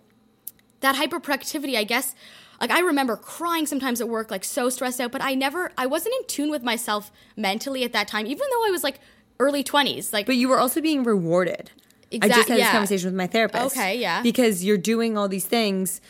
that 0.80 0.96
hyperproductivity, 0.96 1.76
I 1.76 1.84
guess, 1.84 2.14
like 2.60 2.70
I 2.70 2.80
remember 2.80 3.16
crying 3.16 3.66
sometimes 3.66 4.00
at 4.00 4.08
work, 4.08 4.30
like 4.30 4.42
so 4.42 4.68
stressed 4.70 5.00
out, 5.00 5.12
but 5.12 5.22
I 5.22 5.34
never, 5.34 5.70
I 5.78 5.86
wasn't 5.86 6.14
in 6.20 6.26
tune 6.26 6.50
with 6.50 6.64
myself 6.64 7.12
mentally 7.36 7.84
at 7.84 7.92
that 7.92 8.08
time, 8.08 8.26
even 8.26 8.46
though 8.52 8.66
I 8.66 8.70
was 8.70 8.82
like 8.82 8.98
early 9.38 9.62
20s. 9.62 10.12
Like, 10.12 10.26
But 10.26 10.36
you 10.36 10.48
were 10.48 10.58
also 10.58 10.80
being 10.80 11.04
rewarded. 11.04 11.70
I 12.10 12.26
just 12.26 12.48
had 12.48 12.58
yeah. 12.58 12.64
this 12.64 12.72
conversation 12.72 13.06
with 13.08 13.14
my 13.16 13.26
therapist. 13.26 13.76
Okay, 13.76 13.98
yeah. 13.98 14.22
Because 14.22 14.64
you're 14.64 14.78
doing 14.78 15.16
all 15.18 15.28
these 15.28 15.44
things 15.44 16.00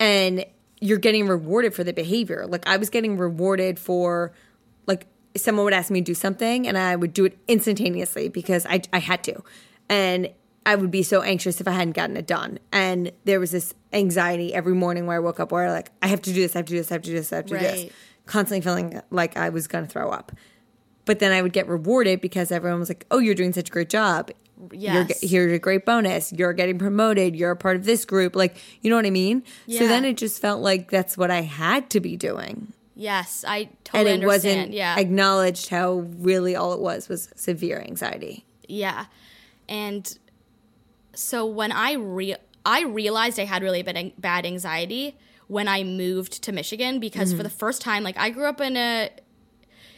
and 0.00 0.44
you're 0.80 0.98
getting 0.98 1.26
rewarded 1.26 1.74
for 1.74 1.84
the 1.84 1.92
behavior. 1.92 2.46
Like 2.46 2.66
I 2.68 2.76
was 2.76 2.90
getting 2.90 3.16
rewarded 3.16 3.78
for 3.78 4.32
like 4.86 5.06
someone 5.36 5.64
would 5.64 5.74
ask 5.74 5.90
me 5.90 6.00
to 6.00 6.04
do 6.04 6.14
something 6.14 6.66
and 6.66 6.76
I 6.78 6.96
would 6.96 7.12
do 7.12 7.24
it 7.24 7.38
instantaneously 7.48 8.28
because 8.28 8.66
I 8.66 8.82
I 8.92 8.98
had 8.98 9.22
to. 9.24 9.42
And 9.88 10.30
I 10.66 10.74
would 10.74 10.90
be 10.90 11.02
so 11.02 11.22
anxious 11.22 11.60
if 11.60 11.68
I 11.68 11.72
hadn't 11.72 11.92
gotten 11.96 12.16
it 12.16 12.26
done. 12.26 12.58
And 12.72 13.12
there 13.24 13.40
was 13.40 13.52
this 13.52 13.74
anxiety 13.92 14.52
every 14.52 14.74
morning 14.74 15.06
where 15.06 15.16
I 15.16 15.20
woke 15.20 15.40
up 15.40 15.50
where 15.50 15.70
like 15.70 15.90
I 16.02 16.08
have 16.08 16.20
to 16.22 16.32
do 16.32 16.42
this, 16.42 16.54
I 16.54 16.58
have 16.58 16.66
to 16.66 16.72
do 16.72 16.78
this, 16.78 16.92
I 16.92 16.96
have 16.96 17.02
to 17.02 17.10
do 17.10 17.16
this, 17.16 17.32
I 17.32 17.36
have 17.36 17.46
to 17.46 17.54
do 17.54 17.58
this. 17.84 17.92
Constantly 18.26 18.60
feeling 18.60 19.00
like 19.10 19.36
I 19.36 19.48
was 19.48 19.66
gonna 19.66 19.86
throw 19.86 20.10
up. 20.10 20.32
But 21.06 21.20
then 21.20 21.32
I 21.32 21.40
would 21.40 21.54
get 21.54 21.66
rewarded 21.66 22.20
because 22.20 22.52
everyone 22.52 22.80
was 22.80 22.90
like, 22.90 23.06
"Oh, 23.10 23.18
you're 23.18 23.34
doing 23.34 23.54
such 23.54 23.70
a 23.70 23.72
great 23.72 23.88
job. 23.88 24.30
You're, 24.72 25.04
Yes. 25.04 25.20
here's 25.20 25.52
a 25.52 25.58
great 25.58 25.84
bonus. 25.86 26.32
You're 26.32 26.52
getting 26.52 26.78
promoted. 26.78 27.36
You're 27.36 27.52
a 27.52 27.56
part 27.56 27.76
of 27.76 27.84
this 27.84 28.04
group. 28.04 28.34
Like, 28.34 28.56
you 28.80 28.90
know 28.90 28.96
what 28.96 29.06
I 29.06 29.10
mean? 29.10 29.44
So 29.68 29.86
then 29.86 30.04
it 30.04 30.16
just 30.16 30.40
felt 30.40 30.60
like 30.60 30.90
that's 30.90 31.16
what 31.16 31.30
I 31.30 31.42
had 31.42 31.90
to 31.90 32.00
be 32.00 32.16
doing, 32.16 32.72
yes, 32.94 33.44
I 33.46 33.56
and 33.58 33.84
totally 33.84 34.10
it 34.10 34.14
understand. 34.14 34.26
wasn't 34.26 34.72
yeah. 34.74 34.98
acknowledged 34.98 35.68
how 35.68 36.06
really 36.18 36.56
all 36.56 36.72
it 36.72 36.80
was 36.80 37.08
was 37.08 37.28
severe 37.36 37.78
anxiety. 37.80 38.44
Yeah. 38.66 39.06
And 39.68 40.18
so 41.14 41.46
when 41.46 41.72
I 41.72 41.92
re- 41.94 42.36
I 42.64 42.82
realized 42.82 43.38
I 43.38 43.44
had 43.44 43.62
really 43.62 43.82
bad, 43.82 44.12
bad 44.18 44.44
anxiety 44.44 45.16
when 45.46 45.68
I 45.68 45.82
moved 45.84 46.42
to 46.42 46.52
Michigan 46.52 47.00
because 47.00 47.30
for 47.30 47.36
mm-hmm. 47.36 47.44
the 47.44 47.50
first 47.50 47.80
time 47.80 48.02
like 48.02 48.18
I 48.18 48.30
grew 48.30 48.46
up 48.46 48.60
in 48.60 48.76
a 48.76 49.10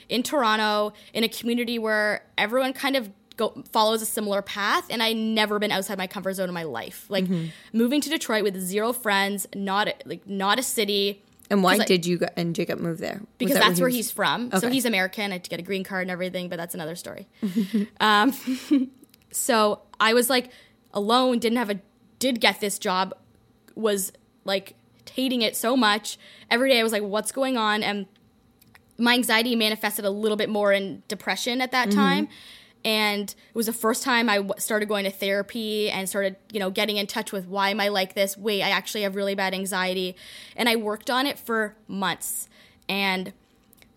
in 0.09 0.23
Toronto 0.23 0.93
in 1.13 1.25
a 1.25 1.29
community 1.29 1.79
where 1.79 2.25
everyone 2.39 2.73
kind 2.73 2.97
of 2.97 3.11
go, 3.37 3.63
follows 3.73 4.03
a 4.03 4.07
similar 4.07 4.43
path 4.43 4.87
and 4.91 5.03
I 5.03 5.13
never 5.13 5.59
been 5.59 5.71
outside 5.73 5.99
my 5.99 6.07
comfort 6.07 6.35
zone 6.35 6.49
in 6.49 6.55
my 6.55 6.63
life. 6.65 7.07
Like 7.09 7.27
moving 7.73 8.01
to 8.03 8.09
Detroit 8.11 8.43
with 8.45 8.59
zero 8.61 8.93
friends, 8.93 9.47
not 9.55 9.89
a, 9.89 9.95
like 10.05 10.27
not 10.29 10.59
a 10.59 10.63
city 10.63 11.23
And 11.51 11.63
why 11.63 11.75
I- 11.75 11.85
did 11.85 12.07
you 12.07 12.19
go, 12.19 12.27
and 12.37 12.55
Jacob 12.55 12.79
move 12.81 12.99
there? 12.99 13.19
Was 13.21 13.27
because 13.39 13.55
that 13.55 13.65
that's 13.65 13.81
where 13.81 13.89
he 13.89 13.97
he's 13.97 14.07
was- 14.07 14.13
from. 14.13 14.51
So 14.61 14.69
he's 14.71 14.85
American. 14.85 15.31
I 15.33 15.35
had 15.37 15.45
to 15.45 15.51
get 15.51 15.59
a 15.59 15.63
green 15.63 15.85
card 15.85 16.03
and 16.03 16.11
everything, 16.11 16.49
but 16.49 16.57
that's 16.57 16.75
another 16.75 16.95
story. 16.97 17.27
um, 18.01 18.33
so 19.31 19.81
I 19.99 20.15
was 20.15 20.31
like 20.31 20.51
alone, 20.93 21.39
didn't 21.39 21.59
have 21.59 21.71
a, 21.71 21.81
did 22.19 22.41
get 22.41 22.61
this 22.61 22.79
job, 22.79 23.15
was 23.75 24.13
like 24.45 24.75
hating 25.13 25.43
it 25.43 25.57
so 25.57 25.77
much. 25.77 26.19
Every 26.51 26.71
day 26.71 26.79
I 26.79 26.83
was 26.83 26.93
like, 26.93 27.03
what's 27.03 27.33
going 27.33 27.57
on? 27.57 27.83
And 27.83 28.07
my 28.99 29.15
anxiety 29.15 29.57
manifested 29.57 30.05
a 30.05 30.11
little 30.11 30.37
bit 30.37 30.49
more 30.49 30.73
in 30.73 31.03
depression 31.09 31.61
at 31.61 31.73
that 31.73 31.89
Mm-hmm. 31.89 31.99
time. 31.99 32.29
And 32.85 33.29
it 33.31 33.55
was 33.55 33.67
the 33.67 33.73
first 33.73 34.03
time 34.03 34.31
I 34.31 34.37
w- 34.37 34.55
started 34.59 34.87
going 34.87 35.05
to 35.05 35.11
therapy 35.11 35.91
and 35.91 36.09
started, 36.09 36.37
you 36.51 36.59
know, 36.59 36.71
getting 36.71 36.97
in 36.97 37.07
touch 37.07 37.31
with 37.31 37.47
why 37.47 37.71
am 37.71 37.81
I 37.81 37.89
like 37.89 38.15
this? 38.15 38.39
Wait, 38.39 38.63
I 38.63 38.71
actually 38.71 39.03
have 39.03 39.17
really 39.17 39.35
bad 39.35 39.53
anxiety. 39.53 40.17
And 40.57 40.69
I 40.69 40.77
worked 40.77 41.11
on 41.11 41.27
it 41.27 41.39
for 41.39 41.77
months 41.87 42.49
and 42.89 43.33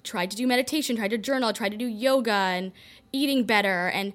tried 0.03 0.31
to 0.31 0.37
do 0.37 0.45
meditation, 0.45 0.97
tried 0.97 1.11
to 1.11 1.17
journal, 1.17 1.53
tried 1.53 1.71
to 1.71 1.77
do 1.77 1.87
yoga 1.87 2.31
and 2.31 2.71
eating 3.13 3.45
better. 3.45 3.87
And 3.87 4.13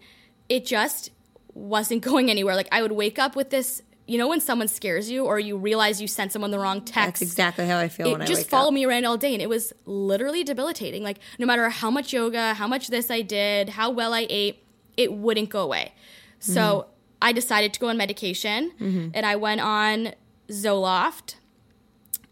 it 0.49 0.67
just 0.67 1.11
wasn't 1.55 2.03
going 2.05 2.31
anywhere. 2.31 2.55
Like 2.55 2.69
I 2.71 2.83
would 2.83 2.93
wake 2.93 3.19
up 3.19 3.37
with 3.37 3.51
this, 3.51 3.83
you 4.09 4.17
know, 4.19 4.27
when 4.27 4.41
someone 4.41 4.69
scares 4.69 5.11
you 5.11 5.25
or 5.27 5.39
you 5.39 5.57
realize 5.59 6.01
you 6.01 6.09
sent 6.09 6.33
someone 6.33 6.51
the 6.51 6.59
wrong 6.59 6.81
text 6.81 7.21
That's 7.21 7.23
exactly 7.23 7.67
how 7.67 7.79
I 7.79 7.89
feel 7.89 8.09
it 8.09 8.13
when 8.13 8.23
I 8.23 8.25
just 8.25 8.49
followed 8.49 8.69
up. 8.69 8.75
me 8.75 8.87
around 8.87 9.05
all 9.05 9.19
day 9.19 9.35
and 9.35 9.43
it 9.43 9.49
was 9.49 9.73
literally 9.85 10.43
debilitating 10.45 11.03
like 11.03 11.19
no 11.39 11.45
matter 11.47 11.69
how 11.69 11.91
much 11.91 12.13
yoga 12.15 12.55
how 12.55 12.67
much 12.67 12.89
this 12.89 13.11
i 13.11 13.21
did 13.21 13.69
how 13.69 13.91
well 13.91 14.15
i 14.15 14.27
ate 14.31 14.65
it 14.97 15.13
wouldn't 15.13 15.51
go 15.51 15.61
away 15.63 15.93
so 16.41 16.61
Mm-hmm. 16.63 16.91
i 17.23 17.33
decided 17.33 17.75
to 17.75 17.81
go 17.81 17.89
on 17.89 17.97
medication 17.99 18.73
and 19.15 19.27
i 19.27 19.37
went 19.37 19.61
on 19.61 20.15
zoloft 20.49 21.35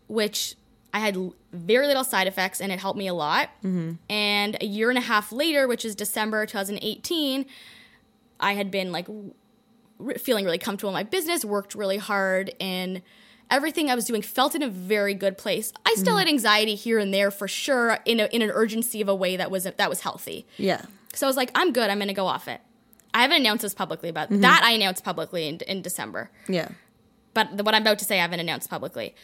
which 0.07 0.55
i 0.95 0.99
had 0.99 1.17
very 1.53 1.87
little 1.87 2.05
side 2.05 2.27
effects 2.27 2.61
and 2.61 2.73
it 2.73 2.79
helped 2.81 2.99
me 2.99 3.07
a 3.07 3.15
lot 3.15 3.51
Mm-hmm. 3.63 3.93
and 4.11 4.57
a 4.63 4.67
year 4.67 4.89
and 4.89 4.99
a 4.99 5.03
half 5.03 5.31
later 5.33 5.69
which 5.69 5.85
is 5.85 5.95
december 5.95 6.47
2018 6.47 7.45
i 8.41 8.53
had 8.55 8.71
been 8.71 8.93
like 8.93 9.07
re- 9.99 10.15
feeling 10.19 10.45
really 10.45 10.59
comfortable 10.59 10.91
in 10.91 10.95
my 10.95 11.03
business, 11.03 11.45
worked 11.45 11.75
really 11.75 11.97
hard, 11.99 12.53
and 12.61 13.03
everything 13.51 13.91
I 13.91 13.95
was 13.95 14.05
doing 14.07 14.23
felt 14.23 14.55
in 14.55 14.63
a 14.63 14.69
very 14.69 15.15
good 15.15 15.39
place. 15.39 15.73
I 15.85 15.95
still 15.95 16.13
Mm-hmm. 16.15 16.19
had 16.19 16.29
anxiety 16.29 16.75
here 16.75 16.99
and 16.99 17.13
there 17.15 17.31
for 17.31 17.47
sure, 17.49 17.99
in 18.05 18.21
a, 18.21 18.27
in 18.27 18.43
an 18.43 18.51
urgency 18.51 19.01
of 19.01 19.09
a 19.09 19.15
way 19.15 19.37
that 19.37 19.51
was 19.51 19.65
that 19.65 19.89
was 19.89 20.01
healthy. 20.01 20.47
Yeah. 20.57 20.83
So 21.15 21.27
I 21.27 21.29
was 21.29 21.37
like, 21.37 21.51
I'm 21.55 21.73
good. 21.73 21.89
I'm 21.91 21.99
going 21.99 22.09
to 22.09 22.15
go 22.15 22.27
off 22.27 22.47
it. 22.49 22.61
I 23.15 23.23
haven't 23.23 23.39
announced 23.41 23.63
this 23.63 23.73
publicly, 23.75 24.11
but 24.11 24.29
Mm-hmm. 24.31 24.43
that 24.43 24.63
I 24.65 24.73
announced 24.73 25.03
publicly 25.05 25.49
in, 25.49 25.59
in 25.67 25.81
December. 25.83 26.31
Yeah. 26.49 26.69
But 27.35 27.57
the, 27.57 27.63
what 27.65 27.75
I'm 27.75 27.83
about 27.83 27.99
to 28.01 28.05
say, 28.05 28.19
I 28.19 28.23
haven't 28.23 28.41
announced 28.41 28.69
publicly. 28.69 29.15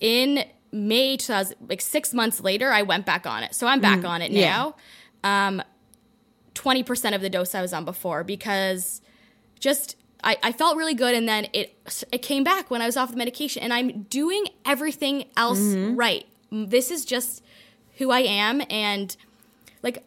In 0.00 0.44
May 0.72 1.16
2000, 1.16 1.56
like 1.68 1.80
six 1.80 2.12
months 2.14 2.40
later, 2.40 2.70
I 2.72 2.82
went 2.82 3.04
back 3.06 3.26
on 3.26 3.42
it. 3.42 3.54
So 3.54 3.66
I'm 3.66 3.80
back 3.80 4.04
on 4.04 4.22
it 4.22 4.30
Mm, 4.32 4.36
yeah. 4.36 4.70
now. 5.22 5.46
Um, 5.48 5.62
20% 6.54 7.14
of 7.14 7.20
the 7.20 7.30
dose 7.30 7.54
I 7.54 7.62
was 7.62 7.72
on 7.72 7.84
before 7.84 8.24
because 8.24 9.00
just 9.68 9.96
I, 10.22 10.36
I 10.48 10.52
felt 10.52 10.76
really 10.76 10.94
good 10.94 11.14
and 11.14 11.26
then 11.28 11.42
it 11.52 11.66
it 12.12 12.22
came 12.30 12.44
back 12.44 12.70
when 12.70 12.80
I 12.82 12.86
was 12.86 12.96
off 12.96 13.10
the 13.10 13.16
medication 13.16 13.62
and 13.64 13.72
I'm 13.72 13.88
doing 14.20 14.44
everything 14.64 15.16
else 15.36 15.58
Mm-hmm. 15.58 15.96
right. 15.96 16.24
This 16.50 16.90
is 16.90 17.04
just 17.04 17.42
who 17.98 18.10
I 18.10 18.20
am 18.20 18.62
and 18.70 19.08
like 19.82 19.98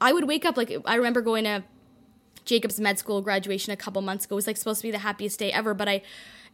I 0.00 0.12
would 0.14 0.26
wake 0.32 0.44
up 0.48 0.56
like 0.56 0.70
I 0.84 0.94
remember 0.96 1.20
going 1.22 1.44
to 1.44 1.64
Jacobs 2.44 2.78
med 2.80 2.98
school 2.98 3.20
graduation 3.20 3.72
a 3.72 3.76
couple 3.76 4.00
months 4.02 4.24
ago. 4.24 4.34
It 4.34 4.40
was 4.42 4.46
like 4.46 4.56
supposed 4.56 4.80
to 4.80 4.86
be 4.88 4.90
the 4.90 4.98
happiest 5.08 5.38
day 5.38 5.52
ever, 5.52 5.74
but 5.74 5.88
I 5.88 6.02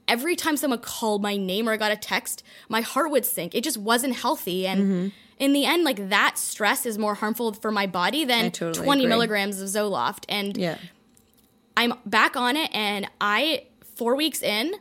every 0.08 0.34
time 0.36 0.56
someone 0.56 0.80
called 0.80 1.22
my 1.22 1.36
name 1.36 1.68
or 1.68 1.72
I 1.72 1.76
got 1.76 1.92
a 1.92 1.96
text, 1.96 2.42
my 2.68 2.80
heart 2.82 3.10
would 3.10 3.24
sink. 3.24 3.54
It 3.54 3.64
just 3.64 3.78
wasn't 3.78 4.16
healthy 4.16 4.66
and 4.66 4.80
Mm-hmm. 4.80 5.08
in 5.38 5.52
the 5.52 5.64
end 5.64 5.84
like 5.84 6.08
that 6.10 6.36
stress 6.38 6.84
is 6.86 6.96
more 6.98 7.14
harmful 7.14 7.52
for 7.52 7.70
my 7.70 7.86
body 7.86 8.24
than 8.24 8.50
totally 8.50 8.84
20 8.84 9.02
agree. 9.02 9.08
milligrams 9.08 9.60
of 9.60 9.68
Zoloft 9.68 10.24
and 10.28 10.56
Yeah. 10.56 10.78
I'm 11.76 11.94
back 12.06 12.36
on 12.36 12.56
it 12.56 12.70
and 12.74 13.08
I 13.20 13.64
4 13.96 14.14
weeks 14.16 14.42
in 14.42 14.72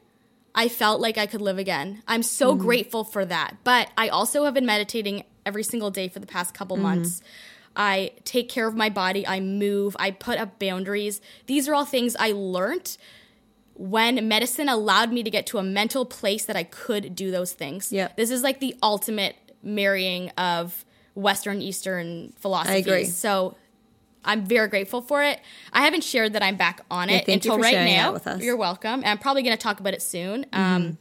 I 0.56 0.68
felt 0.70 1.02
like 1.02 1.18
I 1.18 1.26
could 1.26 1.42
live 1.42 1.58
again. 1.58 2.04
I'm 2.08 2.22
so 2.24 2.54
Mm-hmm. 2.54 2.62
grateful 2.62 3.04
for 3.04 3.26
that. 3.26 3.58
But 3.64 3.90
I 3.98 4.10
also 4.10 4.46
have 4.46 4.54
been 4.54 4.68
meditating 4.68 5.24
every 5.48 5.64
single 5.64 5.90
day 5.90 6.08
for 6.10 6.20
the 6.20 6.28
past 6.28 6.54
couple 6.54 6.76
Mm-hmm. 6.78 6.84
months. 6.84 7.22
I 7.76 8.12
take 8.24 8.50
care 8.50 8.68
of 8.68 8.76
my 8.76 8.90
body, 8.90 9.26
I 9.26 9.40
move, 9.40 9.96
I 10.00 10.12
put 10.12 10.38
up 10.38 10.60
boundaries. 10.60 11.22
These 11.48 11.68
are 11.68 11.74
all 11.74 11.86
things 11.86 12.16
I 12.20 12.32
learned 12.34 12.98
when 13.74 14.28
medicine 14.28 14.70
allowed 14.70 15.12
me 15.12 15.24
to 15.24 15.32
get 15.32 15.48
to 15.48 15.58
a 15.58 15.64
mental 15.64 16.06
place 16.06 16.46
that 16.46 16.56
I 16.56 16.64
could 16.64 17.16
do 17.16 17.32
those 17.32 17.54
things. 17.54 17.92
Yeah. 17.92 18.10
This 18.16 18.30
is 18.30 18.44
like 18.44 18.60
the 18.60 18.76
ultimate 18.84 19.36
marrying 19.64 20.30
of 20.38 20.86
Western 21.16 21.64
Eastern 21.64 22.34
philosophies. 22.38 22.86
agree. 22.86 23.06
So 23.06 23.56
I'm 24.26 24.46
very 24.46 24.68
grateful 24.68 25.02
for 25.02 25.24
it. 25.24 25.40
I 25.72 25.82
haven't 25.82 26.04
shared 26.04 26.34
that 26.34 26.44
I'm 26.44 26.56
back 26.56 26.82
on 26.90 27.10
it 27.10 27.28
you 27.28 27.34
until 27.34 27.58
right 27.60 27.74
now. 27.86 28.14
Mm-hmm. 28.16 28.42
You're 28.42 28.58
welcome. 28.58 29.02
And 29.02 29.06
I'm 29.08 29.18
probably 29.18 29.44
going 29.44 29.56
to 29.56 29.62
talk 29.62 29.80
about 29.80 29.94
it 29.94 30.02
soon. 30.02 30.46
Um, 30.54 30.98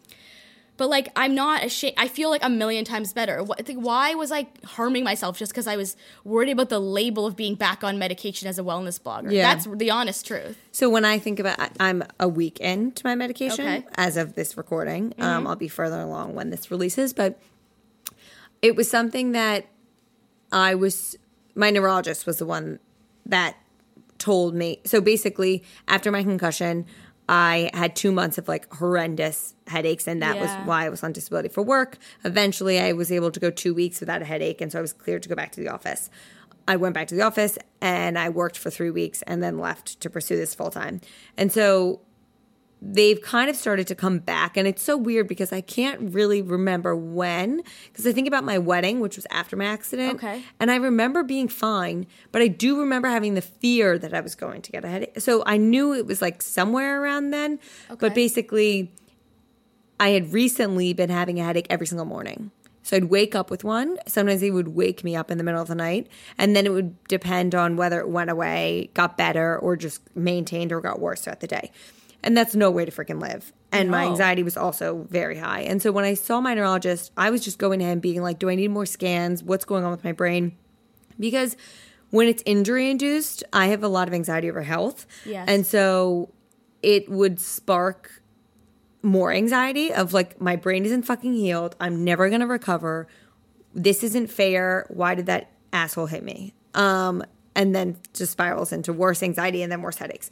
but 0.78 0.88
like, 0.88 1.10
I'm 1.14 1.34
not 1.34 1.62
ashamed. 1.64 1.94
I 1.98 2.08
feel 2.08 2.30
like 2.30 2.42
a 2.42 2.48
million 2.48 2.84
times 2.84 3.12
better. 3.12 3.42
What, 3.44 3.68
like, 3.68 3.76
why 3.76 4.14
was 4.14 4.32
I 4.32 4.48
harming 4.64 5.04
myself 5.04 5.38
just 5.38 5.52
because 5.52 5.66
I 5.66 5.76
was 5.76 5.96
worried 6.24 6.48
about 6.50 6.70
the 6.70 6.80
label 6.80 7.26
of 7.26 7.36
being 7.36 7.54
back 7.54 7.84
on 7.84 7.98
medication 7.98 8.48
as 8.48 8.58
a 8.58 8.62
wellness 8.62 9.00
blogger? 9.00 9.30
Yeah. 9.30 9.54
That's 9.54 9.68
the 9.70 9.90
honest 9.90 10.26
truth. 10.26 10.58
So 10.72 10.88
when 10.88 11.04
I 11.04 11.18
think 11.18 11.38
about, 11.38 11.60
I- 11.60 11.70
I'm 11.78 12.02
a 12.18 12.26
week 12.26 12.58
into 12.58 13.06
my 13.06 13.14
medication 13.14 13.64
Okay. 13.66 13.84
as 13.96 14.16
of 14.16 14.34
this 14.34 14.56
recording. 14.56 15.14
Um, 15.18 15.46
I'll 15.46 15.56
be 15.56 15.68
further 15.68 16.00
along 16.00 16.34
when 16.34 16.50
this 16.50 16.70
releases, 16.70 17.12
but 17.12 17.38
it 18.62 18.74
was 18.74 18.90
something 18.90 19.32
that 19.32 19.66
I 20.50 20.74
was. 20.74 21.16
My 21.54 21.70
neurologist 21.70 22.26
was 22.26 22.38
the 22.38 22.46
one 22.46 22.78
that 23.26 23.56
told 24.18 24.54
me. 24.54 24.80
So 24.84 25.00
basically, 25.00 25.64
after 25.88 26.10
my 26.10 26.22
concussion, 26.22 26.86
I 27.28 27.70
had 27.72 27.96
two 27.96 28.12
months 28.12 28.36
of 28.38 28.48
like 28.48 28.72
horrendous 28.74 29.54
headaches, 29.66 30.06
and 30.06 30.22
that 30.22 30.36
Yeah. 30.36 30.42
was 30.42 30.54
why 30.58 30.86
I 30.86 30.88
was 30.88 31.02
on 31.02 31.12
disability 31.12 31.48
for 31.48 31.62
work. 31.62 31.98
Eventually, 32.24 32.78
I 32.80 32.92
was 32.92 33.10
able 33.10 33.30
to 33.30 33.40
go 33.40 33.50
two 33.50 33.74
weeks 33.74 34.00
without 34.00 34.22
a 34.22 34.24
headache, 34.24 34.60
and 34.60 34.70
so 34.70 34.78
I 34.78 34.82
was 34.82 34.92
cleared 34.92 35.22
to 35.22 35.28
go 35.28 35.34
back 35.34 35.52
to 35.52 35.60
the 35.60 35.68
office. 35.68 36.10
I 36.68 36.76
went 36.76 36.94
back 36.94 37.08
to 37.08 37.14
the 37.16 37.22
office 37.22 37.58
and 37.80 38.16
I 38.16 38.28
worked 38.28 38.56
for 38.56 38.70
three 38.70 38.90
weeks 38.90 39.22
and 39.22 39.42
then 39.42 39.58
left 39.58 39.98
to 40.00 40.08
pursue 40.08 40.36
this 40.36 40.54
full 40.54 40.70
time. 40.70 41.00
And 41.36 41.50
so 41.50 42.00
they've 42.84 43.22
kind 43.22 43.48
of 43.48 43.54
started 43.54 43.86
to 43.86 43.94
come 43.94 44.18
back. 44.18 44.56
And 44.56 44.66
it's 44.66 44.82
so 44.82 44.96
weird 44.96 45.28
because 45.28 45.52
I 45.52 45.60
can't 45.60 46.12
really 46.12 46.42
remember 46.42 46.96
when. 46.96 47.62
Because 47.86 48.06
I 48.06 48.12
think 48.12 48.26
about 48.26 48.42
my 48.42 48.58
wedding, 48.58 48.98
which 48.98 49.14
was 49.14 49.26
after 49.30 49.56
my 49.56 49.66
accident. 49.66 50.16
Okay. 50.16 50.42
And 50.58 50.70
I 50.70 50.76
remember 50.76 51.22
being 51.22 51.46
fine, 51.46 52.06
but 52.32 52.42
I 52.42 52.48
do 52.48 52.80
remember 52.80 53.08
having 53.08 53.34
the 53.34 53.40
fear 53.40 53.98
that 53.98 54.12
I 54.12 54.20
was 54.20 54.34
going 54.34 54.62
to 54.62 54.72
get 54.72 54.84
a 54.84 54.88
headache. 54.88 55.20
So 55.20 55.44
I 55.46 55.58
knew 55.58 55.94
it 55.94 56.06
was 56.06 56.20
like 56.20 56.42
somewhere 56.42 57.00
around 57.00 57.30
then. 57.30 57.60
Okay. 57.88 57.98
But 58.00 58.14
basically, 58.14 58.92
I 60.00 60.08
had 60.10 60.32
recently 60.32 60.92
been 60.92 61.10
having 61.10 61.38
a 61.38 61.44
headache 61.44 61.68
every 61.70 61.86
single 61.86 62.06
morning. 62.06 62.50
So 62.82 62.96
I'd 62.96 63.04
wake 63.04 63.36
up 63.36 63.48
with 63.48 63.62
one. 63.62 63.96
Sometimes 64.08 64.40
they 64.40 64.50
would 64.50 64.68
wake 64.68 65.04
me 65.04 65.14
up 65.14 65.30
in 65.30 65.38
the 65.38 65.44
middle 65.44 65.62
of 65.62 65.68
the 65.68 65.76
night. 65.76 66.08
And 66.36 66.56
then 66.56 66.66
it 66.66 66.72
would 66.72 67.00
depend 67.04 67.54
on 67.54 67.76
whether 67.76 68.00
it 68.00 68.08
went 68.08 68.28
away, 68.28 68.90
got 68.94 69.16
better, 69.16 69.56
or 69.56 69.76
just 69.76 70.02
maintained 70.16 70.72
or 70.72 70.80
got 70.80 70.98
worse 70.98 71.20
throughout 71.20 71.38
the 71.38 71.46
day. 71.46 71.70
And 72.22 72.36
that's 72.36 72.54
no 72.54 72.70
way 72.70 72.84
to 72.84 72.90
freaking 72.92 73.20
live. 73.20 73.52
And 73.72 73.90
my 73.90 74.04
anxiety 74.04 74.42
was 74.42 74.56
also 74.56 75.06
very 75.08 75.38
high. 75.38 75.62
And 75.62 75.82
so 75.82 75.90
when 75.90 76.04
I 76.04 76.14
saw 76.14 76.40
my 76.40 76.54
neurologist, 76.54 77.10
I 77.16 77.30
was 77.30 77.42
just 77.42 77.58
going 77.58 77.80
to 77.80 77.84
him 77.84 78.00
being 78.00 78.22
like, 78.22 78.38
do 78.38 78.48
I 78.48 78.54
need 78.54 78.68
more 78.68 78.86
scans? 78.86 79.42
What's 79.42 79.64
going 79.64 79.82
on 79.82 79.90
with 79.90 80.04
my 80.04 80.12
brain? 80.12 80.56
Because 81.18 81.56
when 82.10 82.28
it's 82.28 82.42
injury 82.46 82.90
induced, 82.90 83.42
I 83.52 83.68
have 83.68 83.82
a 83.82 83.88
lot 83.88 84.06
of 84.06 84.14
anxiety 84.14 84.50
over 84.50 84.62
health. 84.62 85.06
Yes. 85.24 85.46
And 85.48 85.66
so 85.66 86.30
it 86.82 87.08
would 87.08 87.40
spark 87.40 88.22
more 89.02 89.32
anxiety 89.32 89.92
of 89.92 90.12
like 90.12 90.40
my 90.40 90.54
brain 90.54 90.84
isn't 90.84 91.02
fucking 91.02 91.32
healed. 91.32 91.74
I'm 91.80 92.04
never 92.04 92.30
gonna 92.30 92.46
recover. 92.46 93.08
This 93.74 94.04
isn't 94.04 94.28
fair. 94.28 94.86
Why 94.90 95.14
did 95.14 95.26
that 95.26 95.50
asshole 95.72 96.06
hit 96.06 96.22
me? 96.22 96.54
Um, 96.74 97.24
and 97.54 97.74
then 97.74 97.96
just 98.14 98.32
spirals 98.32 98.72
into 98.72 98.92
worse 98.92 99.22
anxiety 99.22 99.62
and 99.62 99.72
then 99.72 99.82
worse 99.82 99.96
headaches. 99.96 100.30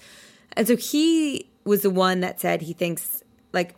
And 0.53 0.69
so 0.69 0.77
he 0.77 1.50
was 1.65 1.83
the 1.83 1.91
one 1.91 2.21
that 2.21 2.41
said 2.41 2.63
he 2.63 2.73
thinks 2.73 3.23
like 3.53 3.75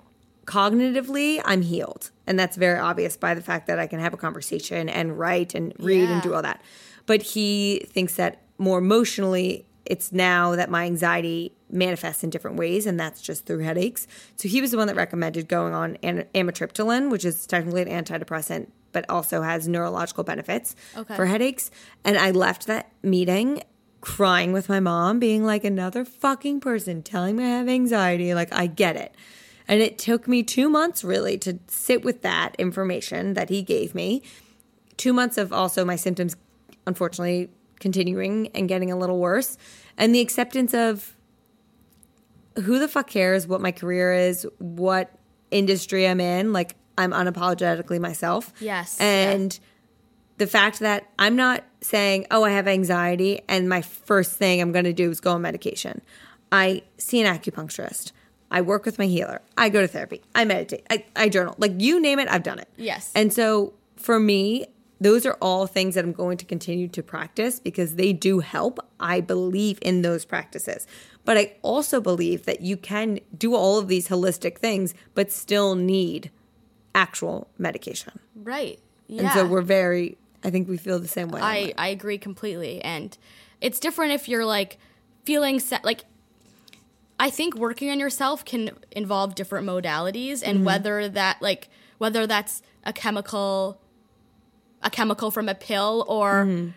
cognitively 0.47 1.41
I'm 1.45 1.63
healed. 1.63 2.11
And 2.27 2.39
that's 2.39 2.57
very 2.57 2.79
obvious 2.79 3.17
by 3.17 3.35
the 3.35 3.41
fact 3.43 3.67
that 3.67 3.79
I 3.79 3.87
can 3.87 4.01
have 4.01 4.13
a 4.13 4.17
conversation 4.17 4.89
and 4.89 5.19
write 5.19 5.55
and 5.55 5.73
read 5.79 6.11
and 6.11 6.23
do 6.23 6.35
all 6.35 6.43
that. 6.43 6.63
But 7.07 7.23
he 7.23 7.87
thinks 7.89 8.15
that 8.17 8.43
more 8.59 8.79
emotionally 8.79 9.67
it's 9.85 10.13
now 10.13 10.55
that 10.55 10.71
my 10.71 10.85
anxiety 10.85 11.53
manifests 11.69 12.23
in 12.23 12.31
different 12.31 12.57
ways, 12.57 12.87
and 12.87 13.01
that's 13.01 13.21
just 13.21 13.47
through 13.47 13.59
headaches. 13.59 14.07
So 14.37 14.49
he 14.49 14.61
was 14.61 14.71
the 14.71 14.77
one 14.77 14.87
that 14.87 14.95
recommended 14.95 15.49
going 15.49 15.75
on 15.75 15.97
an- 16.05 16.27
amitriptyline, 16.37 17.11
which 17.11 17.25
is 17.25 17.47
technically 17.49 17.83
an 17.83 18.05
antidepressant, 18.05 18.69
but 18.93 19.05
also 19.11 19.43
has 19.43 19.67
neurological 19.67 20.23
benefits 20.23 20.77
Okay. 20.97 21.17
for 21.17 21.27
headaches. 21.27 21.73
And 22.05 22.17
I 22.17 22.31
left 22.31 22.69
that 22.69 22.93
meeting 23.03 23.65
crying 24.03 24.53
with 24.53 24.69
my 24.69 24.81
mom, 24.81 25.19
being 25.19 25.45
like, 25.45 25.65
another 25.65 26.05
fucking 26.05 26.61
person 26.61 27.03
telling 27.03 27.37
me 27.37 27.45
I 27.45 27.59
have 27.59 27.69
anxiety. 27.69 28.35
Like, 28.35 28.53
I 28.53 28.67
get 28.67 28.97
it. 28.97 29.15
And 29.67 29.81
it 29.81 29.97
took 29.97 30.29
me 30.29 30.43
two 30.43 30.69
months 30.69 31.03
really 31.03 31.39
to 31.39 31.59
sit 31.69 32.05
with 32.05 32.21
that 32.23 32.55
information 32.59 33.33
that 33.35 33.49
he 33.49 33.63
gave 33.63 33.95
me. 33.95 34.23
Two 34.99 35.15
months 35.15 35.39
of 35.39 35.53
also 35.53 35.85
my 35.85 35.97
symptoms, 35.97 36.37
unfortunately, 36.87 37.49
continuing 37.81 38.49
and 38.49 38.69
getting 38.69 38.91
a 38.91 38.97
little 38.97 39.19
worse. 39.19 39.57
And 39.97 40.15
the 40.15 40.21
acceptance 40.21 40.75
of 40.75 41.17
who 42.65 42.79
the 42.79 42.89
fuck 42.89 43.09
cares 43.09 43.47
what 43.47 43.61
my 43.61 43.73
career 43.73 44.13
is, 44.13 44.47
what 44.59 45.15
industry 45.51 46.07
I'm 46.07 46.21
in. 46.21 46.53
Like, 46.53 46.75
I'm 46.99 47.13
unapologetically 47.13 48.01
myself. 48.01 48.53
Yes, 48.61 49.01
And 49.01 49.59
the 50.43 50.49
fact 50.49 50.81
that 50.81 51.09
I'm 51.21 51.37
not 51.37 51.63
saying, 51.83 52.27
oh, 52.33 52.43
I 52.43 52.51
have 52.51 52.67
anxiety, 52.67 53.43
and 53.49 53.69
my 53.69 53.81
first 53.81 54.33
thing 54.33 54.61
I'm 54.61 54.73
going 54.73 54.87
to 54.87 54.93
do 54.93 55.09
is 55.09 55.21
go 55.21 55.35
on 55.35 55.43
medication. 55.43 56.03
I 56.51 56.83
see 56.99 57.23
an 57.23 57.33
acupuncturist. 57.33 58.11
I 58.51 58.61
work 58.61 58.85
with 58.85 58.99
my 58.99 59.07
healer. 59.07 59.41
I 59.57 59.69
go 59.69 59.83
to 59.83 59.87
therapy. 59.87 60.21
I 60.35 60.45
meditate. 60.45 60.85
I, 60.91 61.05
I 61.15 61.29
journal. 61.29 61.55
Like, 61.59 61.75
you 61.79 62.01
name 62.01 62.19
it, 62.19 62.27
I've 62.29 62.43
done 62.43 62.59
it. 62.59 62.69
Yes. 62.77 63.13
And 63.15 63.33
so 63.33 63.73
for 63.95 64.19
me, 64.19 64.67
those 65.01 65.25
are 65.27 65.39
all 65.41 65.69
things 65.69 65.95
that 65.95 66.05
I'm 66.05 66.13
going 66.13 66.39
to 66.39 66.45
continue 66.45 66.89
to 66.89 67.05
practice 67.05 67.61
because 67.61 67.95
they 67.95 68.13
do 68.13 68.41
help. 68.41 68.81
I 68.99 69.21
believe 69.21 69.79
in 69.81 70.03
those 70.03 70.25
practices. 70.25 70.89
But 71.25 71.39
I 71.39 71.55
also 71.63 72.01
believe 72.01 72.47
that 72.47 72.63
you 72.63 72.77
can 72.77 73.21
do 73.39 73.55
all 73.55 73.79
of 73.79 73.87
these 73.87 74.09
holistic 74.09 74.59
things, 74.59 74.93
but 75.15 75.31
still 75.31 75.77
need 75.77 76.33
actual 76.97 77.47
medication. 77.59 78.19
Right. 78.35 78.81
Yeah. 79.07 79.23
And 79.23 79.33
so 79.33 79.47
we're 79.47 79.63
very, 79.63 80.19
I 80.45 80.51
think 80.51 80.69
we 80.69 80.77
feel 80.77 80.99
the 80.99 81.09
same 81.09 81.29
way. 81.29 81.41
I. 81.41 81.73
I 81.79 81.89
agree 81.89 82.19
completely. 82.19 82.83
And 82.83 83.17
it's 83.61 83.79
different 83.79 84.13
if 84.13 84.29
you're 84.29 84.45
like 84.45 84.79
feeling 85.25 85.61
set, 85.61 85.85
like, 85.85 86.05
I 87.21 87.31
think 87.31 87.55
working 87.55 87.91
on 87.91 88.01
yourself 88.01 88.45
can 88.45 88.71
involve 88.91 89.35
different 89.37 89.67
modalities 89.67 90.43
and 90.45 90.57
Mm-hmm. 90.59 90.65
whether 90.65 91.09
that, 91.09 91.41
like, 91.41 91.69
whether 91.99 92.27
that's 92.27 92.63
a 92.85 92.93
chemical, 92.93 93.81
a 94.83 94.91
chemical 94.91 95.31
from 95.31 95.49
a 95.49 95.55
pill 95.55 96.05
or, 96.09 96.73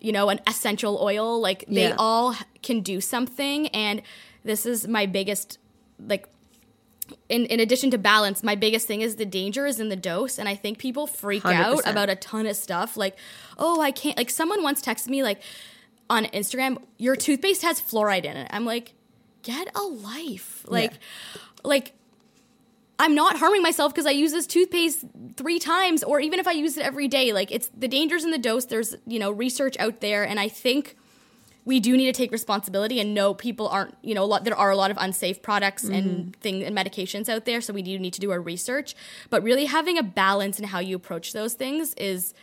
you 0.00 0.12
know, 0.12 0.28
an 0.28 0.38
essential 0.46 0.98
oil, 1.02 1.40
like, 1.40 1.64
they 1.66 1.74
Mm-hmm. 1.74 1.90
Yeah. 1.90 1.94
all 1.98 2.36
can 2.62 2.80
do 2.82 3.00
something. 3.00 3.66
And 3.68 4.02
this 4.44 4.64
is 4.66 4.86
my 4.86 5.06
biggest, 5.06 5.58
like, 5.98 6.28
in, 7.28 7.46
in 7.46 7.60
addition 7.60 7.90
to 7.90 7.98
balance, 7.98 8.42
my 8.42 8.54
biggest 8.54 8.86
thing 8.86 9.00
is 9.00 9.16
the 9.16 9.26
danger 9.26 9.66
is 9.66 9.80
in 9.80 9.88
the 9.88 9.96
dose. 9.96 10.38
And 10.38 10.48
I 10.48 10.54
think 10.54 10.78
people 10.78 11.06
freak 11.06 11.44
out 11.44 11.84
100%. 11.84 11.90
about 11.90 12.10
a 12.10 12.16
ton 12.16 12.46
of 12.46 12.56
stuff. 12.56 12.96
Like, 12.96 13.16
oh, 13.58 13.80
I 13.80 13.90
can't. 13.90 14.16
Like, 14.16 14.30
someone 14.30 14.62
once 14.62 14.82
texted 14.82 15.08
me, 15.08 15.22
like, 15.22 15.40
on 16.10 16.24
Instagram, 16.26 16.82
your 16.98 17.16
toothpaste 17.16 17.62
has 17.62 17.80
fluoride 17.80 18.24
in 18.24 18.36
it. 18.36 18.48
I'm 18.50 18.64
like, 18.64 18.94
get 19.42 19.68
a 19.74 19.82
life. 19.82 20.64
Like, 20.68 20.94
like, 21.62 21.92
I'm 22.98 23.14
not 23.14 23.36
harming 23.36 23.62
myself 23.62 23.92
because 23.92 24.06
I 24.06 24.10
use 24.10 24.32
this 24.32 24.46
toothpaste 24.46 25.04
three 25.36 25.58
times, 25.58 26.02
or 26.02 26.20
even 26.20 26.38
if 26.38 26.46
I 26.46 26.52
use 26.52 26.76
it 26.76 26.84
every 26.84 27.08
day. 27.08 27.32
Like, 27.32 27.50
it's 27.50 27.68
the 27.76 27.88
dangers 27.88 28.24
in 28.24 28.30
the 28.30 28.38
dose. 28.38 28.66
There's, 28.66 28.94
you 29.06 29.18
know, 29.18 29.30
research 29.30 29.76
out 29.78 30.00
there. 30.00 30.24
And 30.24 30.38
I 30.38 30.48
think 30.48 30.96
we 31.66 31.80
do 31.80 31.96
need 31.96 32.06
to 32.06 32.12
take 32.12 32.30
responsibility 32.30 33.00
and 33.00 33.14
know 33.14 33.32
people 33.34 33.68
aren't 33.68 33.94
you 34.02 34.14
know 34.14 34.22
a 34.22 34.26
lot 34.26 34.44
there 34.44 34.56
are 34.56 34.70
a 34.70 34.76
lot 34.76 34.90
of 34.90 34.96
unsafe 35.00 35.40
products 35.42 35.84
and 35.84 36.36
things 36.36 36.64
and 36.64 36.76
medications 36.76 37.28
out 37.28 37.44
there 37.46 37.60
so 37.60 37.72
we 37.72 37.82
do 37.82 37.98
need 37.98 38.12
to 38.12 38.20
do 38.20 38.30
our 38.30 38.40
research 38.40 38.94
but 39.30 39.42
really 39.42 39.64
having 39.64 39.96
a 39.98 40.02
balance 40.02 40.58
in 40.58 40.66
how 40.66 40.78
you 40.78 40.94
approach 40.96 41.32
those 41.32 41.54
things 41.54 41.94
is 41.94 42.34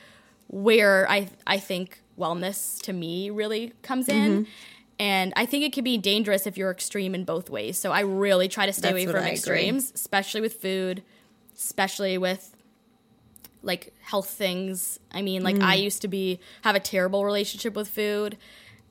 where 0.48 1.10
I 1.10 1.30
I 1.48 1.60
think 1.60 2.02
wellness 2.20 2.82
to 2.84 2.94
me 2.94 3.30
really 3.30 3.74
comes 3.82 4.10
in. 4.10 4.32
Mm-hmm. 4.32 4.52
And 5.00 5.34
I 5.36 5.48
think 5.48 5.64
it 5.64 5.74
can 5.74 5.84
be 5.84 5.98
dangerous 5.98 6.46
if 6.46 6.58
you're 6.58 6.70
extreme 6.70 7.16
in 7.16 7.24
both 7.24 7.50
ways. 7.50 7.80
So 7.80 7.92
I 7.92 8.02
really 8.02 8.48
try 8.48 8.68
to 8.68 8.74
stay 8.74 8.92
That's 8.92 8.92
away 8.92 9.06
from 9.08 9.16
I 9.16 9.20
agree. 9.20 9.32
extremes, 9.32 9.92
especially 9.96 10.42
with 10.42 10.54
food, 10.62 11.02
especially 11.58 12.20
with 12.20 12.56
like 13.64 13.94
health 14.02 14.30
things. 14.30 15.00
I 15.12 15.22
mean, 15.24 15.42
like 15.42 15.56
Mm. 15.56 15.64
I 15.64 15.76
used 15.76 16.02
to 16.04 16.08
be 16.08 16.40
have 16.64 16.76
a 16.76 16.80
terrible 16.80 17.26
relationship 17.26 17.74
with 17.76 17.88
food 17.88 18.38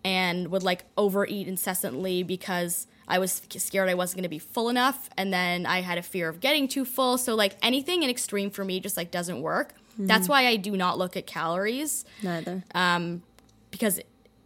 and 0.04 0.48
would 0.48 0.62
like 0.62 0.84
overeat 0.96 1.46
incessantly 1.48 2.22
because 2.22 2.86
I 3.08 3.18
was 3.18 3.42
scared 3.58 3.88
I 3.88 3.94
wasn't 3.94 4.18
going 4.18 4.22
to 4.24 4.28
be 4.28 4.38
full 4.38 4.68
enough 4.68 5.10
and 5.16 5.32
then 5.32 5.66
I 5.66 5.80
had 5.80 5.98
a 5.98 6.02
fear 6.02 6.28
of 6.28 6.40
getting 6.40 6.68
too 6.68 6.84
full. 6.84 7.18
So 7.18 7.34
like 7.34 7.56
anything 7.62 8.02
in 8.02 8.10
extreme 8.10 8.50
for 8.50 8.64
me 8.64 8.80
just 8.80 8.96
like 8.96 9.10
doesn't 9.10 9.40
work. 9.42 9.74
That's 9.98 10.22
Mm-hmm. 10.24 10.32
why 10.32 10.46
I 10.46 10.56
do 10.56 10.76
not 10.76 10.96
look 10.98 11.16
at 11.16 11.26
calories 11.26 12.04
Neither. 12.22 12.62
Um, 12.74 13.22
because 13.70 14.00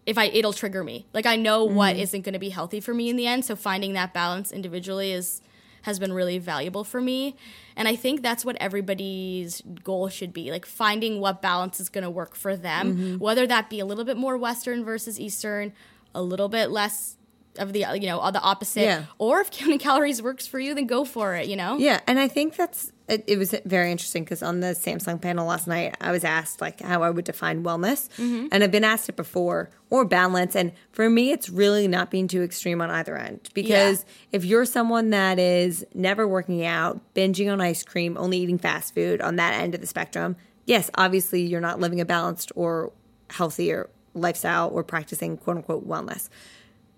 if 0.07 0.19
I 0.19 0.25
it'll 0.27 0.53
trigger 0.53 0.83
me. 0.83 1.07
Like 1.13 1.27
I 1.27 1.37
know 1.37 1.67
Mm-hmm. 1.67 1.77
what 1.77 1.97
isn't 1.97 2.23
going 2.23 2.33
to 2.33 2.39
be 2.39 2.49
healthy 2.51 2.81
for 2.81 2.93
me 2.95 3.09
in 3.09 3.17
the 3.17 3.27
end. 3.27 3.45
So 3.45 3.55
finding 3.55 3.93
that 3.93 4.13
balance 4.13 4.51
individually 4.51 5.13
is 5.13 5.41
has 5.85 5.99
been 5.99 6.13
really 6.13 6.39
valuable 6.39 6.85
for 6.85 7.01
me. 7.01 7.37
And 7.77 7.87
I 7.89 7.97
think 7.97 8.23
that's 8.23 8.45
what 8.45 8.57
everybody's 8.61 9.63
goal 9.83 10.09
should 10.09 10.33
be. 10.33 10.51
Like 10.51 10.67
finding 10.67 11.21
what 11.21 11.41
balance 11.43 11.81
is 11.81 11.89
going 11.89 12.05
to 12.05 12.11
work 12.11 12.35
for 12.35 12.57
them, 12.57 12.95
Mm-hmm. 12.97 13.19
whether 13.19 13.47
that 13.47 13.71
be 13.71 13.81
a 13.81 13.87
little 13.87 14.05
bit 14.05 14.17
more 14.17 14.37
western 14.37 14.85
versus 14.85 15.19
eastern, 15.21 15.73
a 16.15 16.23
little 16.23 16.49
bit 16.49 16.71
less 16.71 17.17
of 17.59 17.73
the 17.73 17.81
you 17.95 18.07
know, 18.07 18.31
the 18.31 18.41
opposite 18.41 18.83
Yeah. 18.83 19.05
or 19.19 19.41
if 19.41 19.51
counting 19.51 19.79
calories 19.79 20.21
works 20.23 20.47
for 20.47 20.59
you 20.59 20.75
then 20.75 20.87
go 20.87 21.05
for 21.05 21.35
it, 21.37 21.47
you 21.49 21.57
know? 21.57 21.79
Yeah, 21.79 22.01
and 22.07 22.19
I 22.19 22.29
think 22.29 22.57
that's 22.57 22.91
it, 23.07 23.23
it 23.27 23.39
was 23.39 23.55
very 23.67 23.93
interesting 23.93 24.25
because 24.25 24.43
on 24.43 24.61
the 24.61 24.69
Samsung 24.69 25.21
panel 25.21 25.47
last 25.47 25.67
night, 25.67 25.95
I 26.01 26.11
was 26.11 26.25
asked 26.25 26.61
like 26.63 26.81
how 26.81 27.03
I 27.03 27.11
would 27.11 27.27
define 27.27 27.63
wellness, 27.63 28.09
Mm-hmm. 28.17 28.47
and 28.51 28.65
I've 28.65 28.71
been 28.71 28.83
asked 28.85 29.09
it 29.11 29.17
before 29.17 29.71
or 29.91 30.05
balance, 30.07 30.57
and 30.57 30.73
for 30.91 31.09
me, 31.11 31.31
it's 31.31 31.49
really 31.51 31.87
not 31.87 32.11
being 32.11 32.27
too 32.29 32.43
extreme 32.43 32.81
on 32.81 32.91
either 32.91 33.17
end 33.17 33.51
because 33.55 34.05
if 34.33 34.45
you're 34.45 34.65
someone 34.65 35.11
that 35.11 35.39
is 35.39 35.85
never 35.95 36.27
working 36.27 36.65
out, 36.65 36.99
binging 37.15 37.53
on 37.53 37.61
ice 37.61 37.83
cream, 37.85 38.17
only 38.19 38.39
eating 38.39 38.59
fast 38.59 38.95
food 38.95 39.21
on 39.21 39.37
that 39.37 39.55
end 39.61 39.75
of 39.75 39.81
the 39.81 39.87
spectrum, 39.87 40.35
yes, 40.65 40.91
obviously 40.97 41.43
you're 41.43 41.61
not 41.61 41.79
living 41.79 42.01
a 42.01 42.05
balanced 42.07 42.51
or 42.57 42.91
healthier 43.31 43.91
lifestyle 44.15 44.71
or 44.71 44.83
practicing 44.83 45.37
quote 45.37 45.59
unquote 45.59 45.87
wellness. 45.87 46.29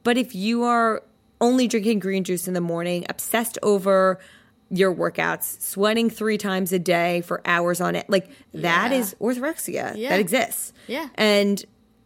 But 0.07 0.17
if 0.17 0.37
you 0.37 0.63
are 0.63 1.03
only 1.41 1.67
drinking 1.67 1.99
green 1.99 2.23
juice 2.23 2.47
in 2.47 2.55
the 2.55 2.61
morning, 2.61 3.05
obsessed 3.09 3.59
over 3.61 4.21
your 4.71 4.95
workouts, 4.95 5.61
sweating 5.61 6.09
three 6.11 6.39
times 6.39 6.73
a 6.73 6.79
day 6.79 7.23
for 7.23 7.43
hours 7.45 7.81
on 7.81 7.97
it, 7.97 8.09
like 8.09 8.29
that 8.55 8.93
Yeah. 8.93 8.99
is 8.99 9.17
orthorexia 9.21 9.97
Yeah. 9.97 10.11
that 10.11 10.21
exists. 10.21 10.73
Yeah. 10.87 11.09
And 11.17 11.65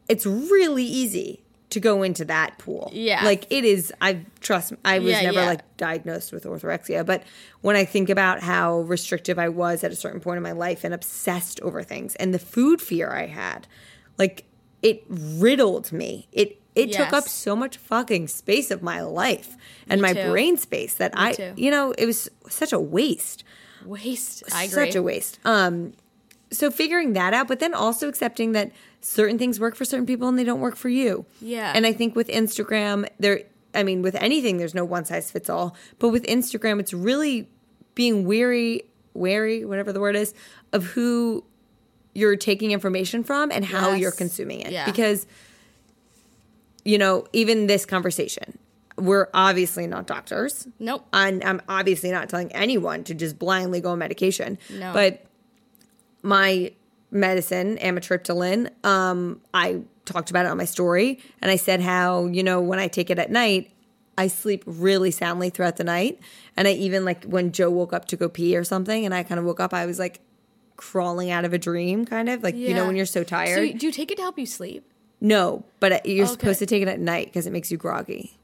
it's 0.08 0.24
really 0.24 0.84
easy 0.84 1.44
to 1.68 1.78
go 1.78 2.02
into 2.02 2.24
that 2.24 2.56
pool. 2.56 2.90
Yeah. 2.94 3.22
Like 3.22 3.44
it 3.50 3.66
is, 3.66 3.92
I 4.00 4.24
trust, 4.40 4.72
I 4.82 4.98
was 4.98 5.10
Yeah, 5.12 5.20
never 5.20 5.40
yeah. 5.40 5.46
like 5.46 5.76
diagnosed 5.76 6.32
with 6.32 6.44
orthorexia, 6.44 7.04
but 7.04 7.22
when 7.60 7.76
I 7.76 7.84
think 7.84 8.08
about 8.08 8.40
how 8.40 8.80
restrictive 8.80 9.38
I 9.38 9.50
was 9.50 9.84
at 9.84 9.92
a 9.92 9.94
certain 9.96 10.20
point 10.20 10.38
in 10.38 10.42
my 10.42 10.52
life 10.52 10.84
and 10.84 10.94
obsessed 10.94 11.60
over 11.60 11.82
things 11.82 12.14
and 12.16 12.32
the 12.32 12.38
food 12.38 12.80
fear 12.80 13.10
I 13.10 13.26
had, 13.26 13.68
like 14.16 14.44
it 14.82 15.04
riddled 15.10 15.92
me. 15.92 16.26
It 16.32 16.59
it 16.74 16.92
took 16.92 17.12
up 17.12 17.28
so 17.28 17.54
much 17.56 17.76
fucking 17.76 18.28
space 18.28 18.70
of 18.70 18.82
my 18.82 19.00
life 19.02 19.56
and 19.88 20.00
my 20.00 20.12
too. 20.12 20.30
brain 20.30 20.56
space 20.56 20.94
that 20.94 21.12
I, 21.14 21.32
too. 21.32 21.52
you 21.56 21.70
know, 21.70 21.92
it 21.98 22.06
was 22.06 22.28
such 22.48 22.72
a 22.72 22.78
waste. 22.80 23.44
Waste. 23.84 24.44
I 24.54 24.64
agree. 24.64 24.86
Such 24.86 24.94
a 24.94 25.02
waste. 25.02 25.38
Um, 25.44 25.92
so 26.52 26.70
figuring 26.70 27.12
that 27.14 27.32
out, 27.34 27.48
but 27.48 27.60
then 27.60 27.74
also 27.74 28.08
accepting 28.08 28.52
that 28.52 28.72
certain 29.00 29.38
things 29.38 29.58
work 29.58 29.74
for 29.74 29.84
certain 29.84 30.06
people 30.06 30.28
and 30.28 30.38
they 30.38 30.44
don't 30.44 30.60
work 30.60 30.76
for 30.76 30.88
you. 30.88 31.24
Yeah. 31.40 31.72
And 31.74 31.86
I 31.86 31.92
think 31.92 32.14
with 32.14 32.28
Instagram, 32.28 33.08
there, 33.18 33.42
I 33.74 33.82
mean, 33.82 34.02
with 34.02 34.14
anything, 34.16 34.58
there's 34.58 34.74
no 34.74 34.84
one 34.84 35.04
size 35.04 35.30
fits 35.30 35.48
all. 35.48 35.74
But 35.98 36.08
with 36.10 36.24
Instagram, 36.24 36.80
it's 36.80 36.92
really 36.92 37.48
being 37.94 38.24
weary, 38.24 38.82
wary, 39.14 39.64
whatever 39.64 39.92
the 39.92 40.00
word 40.00 40.16
is, 40.16 40.34
of 40.72 40.84
who 40.84 41.44
you're 42.14 42.36
taking 42.36 42.72
information 42.72 43.22
from 43.24 43.50
and 43.52 43.64
how 43.64 43.90
Yes. 43.92 44.00
you're 44.00 44.12
consuming 44.12 44.60
it. 44.60 44.72
Yeah. 44.72 44.84
Because, 44.86 45.26
you 46.84 46.98
know, 46.98 47.26
even 47.32 47.66
this 47.66 47.84
conversation, 47.86 48.58
we're 48.96 49.28
obviously 49.34 49.86
not 49.86 50.06
doctors. 50.06 50.68
Nope. 50.78 51.06
And 51.12 51.42
I'm 51.44 51.62
obviously 51.68 52.10
not 52.10 52.28
telling 52.28 52.52
anyone 52.52 53.04
to 53.04 53.14
just 53.14 53.38
blindly 53.38 53.80
go 53.80 53.90
on 53.90 53.98
medication. 53.98 54.58
No. 54.70 54.92
But 54.92 55.24
my 56.22 56.72
medicine, 57.10 57.78
amitriptyline, 57.78 58.70
um, 58.84 59.40
I 59.52 59.82
talked 60.04 60.30
about 60.30 60.46
it 60.46 60.50
on 60.50 60.56
my 60.56 60.64
story, 60.64 61.20
and 61.40 61.50
I 61.50 61.56
said 61.56 61.80
how 61.80 62.26
you 62.26 62.42
know 62.42 62.60
when 62.60 62.78
I 62.78 62.88
take 62.88 63.10
it 63.10 63.18
at 63.18 63.30
night, 63.30 63.70
I 64.18 64.26
sleep 64.26 64.62
really 64.66 65.10
soundly 65.10 65.50
throughout 65.50 65.76
the 65.76 65.84
night, 65.84 66.20
and 66.56 66.68
I 66.68 66.72
even 66.72 67.04
like 67.04 67.24
when 67.24 67.52
Joe 67.52 67.70
woke 67.70 67.92
up 67.92 68.06
to 68.06 68.16
go 68.16 68.28
pee 68.28 68.56
or 68.56 68.64
something, 68.64 69.04
and 69.04 69.14
I 69.14 69.22
kind 69.22 69.38
of 69.38 69.44
woke 69.44 69.60
up, 69.60 69.72
I 69.72 69.86
was 69.86 69.98
like 69.98 70.20
crawling 70.76 71.30
out 71.30 71.44
of 71.44 71.52
a 71.52 71.58
dream, 71.58 72.04
kind 72.04 72.28
of 72.28 72.42
like 72.42 72.54
you 72.54 72.74
know 72.74 72.86
when 72.86 72.96
you're 72.96 73.06
so 73.06 73.24
tired. 73.24 73.72
So 73.72 73.78
do 73.78 73.86
you 73.86 73.92
take 73.92 74.10
it 74.10 74.16
to 74.16 74.22
help 74.22 74.38
you 74.38 74.46
sleep? 74.46 74.84
No, 75.20 75.64
but 75.80 76.04
you're 76.06 76.26
Okay. 76.26 76.32
supposed 76.32 76.58
to 76.60 76.66
take 76.66 76.82
it 76.82 76.88
at 76.88 77.00
night 77.00 77.26
because 77.26 77.46
it 77.46 77.52
makes 77.52 77.70
you 77.70 77.76
groggy. 77.76 78.36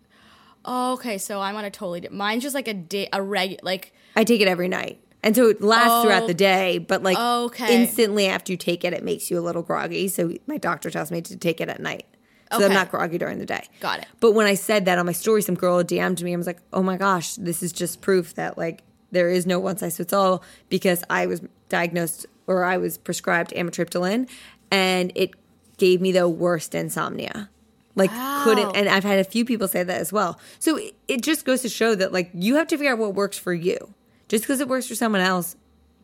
Oh, 0.65 0.95
okay, 0.95 1.17
so 1.19 1.41
I'm 1.41 1.55
on 1.57 1.65
a 1.65 1.71
totally 1.71 2.01
di- 2.01 2.09
mine's 2.09 2.43
just 2.43 2.55
like 2.55 2.67
a 2.69 2.75
day 2.75 3.09
a 3.13 3.23
reg 3.23 3.59
like 3.63 3.93
I 4.17 4.25
take 4.25 4.41
it 4.41 4.49
every 4.49 4.69
night. 4.69 5.01
And 5.23 5.35
so 5.35 5.49
it 5.49 5.61
lasts 5.61 6.03
throughout 6.03 6.27
the 6.27 6.35
oh, 6.35 6.37
day, 6.37 6.79
but 6.79 7.03
like 7.03 7.19
Okay. 7.19 7.83
instantly 7.83 8.27
after 8.27 8.53
you 8.53 8.57
take 8.57 8.85
it, 8.85 8.93
it 8.93 9.03
makes 9.05 9.31
you 9.31 9.39
a 9.39 9.41
little 9.43 9.63
groggy. 9.63 10.09
So 10.09 10.33
my 10.47 10.57
doctor 10.57 10.91
tells 10.91 11.11
me 11.11 11.21
to 11.23 11.37
take 11.37 11.61
it 11.61 11.69
at 11.69 11.81
night. 11.81 12.07
So 12.53 12.65
I'm 12.65 12.73
not 12.73 12.91
groggy 12.93 13.19
during 13.19 13.39
the 13.39 13.47
day. 13.47 13.65
Got 13.81 14.01
it. 14.01 14.07
But 14.21 14.33
when 14.33 14.47
I 14.47 14.55
said 14.55 14.85
that 14.85 14.99
on 14.99 15.07
my 15.07 15.13
story, 15.13 15.43
some 15.43 15.57
girl 15.57 15.83
DM'd 15.83 16.23
me 16.23 16.33
and 16.33 16.39
was 16.39 16.47
like, 16.47 16.61
oh 16.73 16.83
my 16.83 16.97
gosh, 16.97 17.35
this 17.35 17.61
is 17.63 17.73
just 17.73 18.01
proof 18.01 18.35
that 18.35 18.57
like 18.57 18.83
there 19.11 19.29
is 19.29 19.47
no 19.47 19.59
one 19.59 19.77
size 19.79 19.97
fits 19.97 20.13
all 20.13 20.45
because 20.69 21.03
I 21.11 21.27
was 21.27 21.41
diagnosed 21.69 22.27
or 22.47 22.63
I 22.63 22.77
was 22.77 22.99
prescribed 22.99 23.53
amitriptyline 23.53 24.29
and 24.71 25.11
it 25.17 25.33
gave 25.79 26.01
me 26.01 26.13
the 26.13 26.29
worst 26.29 26.75
insomnia. 26.75 27.51
Like 27.95 28.11
couldn't, 28.45 28.77
and 28.77 28.91
I've 28.91 29.05
had 29.05 29.19
a 29.19 29.25
few 29.25 29.47
people 29.47 29.69
say 29.69 29.83
that 29.83 30.01
as 30.01 30.13
well. 30.13 30.39
So 30.59 30.77
it, 30.77 30.95
it 31.09 31.23
just 31.23 31.47
goes 31.47 31.63
to 31.63 31.71
show 31.71 31.95
that 31.95 32.13
like 32.13 32.31
you 32.35 32.57
have 32.57 32.67
to 32.69 32.77
figure 32.77 32.93
out 32.93 32.99
what 32.99 33.15
works 33.15 33.39
for 33.39 33.55
you. 33.55 33.95
Just 34.29 34.45
because 34.45 34.61
it 34.61 34.69
works 34.69 34.87
for 34.87 34.95
someone 34.95 35.23
else 35.23 35.57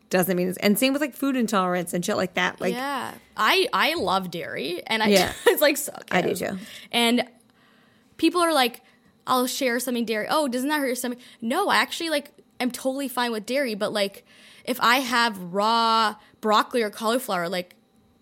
doesn't 0.09 0.35
mean 0.35 0.47
it's, 0.47 0.57
and 0.57 0.77
same 0.79 0.93
with 0.93 1.01
like 1.01 1.13
food 1.13 1.35
intolerance 1.35 1.93
and 1.93 2.03
shit 2.03 2.17
like 2.17 2.33
that. 2.33 2.59
Like 2.59 2.73
yeah. 2.73 3.13
I 3.37 3.67
I 3.71 3.93
love 3.93 4.31
dairy 4.31 4.81
and 4.87 5.03
I 5.03 5.07
Yeah. 5.07 5.33
it's 5.45 5.61
like 5.61 5.77
so 5.77 5.93
I 6.09 6.21
do 6.21 6.33
too. 6.33 6.57
And 6.91 7.27
people 8.17 8.41
are 8.41 8.53
like 8.53 8.81
I'll 9.27 9.47
share 9.47 9.79
something 9.79 10.05
dairy. 10.05 10.25
Oh, 10.29 10.47
doesn't 10.47 10.69
that 10.69 10.79
hurt 10.79 10.87
your 10.87 10.95
stomach? 10.95 11.19
No, 11.41 11.69
I 11.69 11.75
actually 11.75 12.09
like 12.09 12.31
am 12.59 12.71
totally 12.71 13.07
fine 13.07 13.31
with 13.31 13.45
dairy, 13.45 13.75
but 13.75 13.93
like 13.93 14.25
if 14.65 14.79
I 14.81 14.97
have 14.97 15.37
raw 15.39 16.15
broccoli 16.41 16.81
or 16.81 16.89
cauliflower 16.89 17.49
like 17.49 17.75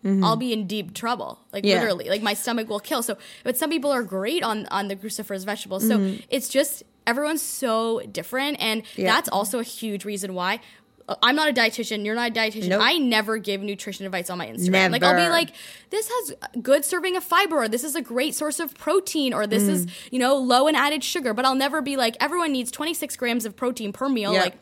I'll 0.04 0.36
be 0.36 0.52
in 0.54 0.66
deep 0.68 0.94
trouble, 0.96 1.40
like 1.54 1.64
Mm-hmm. 1.64 1.70
Yeah. 1.70 1.80
literally, 1.82 2.10
like 2.10 2.22
my 2.24 2.34
stomach 2.34 2.68
will 2.70 2.80
kill. 2.80 3.04
So, 3.04 3.18
but 3.44 3.56
some 3.58 3.70
people 3.70 3.92
are 3.92 4.04
great 4.04 4.42
on 4.44 4.66
on 4.68 4.88
the 4.88 4.96
cruciferous 4.96 5.46
vegetables. 5.46 5.88
So 5.88 6.16
it's 6.30 6.50
just 6.50 6.84
everyone's 7.06 7.42
so 7.42 8.00
different, 8.12 8.58
and 8.60 8.84
Mm-hmm. 8.84 9.02
Yeah. 9.02 9.14
that's 9.14 9.30
also 9.30 9.60
a 9.60 9.64
huge 9.64 10.04
reason 10.06 10.34
why. 10.34 10.60
uh, 11.08 11.16
I'm 11.24 11.36
not 11.36 11.50
a 11.50 11.54
dietitian. 11.54 12.06
You're 12.06 12.16
not 12.16 12.30
a 12.32 12.34
dietitian. 12.34 12.70
Nope. 12.70 12.82
I 12.84 12.98
never 12.98 13.38
give 13.38 13.62
nutrition 13.62 14.06
advice 14.06 14.30
on 14.30 14.38
my 14.38 14.48
Instagram. 14.48 14.92
Like 14.92 15.04
I'll 15.04 15.16
be 15.16 15.30
like, 15.30 15.50
this 15.90 16.08
has 16.10 16.34
good 16.62 16.84
serving 16.86 17.16
of 17.18 17.24
fiber, 17.24 17.58
or 17.64 17.68
this 17.68 17.84
is 17.84 17.96
a 17.96 18.02
great 18.02 18.34
source 18.34 18.60
of 18.60 18.74
protein, 18.78 19.34
or 19.34 19.46
this 19.46 19.64
is 19.68 19.86
you 20.12 20.18
know 20.20 20.36
low 20.38 20.68
in 20.68 20.76
added 20.76 21.04
sugar. 21.04 21.34
But 21.36 21.46
I'll 21.46 21.56
never 21.56 21.82
be 21.82 21.96
like, 21.98 22.16
everyone 22.20 22.52
needs 22.52 22.72
26 22.72 23.16
grams 23.18 23.46
of 23.46 23.56
protein 23.56 23.92
per 23.94 24.10
meal. 24.10 24.34
Yeah. 24.34 24.42
Like 24.46 24.56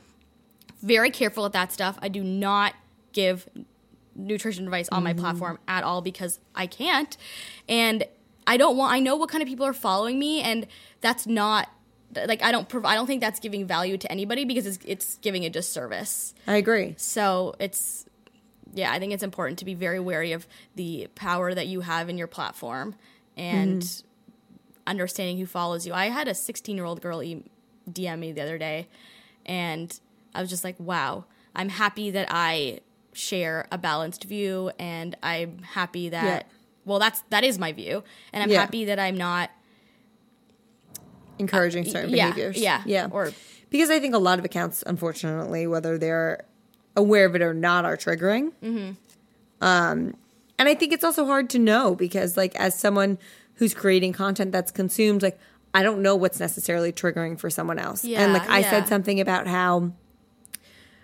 very 0.81 1.11
careful 1.11 1.43
with 1.43 1.53
that 1.53 1.71
stuff. 1.71 1.97
I 2.01 2.07
do 2.09 2.23
not 2.23 2.73
give 3.13 3.47
nutrition 4.15 4.65
advice 4.65 4.89
on 4.89 5.03
my 5.03 5.11
mm-hmm. 5.11 5.21
platform 5.21 5.59
at 5.67 5.83
all 5.83 6.01
because 6.01 6.39
I 6.55 6.67
can't. 6.67 7.15
And 7.67 8.05
I 8.47 8.57
don't 8.57 8.77
want 8.77 8.93
I 8.93 8.99
know 8.99 9.15
what 9.15 9.29
kind 9.29 9.41
of 9.41 9.47
people 9.47 9.65
are 9.65 9.73
following 9.73 10.17
me 10.17 10.41
and 10.41 10.67
that's 11.01 11.27
not 11.27 11.69
like 12.15 12.41
I 12.41 12.51
don't 12.51 12.67
prov- 12.67 12.85
I 12.85 12.95
don't 12.95 13.05
think 13.05 13.21
that's 13.21 13.39
giving 13.39 13.67
value 13.67 13.97
to 13.97 14.11
anybody 14.11 14.45
because 14.45 14.65
it's 14.65 14.79
it's 14.85 15.17
giving 15.17 15.45
a 15.45 15.49
disservice. 15.49 16.33
I 16.47 16.55
agree. 16.55 16.95
So 16.97 17.55
it's 17.59 18.05
yeah, 18.73 18.91
I 18.91 18.99
think 18.99 19.13
it's 19.13 19.23
important 19.23 19.59
to 19.59 19.65
be 19.65 19.73
very 19.73 19.99
wary 19.99 20.31
of 20.31 20.47
the 20.75 21.07
power 21.15 21.53
that 21.53 21.67
you 21.67 21.81
have 21.81 22.09
in 22.09 22.17
your 22.17 22.27
platform 22.27 22.95
and 23.37 23.81
mm-hmm. 23.81 24.07
understanding 24.87 25.37
who 25.37 25.45
follows 25.45 25.87
you. 25.87 25.93
I 25.93 26.09
had 26.09 26.27
a 26.27 26.35
16 26.35 26.75
year 26.75 26.85
old 26.85 27.01
girl 27.01 27.19
DM 27.19 28.19
me 28.19 28.31
the 28.31 28.41
other 28.41 28.57
day, 28.57 28.87
and 29.45 29.99
I 30.33 30.41
was 30.41 30.49
just 30.49 30.63
like, 30.63 30.79
wow, 30.79 31.25
I'm 31.55 31.69
happy 31.69 32.11
that 32.11 32.27
I 32.29 32.79
share 33.13 33.67
a 33.71 33.77
balanced 33.77 34.23
view, 34.25 34.71
and 34.79 35.15
I'm 35.23 35.59
happy 35.59 36.09
that. 36.09 36.23
Yeah. 36.45 36.53
Well, 36.85 36.99
that's 36.99 37.23
that 37.29 37.43
is 37.43 37.59
my 37.59 37.71
view, 37.71 38.03
and 38.33 38.43
I'm 38.43 38.49
Yeah. 38.49 38.61
happy 38.61 38.85
that 38.85 38.99
I'm 38.99 39.17
not. 39.17 39.49
Encouraging 41.37 41.85
certain 41.85 42.09
Uh, 42.13 42.17
yeah, 42.17 42.27
behaviors. 42.31 42.57
yeah, 42.57 42.81
Yeah. 42.85 43.07
or- 43.11 43.31
because 43.69 43.89
I 43.89 43.99
think 43.99 44.13
a 44.13 44.17
lot 44.19 44.39
of 44.39 44.45
accounts, 44.45 44.83
unfortunately, 44.85 45.67
whether 45.67 45.97
they're 45.97 46.43
aware 46.97 47.25
of 47.25 47.33
it 47.35 47.41
or 47.41 47.53
not, 47.53 47.85
are 47.85 47.95
triggering. 47.95 48.51
Um, 48.61 48.97
Mm-hmm. 49.61 50.09
and 50.59 50.67
I 50.69 50.75
think 50.75 50.91
it's 50.91 51.03
also 51.03 51.25
hard 51.25 51.49
to 51.51 51.59
know 51.59 51.95
because, 51.95 52.35
like, 52.35 52.53
as 52.55 52.77
someone 52.77 53.17
who's 53.55 53.73
creating 53.73 54.11
content 54.13 54.51
that's 54.51 54.71
consumed, 54.71 55.21
like, 55.21 55.39
I 55.73 55.81
don't 55.83 56.01
know 56.01 56.15
what's 56.15 56.39
necessarily 56.41 56.91
triggering 56.91 57.39
for 57.39 57.49
someone 57.49 57.79
else. 57.79 58.03
and 58.03 58.33
like, 58.33 58.49
I 58.49 58.59
yeah. 58.59 58.69
said 58.71 58.87
something 58.89 59.19
about 59.21 59.47
how, 59.47 59.91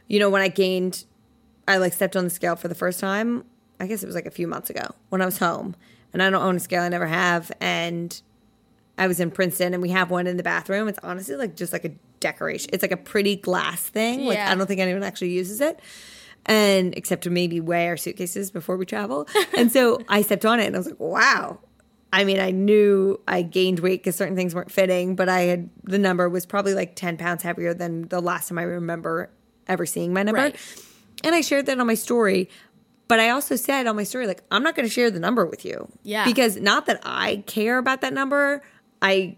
you 0.08 0.20
know, 0.20 0.30
when 0.30 0.42
I 0.42 0.48
gained, 0.50 1.06
I 1.68 1.78
like 1.78 1.94
stepped 1.94 2.16
on 2.16 2.24
the 2.24 2.30
scale 2.30 2.56
for 2.56 2.68
the 2.68 2.76
first 2.76 3.00
time. 3.00 3.46
I 3.80 3.88
guess 3.88 4.04
it 4.04 4.06
was 4.06 4.16
like 4.16 4.26
a 4.26 4.32
few 4.32 4.48
months 4.48 4.70
ago 4.70 4.94
when 5.10 5.22
I 5.22 5.26
was 5.26 5.38
home, 5.38 5.76
and 6.14 6.22
I 6.24 6.30
don't 6.30 6.42
own 6.42 6.56
a 6.56 6.60
scale. 6.60 6.84
I 6.84 6.90
never 6.90 7.08
have, 7.08 7.52
and 7.60 8.22
I 8.98 9.08
was 9.08 9.20
in 9.20 9.32
Princeton, 9.32 9.74
and 9.74 9.82
we 9.82 9.90
have 9.90 10.10
one 10.10 10.28
in 10.28 10.38
the 10.38 10.44
bathroom. 10.44 10.88
It's 10.88 11.00
honestly 11.04 11.36
like 11.36 11.56
just 11.56 11.74
like 11.74 11.86
a 11.86 11.92
decoration. 12.20 12.70
It's 12.74 12.82
like 12.82 12.92
a 12.92 12.98
pretty 12.98 13.36
glass 13.36 13.82
thing. 13.82 14.26
Like 14.26 14.38
Yeah. 14.38 14.52
I 14.52 14.56
don't 14.56 14.68
think 14.68 14.80
anyone 14.80 15.04
actually 15.04 15.32
uses 15.32 15.60
it, 15.60 15.80
and 16.46 16.96
except 16.96 17.24
to 17.24 17.30
maybe 17.30 17.60
weigh 17.60 17.88
our 17.88 17.98
suitcases 17.98 18.52
before 18.52 18.78
we 18.78 18.86
travel. 18.86 19.28
and 19.58 19.72
so 19.72 20.00
I 20.08 20.22
stepped 20.22 20.46
on 20.46 20.60
it, 20.60 20.68
and 20.68 20.76
I 20.76 20.80
was 20.80 20.88
like, 20.88 21.00
wow. 21.00 21.60
I 22.14 22.24
mean, 22.24 22.40
I 22.40 22.52
knew 22.52 23.20
I 23.28 23.42
gained 23.42 23.80
weight 23.80 24.02
because 24.02 24.16
certain 24.16 24.38
things 24.38 24.56
weren't 24.56 24.72
fitting, 24.72 25.18
but 25.18 25.28
I 25.28 25.42
had 25.42 25.70
the 25.84 25.98
number 25.98 26.30
was 26.30 26.46
probably 26.46 26.74
like 26.74 26.96
ten 26.96 27.18
pounds 27.18 27.44
heavier 27.44 27.74
than 27.74 28.08
the 28.08 28.22
last 28.22 28.48
time 28.48 28.58
I 28.58 28.62
remember 28.62 29.32
ever 29.68 29.86
seeing 29.86 30.14
my 30.14 30.24
number. 30.24 30.40
Right. 30.40 30.56
And 31.24 31.34
I 31.36 31.42
shared 31.42 31.66
that 31.68 31.80
on 31.80 31.88
my 31.88 31.96
story. 31.96 32.50
But 33.08 33.20
I 33.20 33.30
also 33.30 33.56
said 33.56 33.86
on 33.86 33.96
my 33.96 34.04
story, 34.04 34.26
like, 34.26 34.42
I'm 34.50 34.64
not 34.64 34.76
going 34.76 34.88
to 34.88 34.92
share 34.94 35.12
the 35.12 35.20
number 35.20 35.46
with 35.46 35.64
you. 35.64 35.88
Yeah. 36.04 36.26
Because 36.26 36.58
not 36.58 36.88
that 36.88 37.02
I 37.04 37.44
care 37.46 37.78
about 37.78 38.02
that 38.02 38.14
number. 38.14 38.64
I 39.02 39.38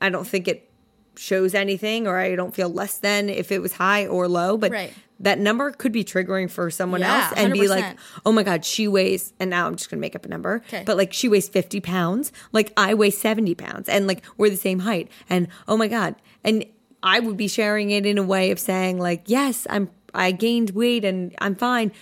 I 0.00 0.10
don't 0.10 0.26
think 0.26 0.46
it 0.46 0.70
shows 1.16 1.54
anything 1.54 2.06
or 2.06 2.16
I 2.18 2.36
don't 2.36 2.54
feel 2.54 2.68
less 2.68 2.98
than 2.98 3.28
if 3.28 3.50
it 3.50 3.60
was 3.60 3.72
high 3.72 4.06
or 4.06 4.28
low. 4.28 4.56
But 4.56 4.70
Right. 4.72 4.92
that 5.20 5.38
number 5.38 5.72
could 5.72 5.90
be 5.90 6.04
triggering 6.04 6.48
for 6.50 6.70
someone 6.70 7.00
Yeah, 7.00 7.24
else 7.30 7.32
and 7.36 7.52
be 7.54 7.66
like, 7.66 7.96
oh 8.24 8.30
my 8.30 8.44
God, 8.44 8.64
she 8.64 8.86
weighs, 8.86 9.32
and 9.40 9.50
now 9.50 9.66
I'm 9.66 9.74
just 9.74 9.90
going 9.90 9.98
to 9.98 10.00
make 10.00 10.14
up 10.14 10.24
a 10.24 10.28
number. 10.28 10.62
Okay. 10.68 10.84
But 10.86 10.96
like 10.96 11.12
she 11.12 11.28
weighs 11.28 11.48
50 11.48 11.80
pounds. 11.80 12.30
Like 12.52 12.72
I 12.76 12.94
weigh 12.94 13.10
70 13.10 13.54
pounds 13.56 13.88
and 13.88 14.06
like 14.06 14.22
we're 14.36 14.50
the 14.50 14.56
same 14.56 14.80
height. 14.80 15.10
And 15.30 15.48
oh 15.66 15.76
my 15.76 15.88
God. 15.88 16.14
And 16.44 16.64
I 17.02 17.18
would 17.20 17.36
be 17.36 17.48
sharing 17.48 17.90
it 17.90 18.04
in 18.06 18.18
a 18.18 18.22
way 18.22 18.50
of 18.52 18.58
saying 18.60 18.98
like, 18.98 19.22
yes, 19.26 19.66
I'm, 19.70 19.90
I 20.14 20.32
gained 20.32 20.70
weight 20.70 21.04
and 21.04 21.34
I'm 21.40 21.54
fine. 21.54 21.92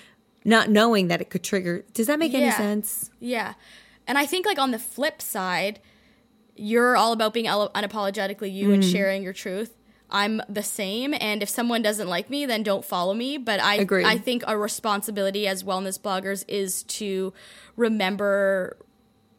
Not 0.45 0.71
knowing 0.71 1.09
that 1.09 1.21
it 1.21 1.29
could 1.31 1.43
trigger. 1.43 1.85
Does 1.93 2.07
that 2.07 2.19
make 2.19 2.33
any 2.33 2.51
sense? 2.53 3.11
Yeah. 3.19 3.55
And 4.07 4.17
I 4.17 4.27
think 4.27 4.47
like 4.47 4.59
on 4.59 4.71
the 4.71 4.79
flip 4.79 5.21
side, 5.21 5.81
you're 6.55 6.97
all 6.97 7.13
about 7.13 7.35
being 7.35 7.47
unapologetically 7.47 8.53
you 8.53 8.73
and 8.73 8.83
mm. 8.83 8.93
sharing 8.93 9.23
your 9.23 9.33
truth. 9.33 9.77
I'm 10.09 10.41
the 10.49 10.63
same, 10.63 11.15
and 11.21 11.43
if 11.43 11.49
someone 11.49 11.83
doesn't 11.83 12.07
like 12.07 12.31
me, 12.31 12.47
then 12.47 12.63
don't 12.63 12.85
follow 12.85 13.13
me. 13.13 13.39
But 13.39 13.61
I, 13.61 13.77
Agreed. 13.77 14.07
I 14.07 14.19
think 14.19 14.47
our 14.47 14.57
responsibility 14.57 15.49
as 15.49 15.65
wellness 15.65 16.01
bloggers 16.01 16.45
is 16.47 16.85
to 16.85 17.33
remember 17.75 18.77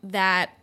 that 0.03 0.57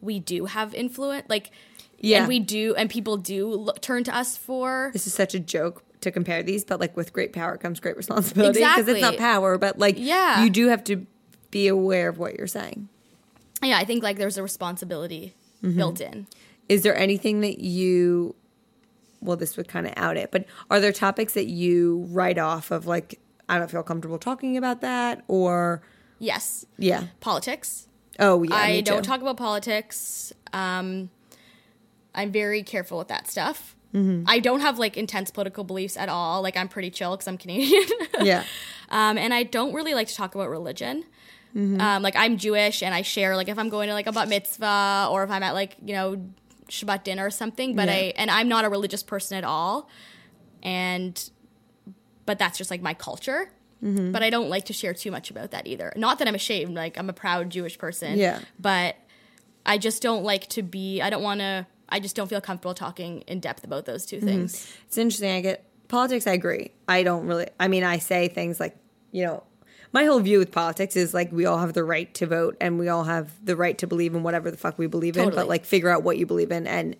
we 0.00 0.20
do 0.20 0.46
have 0.46 0.74
influence, 0.74 1.26
like, 1.28 1.50
Yeah. 1.98 2.20
and 2.20 2.28
we 2.28 2.40
do, 2.40 2.74
and 2.76 2.88
people 2.88 3.18
do 3.18 3.48
look, 3.48 3.82
turn 3.82 4.04
to 4.04 4.16
us 4.16 4.38
for 4.38 4.90
this 4.94 5.06
is 5.06 5.12
such 5.12 5.34
a 5.34 5.40
joke 5.40 5.83
to 6.04 6.10
compare 6.12 6.42
these, 6.42 6.64
but 6.64 6.80
like 6.80 6.96
with 6.96 7.12
great 7.12 7.32
power 7.32 7.56
comes 7.58 7.80
great 7.80 7.96
responsibility 7.96 8.60
because 8.60 8.88
it's 8.88 9.00
not 9.02 9.16
power, 9.18 9.58
but 9.58 9.78
like 9.78 9.96
Yeah. 9.98 10.42
you 10.44 10.48
do 10.50 10.68
have 10.68 10.82
to 10.84 11.06
be 11.50 11.68
aware 11.68 12.08
of 12.08 12.18
what 12.18 12.36
you're 12.38 12.46
saying. 12.46 12.88
yeah. 13.62 13.78
I 13.78 13.84
think 13.84 14.02
like 14.02 14.16
there's 14.18 14.38
a 14.38 14.42
responsibility 14.42 15.34
Mm-hmm. 15.62 15.76
built 15.78 16.00
in. 16.02 16.26
Is 16.68 16.82
there 16.82 16.94
anything 16.96 17.40
that 17.40 17.58
you 17.60 18.34
well 19.22 19.36
this 19.38 19.56
would 19.56 19.66
kind 19.68 19.86
of 19.86 19.94
out 19.96 20.18
it, 20.18 20.30
but 20.30 20.44
are 20.70 20.78
there 20.78 20.92
topics 20.92 21.32
that 21.32 21.46
you 21.46 22.06
write 22.10 22.36
off 22.38 22.70
of 22.70 22.86
like 22.86 23.18
I 23.48 23.58
don't 23.58 23.70
feel 23.70 23.82
comfortable 23.82 24.18
talking 24.18 24.56
about 24.58 24.82
that 24.82 25.24
or 25.28 25.82
Yes, 26.18 26.66
yeah. 26.78 27.04
politics. 27.20 27.88
Oh 28.18 28.42
yeah. 28.42 28.54
I 28.54 28.80
don't 28.82 29.02
talk 29.04 29.22
about 29.22 29.36
politics. 29.38 30.32
Um, 30.52 31.08
I'm 32.14 32.30
very 32.30 32.62
careful 32.62 32.98
with 32.98 33.08
that 33.08 33.28
stuff. 33.30 33.74
Mm-hmm. 33.94 34.24
I 34.26 34.40
don't 34.40 34.60
have 34.60 34.78
like 34.78 34.96
intense 34.96 35.30
political 35.30 35.62
beliefs 35.64 35.96
at 35.96 36.08
all. 36.08 36.42
Like 36.42 36.56
I'm 36.56 36.68
pretty 36.68 36.90
chill 36.90 37.12
because 37.12 37.28
I'm 37.28 37.38
Canadian. 37.38 37.84
Yeah. 38.20 38.44
um, 38.90 39.16
and 39.18 39.32
I 39.32 39.44
don't 39.44 39.72
really 39.72 39.94
like 39.94 40.08
to 40.08 40.14
talk 40.14 40.34
about 40.34 40.48
religion. 40.50 41.04
Mm-hmm. 41.54 41.80
Um, 41.80 42.02
like 42.02 42.16
I'm 42.16 42.36
Jewish 42.36 42.82
and 42.82 42.92
I 42.92 43.02
share 43.02 43.36
like 43.36 43.48
if 43.48 43.58
I'm 43.58 43.68
going 43.68 43.86
to 43.88 43.94
like 43.94 44.08
a 44.08 44.12
bat 44.12 44.28
mitzvah 44.28 45.08
or 45.10 45.22
if 45.22 45.30
I'm 45.30 45.42
at 45.44 45.54
like 45.54 45.76
you 45.84 45.94
know 45.94 46.26
Shabbat 46.68 47.04
dinner 47.04 47.24
or 47.26 47.30
something. 47.30 47.76
But 47.76 47.86
Yeah. 47.88 47.94
I 47.94 48.12
and 48.16 48.30
I'm 48.30 48.48
not 48.48 48.64
a 48.64 48.68
religious 48.68 49.02
person 49.04 49.38
at 49.38 49.44
all. 49.44 49.88
And 50.62 51.30
but 52.26 52.38
that's 52.38 52.58
just 52.58 52.70
like 52.70 52.82
my 52.82 52.94
culture. 52.94 53.50
Mm-hmm. 53.82 54.12
But 54.12 54.22
I 54.22 54.30
don't 54.30 54.48
like 54.48 54.64
to 54.66 54.72
share 54.72 54.94
too 54.94 55.10
much 55.10 55.30
about 55.30 55.50
that 55.50 55.66
either. 55.66 55.92
Not 55.94 56.18
that 56.18 56.26
I'm 56.26 56.34
ashamed. 56.34 56.74
Like 56.74 56.98
I'm 56.98 57.08
a 57.10 57.12
proud 57.12 57.50
Jewish 57.50 57.78
person. 57.78 58.18
Yeah. 58.18 58.40
But 58.58 58.96
I 59.66 59.78
just 59.78 60.02
don't 60.02 60.24
like 60.24 60.48
to 60.50 60.62
be. 60.62 61.00
I 61.00 61.10
don't 61.10 61.22
want 61.22 61.40
to. 61.40 61.66
I 61.88 62.00
just 62.00 62.16
don't 62.16 62.28
feel 62.28 62.40
comfortable 62.40 62.74
talking 62.74 63.20
in 63.22 63.40
depth 63.40 63.64
about 63.64 63.84
those 63.86 64.06
Mm-hmm. 64.06 64.20
two 64.20 64.26
things. 64.26 64.72
It's 64.86 64.98
interesting. 64.98 65.30
I 65.32 65.40
get 65.40 65.64
politics. 65.88 66.26
I 66.26 66.32
agree. 66.32 66.70
I 66.88 67.02
don't 67.02 67.26
really. 67.26 67.46
I 67.60 67.68
mean, 67.68 67.84
I 67.84 67.98
say 67.98 68.28
things 68.28 68.58
like, 68.60 68.76
you 69.12 69.24
know, 69.24 69.42
my 69.92 70.04
whole 70.04 70.18
view 70.20 70.38
with 70.38 70.50
politics 70.50 70.96
is 70.96 71.14
like 71.14 71.30
we 71.30 71.46
all 71.46 71.58
have 71.58 71.72
the 71.72 71.84
right 71.84 72.12
to 72.14 72.26
vote 72.26 72.56
and 72.60 72.78
we 72.78 72.88
all 72.88 73.04
have 73.04 73.30
the 73.44 73.54
right 73.54 73.78
to 73.78 73.86
believe 73.86 74.14
in 74.14 74.22
whatever 74.24 74.50
the 74.50 74.56
fuck 74.56 74.76
we 74.78 74.86
believe 74.88 75.16
in. 75.16 75.30
But 75.30 75.46
like, 75.46 75.64
figure 75.64 75.88
out 75.90 76.02
what 76.02 76.18
you 76.18 76.26
believe 76.26 76.50
in 76.50 76.66
and 76.66 76.96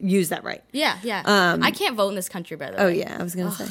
use 0.00 0.30
that 0.30 0.44
right. 0.44 0.62
Yeah, 0.72 0.96
yeah. 1.02 1.22
I 1.60 1.70
can't 1.72 1.94
vote 1.96 2.08
in 2.10 2.14
this 2.14 2.28
country, 2.28 2.56
by 2.56 2.70
the 2.70 2.76
Um, 2.78 2.82
Oh 2.82 2.86
way. 2.86 3.00
yeah, 3.00 3.16
I 3.18 3.22
was 3.22 3.34
gonna 3.34 3.52
say. 3.52 3.66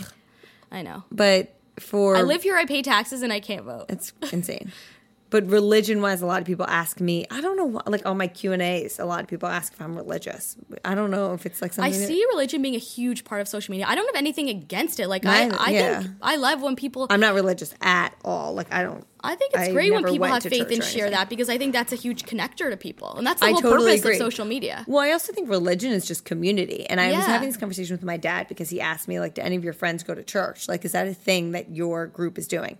I 0.71 0.81
know. 0.83 1.03
But 1.11 1.55
for 1.79 2.17
I 2.17 2.21
live 2.21 2.43
here. 2.43 2.55
I 2.57 2.65
pay 2.65 2.81
taxes, 2.83 3.21
and 3.23 3.31
I 3.33 3.39
can't 3.39 3.63
vote. 3.63 3.85
It's 3.89 4.11
insane. 4.31 4.71
But 5.29 5.45
religion 5.49 6.01
wise, 6.01 6.21
a 6.21 6.25
lot 6.25 6.39
of 6.39 6.45
people 6.47 6.65
ask 6.67 7.01
me. 7.01 7.25
I 7.29 7.41
don't 7.41 7.57
know, 7.57 7.65
why- 7.65 7.81
like 7.85 8.05
on 8.05 8.17
my 8.17 8.27
Q 8.27 8.53
and 8.53 8.61
A's, 8.61 8.97
a 8.97 9.05
lot 9.05 9.19
of 9.21 9.27
people 9.27 9.49
ask 9.49 9.73
if 9.73 9.81
I'm 9.81 9.95
religious. 9.95 10.55
I 10.85 10.95
don't 10.95 11.11
know 11.11 11.33
if 11.33 11.45
it's 11.45 11.61
like 11.61 11.71
I 11.73 11.75
something. 11.75 11.99
that- 11.99 12.07
see 12.07 12.25
religion 12.31 12.61
being 12.61 12.75
a 12.75 12.79
huge 12.79 13.25
part 13.25 13.41
of 13.41 13.47
social 13.47 13.71
media. 13.71 13.87
I 13.89 13.95
don't 13.95 14.05
have 14.05 14.15
anything 14.15 14.47
against 14.49 14.99
it. 15.01 15.07
Like 15.07 15.25
I, 15.25 15.49
I 15.49 15.71
yeah. 15.71 16.01
think 16.01 16.13
I 16.21 16.37
love 16.37 16.61
when 16.61 16.75
people. 16.77 17.07
I'm 17.09 17.19
not 17.19 17.33
religious 17.35 17.73
at 17.81 18.15
all. 18.23 18.53
Like 18.53 18.73
I 18.73 18.83
don't. 18.83 19.05
I 19.21 19.35
think 19.35 19.51
it's 19.53 19.69
I 19.69 19.71
great 19.73 19.91
when 19.91 20.05
people 20.05 20.27
have 20.27 20.43
faith 20.43 20.71
and 20.71 20.81
share 20.83 21.09
that 21.09 21.27
because 21.27 21.49
I 21.49 21.57
think 21.57 21.73
that's 21.73 21.91
a 21.91 21.95
huge 21.97 22.23
connector 22.23 22.69
to 22.69 22.77
people, 22.77 23.13
and 23.17 23.27
that's 23.27 23.41
the 23.41 23.47
I 23.47 23.51
whole 23.51 23.61
totally 23.61 23.93
purpose 23.93 24.01
agree. 24.01 24.13
of 24.13 24.19
social 24.19 24.45
media. 24.45 24.85
Well, 24.87 25.03
I 25.03 25.11
also 25.11 25.33
think 25.33 25.49
religion 25.49 25.91
is 25.91 26.05
just 26.05 26.23
community. 26.23 26.85
And 26.89 27.01
I 27.01 27.11
was 27.11 27.25
having 27.25 27.49
this 27.49 27.57
conversation 27.57 27.95
with 27.95 28.03
my 28.03 28.15
dad 28.15 28.47
because 28.47 28.69
he 28.69 28.79
asked 28.79 29.07
me, 29.07 29.19
like, 29.19 29.33
do 29.33 29.41
any 29.41 29.55
of 29.57 29.63
your 29.63 29.73
friends 29.73 30.03
go 30.03 30.13
to 30.15 30.23
church? 30.23 30.69
Like, 30.69 30.85
is 30.85 30.93
that 30.93 31.07
a 31.07 31.13
thing 31.13 31.51
that 31.51 31.75
your 31.75 32.07
group 32.07 32.37
is 32.37 32.47
doing? 32.47 32.77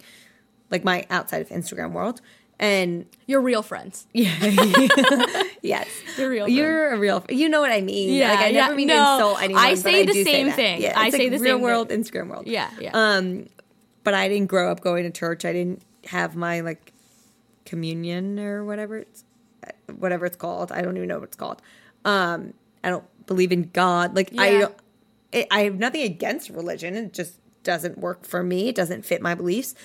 Like 0.70 0.84
my 0.84 1.06
outside 1.10 1.42
of 1.42 1.50
Instagram 1.50 1.92
world. 1.92 2.22
And 2.60 3.06
You're 3.28 3.42
real 3.42 3.62
friends. 3.62 4.08
Yeah. 4.14 4.34
yes, 5.62 5.88
You're 6.18 6.30
real 6.30 6.48
You're 6.48 6.94
a 6.94 6.98
real. 6.98 7.24
You 7.30 7.50
know 7.50 7.62
what 7.62 7.72
I 7.72 7.82
mean? 7.82 8.14
Yeah, 8.16 8.32
like 8.32 8.40
I 8.40 8.48
yeah, 8.48 8.62
never 8.62 8.76
mean 8.76 8.88
to 8.88 8.96
no, 8.96 9.14
insult 9.14 9.44
anyone. 9.44 9.64
I 9.64 9.74
say 9.76 10.06
the 10.06 10.14
do 10.14 10.24
same 10.24 10.48
that. 10.48 10.56
thing. 10.56 10.82
Yeah, 10.82 11.00
I 11.00 11.10
say 11.12 11.30
like 11.30 11.32
the 11.32 11.40
real 11.40 11.56
same 11.58 11.62
world, 11.62 11.90
thing. 11.90 12.04
Instagram 12.04 12.30
world. 12.30 12.48
Yeah, 12.48 12.70
yeah. 12.80 12.92
Um, 12.94 13.48
but 14.04 14.14
I 14.14 14.28
didn't 14.28 14.48
grow 14.48 14.72
up 14.72 14.82
going 14.82 15.04
to 15.04 15.12
church. 15.12 15.46
I 15.46 15.54
didn't 15.54 15.84
have 16.06 16.36
my 16.36 16.62
like 16.62 16.94
communion 17.66 18.40
or 18.40 18.64
whatever 18.64 18.98
it's 18.98 19.24
whatever 19.98 20.26
it's 20.26 20.38
called. 20.38 20.72
I 20.72 20.82
don't 20.82 20.96
even 20.98 21.10
know 21.10 21.20
what 21.20 21.26
it's 21.26 21.36
called. 21.36 21.62
Um, 22.06 22.54
I 22.84 22.90
don't 22.90 23.04
believe 23.28 23.52
in 23.52 23.70
God. 23.74 24.16
Like 24.16 24.32
I 24.38 24.60
don't. 24.60 24.76
It, 25.32 25.48
I 25.52 25.62
have 25.62 25.76
nothing 25.76 26.04
against 26.04 26.50
religion. 26.50 26.96
It 26.96 27.14
just 27.14 27.40
doesn't 27.64 27.98
work 27.98 28.26
for 28.26 28.42
me. 28.44 28.70
It 28.70 28.76
doesn't 28.76 29.04
fit 29.06 29.22
my 29.22 29.36
beliefs. 29.36 29.76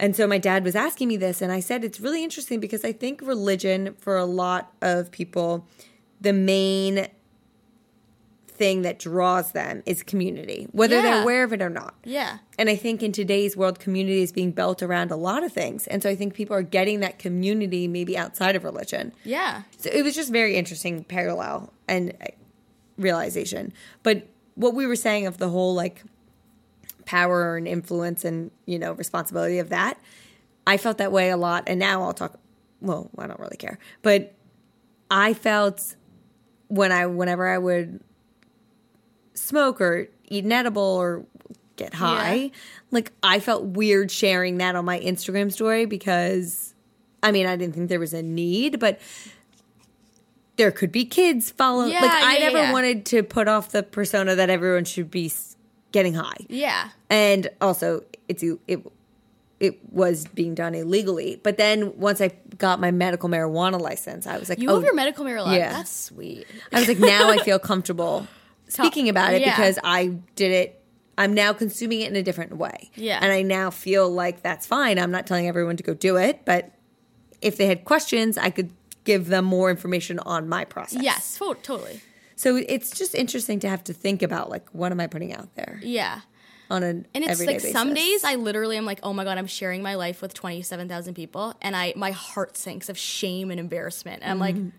And 0.00 0.16
so 0.16 0.26
my 0.26 0.38
dad 0.38 0.64
was 0.64 0.74
asking 0.74 1.08
me 1.08 1.18
this, 1.18 1.42
and 1.42 1.52
I 1.52 1.60
said 1.60 1.84
it's 1.84 2.00
really 2.00 2.24
interesting 2.24 2.58
because 2.58 2.84
I 2.84 2.92
think 2.92 3.20
religion 3.20 3.94
for 3.98 4.16
a 4.16 4.24
lot 4.24 4.72
of 4.80 5.10
people, 5.10 5.68
the 6.20 6.32
main 6.32 7.06
thing 8.48 8.82
that 8.82 8.98
draws 8.98 9.52
them 9.52 9.82
is 9.86 10.02
community, 10.02 10.68
whether 10.72 11.00
they're 11.00 11.22
aware 11.22 11.44
of 11.44 11.52
it 11.52 11.62
or 11.62 11.70
not. 11.70 11.94
yeah. 12.04 12.38
And 12.58 12.68
I 12.68 12.76
think 12.76 13.02
in 13.02 13.12
today's 13.12 13.56
world, 13.56 13.78
community 13.78 14.20
is 14.20 14.32
being 14.32 14.52
built 14.52 14.82
around 14.82 15.10
a 15.10 15.16
lot 15.16 15.44
of 15.44 15.52
things. 15.52 15.86
And 15.86 16.02
so 16.02 16.10
I 16.10 16.14
think 16.14 16.34
people 16.34 16.54
are 16.54 16.62
getting 16.62 17.00
that 17.00 17.18
community 17.18 17.88
maybe 17.88 18.18
outside 18.18 18.56
of 18.56 18.64
religion. 18.64 19.12
Yeah. 19.24 19.62
So 19.78 19.88
it 19.90 20.02
was 20.02 20.14
just 20.14 20.30
very 20.30 20.56
interesting 20.56 21.04
parallel 21.04 21.72
and 21.88 22.12
realization. 22.98 23.72
But 24.02 24.26
what 24.56 24.74
we 24.74 24.86
were 24.86 24.96
saying 24.96 25.26
of 25.26 25.38
the 25.38 25.48
whole 25.48 25.74
like 25.74 26.02
power 27.04 27.56
and 27.56 27.66
influence 27.68 28.24
and, 28.24 28.50
you 28.66 28.78
know, 28.78 28.92
responsibility 28.92 29.58
of 29.58 29.68
that, 29.70 29.98
I 30.66 30.76
felt 30.76 30.98
that 30.98 31.12
way 31.12 31.30
a 31.30 31.36
lot. 31.36 31.64
And 31.66 31.78
now 31.80 32.02
I'll 32.02 32.12
talk, 32.12 32.38
well, 32.80 33.10
I 33.18 33.26
don't 33.26 33.40
really 33.40 33.56
care. 33.56 33.78
But 34.02 34.34
I 35.10 35.34
felt 35.34 35.96
when 36.68 36.92
I, 36.92 37.06
whenever 37.06 37.48
I 37.48 37.58
would 37.58 38.00
smoke 39.34 39.80
or 39.80 40.08
eat 40.28 40.44
an 40.44 40.52
edible 40.52 40.82
or 40.82 41.24
get 41.76 41.94
high, 41.94 42.34
Yeah. 42.34 42.48
like 42.90 43.12
I 43.22 43.40
felt 43.40 43.64
weird 43.64 44.10
sharing 44.10 44.58
that 44.58 44.76
on 44.76 44.84
my 44.84 45.00
Instagram 45.00 45.50
story 45.52 45.86
because 45.86 46.74
I 47.22 47.32
mean, 47.32 47.46
I 47.46 47.56
didn't 47.56 47.74
think 47.74 47.88
there 47.90 48.00
was 48.00 48.14
a 48.14 48.22
need, 48.22 48.80
but 48.80 48.98
there 50.56 50.70
could 50.70 50.92
be 50.92 51.04
kids 51.04 51.50
following. 51.50 51.90
Yeah, 51.92 52.00
like 52.00 52.10
I 52.12 52.34
yeah, 52.34 52.44
never 52.46 52.58
yeah. 52.58 52.72
wanted 52.72 53.06
to 53.06 53.22
put 53.22 53.48
off 53.48 53.70
the 53.72 53.82
persona 53.82 54.34
that 54.36 54.50
everyone 54.50 54.84
should 54.84 55.10
be 55.10 55.30
getting 55.92 56.14
high. 56.14 56.46
Yeah. 56.48 56.90
And 57.08 57.48
also, 57.60 58.04
it's 58.28 58.42
it 58.42 58.84
it 59.60 59.92
was 59.92 60.26
being 60.28 60.54
done 60.54 60.74
illegally. 60.74 61.38
But 61.42 61.58
then 61.58 61.96
once 61.98 62.20
I 62.20 62.30
got 62.56 62.80
my 62.80 62.90
medical 62.90 63.28
marijuana 63.28 63.78
license, 63.78 64.26
I 64.26 64.38
was 64.38 64.48
like, 64.48 64.58
You 64.58 64.70
oh, 64.70 64.76
have 64.76 64.84
your 64.84 64.94
medical 64.94 65.24
marijuana. 65.24 65.56
yeah. 65.56 65.72
That's 65.74 65.94
sweet. 65.94 66.46
I 66.72 66.80
was 66.80 66.88
like, 66.88 66.98
now 66.98 67.28
I 67.28 67.38
feel 67.38 67.58
comfortable 67.58 68.26
speaking 68.68 69.08
about 69.08 69.34
it 69.34 69.42
yeah. 69.42 69.54
because 69.54 69.78
I 69.84 70.18
did 70.34 70.50
it. 70.50 70.82
I'm 71.18 71.34
now 71.34 71.52
consuming 71.52 72.00
it 72.00 72.08
in 72.08 72.16
a 72.16 72.22
different 72.22 72.56
way. 72.56 72.90
Yeah. 72.94 73.18
And 73.20 73.30
I 73.30 73.42
now 73.42 73.68
feel 73.70 74.10
like 74.10 74.42
that's 74.42 74.66
fine. 74.66 74.98
I'm 74.98 75.10
not 75.10 75.26
telling 75.26 75.46
everyone 75.46 75.76
to 75.76 75.82
go 75.82 75.92
do 75.92 76.16
it, 76.16 76.46
but 76.46 76.72
if 77.42 77.58
they 77.58 77.66
had 77.66 77.84
questions, 77.84 78.38
I 78.38 78.48
could 78.48 78.70
give 79.04 79.28
them 79.28 79.44
more 79.44 79.70
information 79.70 80.18
on 80.20 80.48
my 80.48 80.64
process. 80.64 81.02
Yes, 81.02 81.38
totally. 81.62 82.00
So 82.40 82.56
it's 82.56 82.90
just 82.98 83.14
interesting 83.14 83.60
to 83.60 83.68
have 83.68 83.84
to 83.84 83.92
think 83.92 84.22
about 84.22 84.48
like, 84.48 84.66
what 84.70 84.92
am 84.92 85.00
I 85.00 85.06
putting 85.08 85.34
out 85.34 85.54
there 85.56 85.78
Yeah. 85.82 86.20
on 86.70 86.82
an 86.82 87.06
And 87.14 87.22
it's 87.24 87.44
like 87.44 87.60
some 87.60 87.92
days 87.92 88.24
I 88.24 88.36
literally 88.36 88.78
am 88.78 88.86
like, 88.86 89.00
oh 89.02 89.12
my 89.12 89.24
god, 89.24 89.36
I'm 89.36 89.46
sharing 89.46 89.82
my 89.82 89.94
life 89.96 90.22
with 90.22 90.32
twenty 90.32 90.62
seven 90.62 90.88
thousand 90.88 91.14
people, 91.14 91.54
and 91.60 91.76
I 91.76 91.92
my 91.96 92.12
heart 92.12 92.56
sinks 92.56 92.88
of 92.88 92.96
shame 92.96 93.50
and 93.50 93.60
embarrassment. 93.60 94.22
And 94.22 94.30
I'm 94.30 94.38
Mm-hmm. 94.38 94.64
like, 94.64 94.72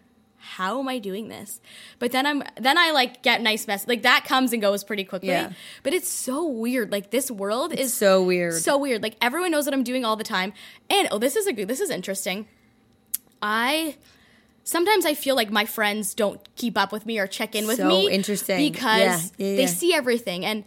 how 0.44 0.80
am 0.80 0.88
I 0.90 0.98
doing 0.98 1.28
this? 1.28 1.62
But 2.00 2.12
then 2.12 2.26
I'm 2.26 2.42
then 2.60 2.76
I 2.80 2.90
like 2.92 3.22
get 3.22 3.42
nice 3.42 3.68
mess 3.68 3.88
like 3.88 4.02
that 4.02 4.26
comes 4.26 4.54
and 4.54 4.62
goes 4.62 4.84
pretty 4.84 5.04
quickly. 5.04 5.30
Yeah. 5.30 5.52
But 5.84 5.94
it's 5.94 6.10
so 6.10 6.48
weird. 6.48 6.92
Like 6.92 7.12
this 7.12 7.30
world 7.30 7.74
is 7.74 7.94
so 7.94 8.24
weird. 8.24 8.56
so 8.56 8.80
weird. 8.80 9.04
Like 9.04 9.18
everyone 9.22 9.52
knows 9.52 9.66
what 9.66 9.76
I'm 9.76 9.84
doing 9.84 10.04
all 10.04 10.16
the 10.16 10.24
time. 10.24 10.54
And 10.90 11.08
oh, 11.12 11.20
this 11.20 11.36
is 11.36 11.46
a 11.46 11.54
good. 11.54 11.68
This 11.68 11.80
is 11.80 11.92
interesting. 11.92 12.48
I 13.40 13.98
sometimes 14.64 15.06
I 15.06 15.14
feel 15.14 15.36
like 15.36 15.50
my 15.52 15.66
friends 15.66 16.14
don't 16.14 16.40
keep 16.56 16.78
up 16.78 16.92
with 16.92 17.06
me 17.06 17.20
or 17.20 17.28
check 17.28 17.56
in 17.56 17.68
with 17.68 17.78
So 17.78 17.88
me. 17.88 18.10
interesting. 18.12 18.72
because 18.72 19.32
Yeah, 19.38 19.48
yeah, 19.48 19.56
they 19.58 19.68
see 19.68 19.94
everything 19.94 20.46
and. 20.46 20.64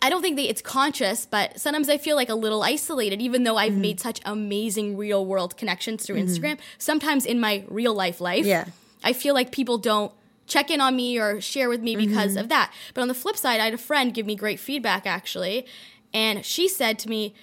I 0.00 0.10
don't 0.10 0.22
think 0.22 0.36
they, 0.36 0.48
it's 0.48 0.62
conscious, 0.62 1.26
but 1.26 1.58
sometimes 1.58 1.88
I 1.88 1.98
feel 1.98 2.14
like 2.14 2.28
a 2.28 2.36
little 2.36 2.62
isolated, 2.62 3.20
even 3.20 3.42
though 3.42 3.56
Mm-hmm. 3.56 3.72
I've 3.74 3.76
made 3.76 3.98
such 3.98 4.20
amazing 4.24 4.96
real 4.96 5.26
world 5.26 5.56
connections 5.56 6.06
through 6.06 6.22
Instagram. 6.22 6.56
Sometimes 6.78 7.26
in 7.26 7.40
my 7.40 7.64
real 7.66 7.94
life 7.94 8.20
life, 8.20 8.46
Yeah. 8.46 8.66
I 9.02 9.12
feel 9.12 9.34
like 9.34 9.50
people 9.50 9.76
don't 9.76 10.12
check 10.46 10.70
in 10.70 10.80
on 10.80 10.94
me 10.94 11.18
or 11.18 11.40
share 11.40 11.68
with 11.68 11.82
me 11.82 11.96
because 11.96 12.34
Mm-hmm. 12.34 12.38
of 12.42 12.48
that. 12.48 12.72
But 12.94 13.00
on 13.02 13.08
the 13.08 13.14
flip 13.14 13.36
side, 13.36 13.60
I 13.60 13.64
had 13.64 13.74
a 13.74 13.78
friend 13.78 14.14
give 14.14 14.24
me 14.24 14.36
great 14.36 14.60
feedback 14.60 15.04
actually, 15.04 15.66
and 16.14 16.44
she 16.46 16.68
said 16.68 17.00
to 17.00 17.08
me, 17.08 17.34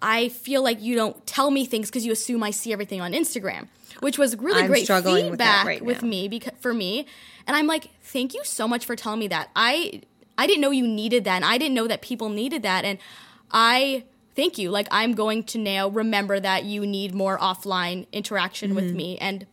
I 0.00 0.28
feel 0.30 0.62
like 0.62 0.80
you 0.80 0.96
don't 0.96 1.26
tell 1.26 1.50
me 1.50 1.66
things 1.66 1.90
because 1.90 2.06
you 2.06 2.12
assume 2.12 2.42
I 2.42 2.52
see 2.52 2.72
everything 2.72 3.02
on 3.02 3.12
Instagram, 3.12 3.68
which 4.00 4.18
was 4.18 4.36
really 4.36 4.62
I'm 4.62 4.66
great 4.68 4.84
struggling 4.84 5.30
with 5.30 5.40
feedback 5.40 5.66
right 5.66 5.84
with 5.84 6.02
me 6.02 6.28
because 6.28 6.52
for 6.60 6.74
me. 6.74 7.06
And 7.46 7.56
I'm 7.56 7.66
like, 7.66 7.90
thank 8.02 8.34
you 8.34 8.42
so 8.44 8.66
much 8.66 8.84
for 8.84 8.96
telling 8.96 9.20
me 9.20 9.28
that. 9.28 9.50
I 9.54 10.02
I 10.38 10.46
didn't 10.46 10.60
know 10.60 10.70
you 10.70 10.86
needed 10.86 11.24
that, 11.24 11.36
and 11.36 11.44
I 11.44 11.58
didn't 11.58 11.74
know 11.74 11.86
that 11.86 12.02
people 12.02 12.28
needed 12.28 12.62
that, 12.62 12.84
and 12.84 12.98
I 13.52 14.04
thank 14.34 14.58
you. 14.58 14.70
Like 14.70 14.88
I'm 14.90 15.14
going 15.14 15.44
to 15.44 15.58
now 15.58 15.88
remember 15.88 16.38
that 16.40 16.64
you 16.64 16.86
need 16.86 17.14
more 17.14 17.38
offline 17.38 18.06
interaction 18.12 18.74
with 18.74 18.86
Mm-hmm. 18.86 18.96
me 18.96 19.18
and 19.18 19.46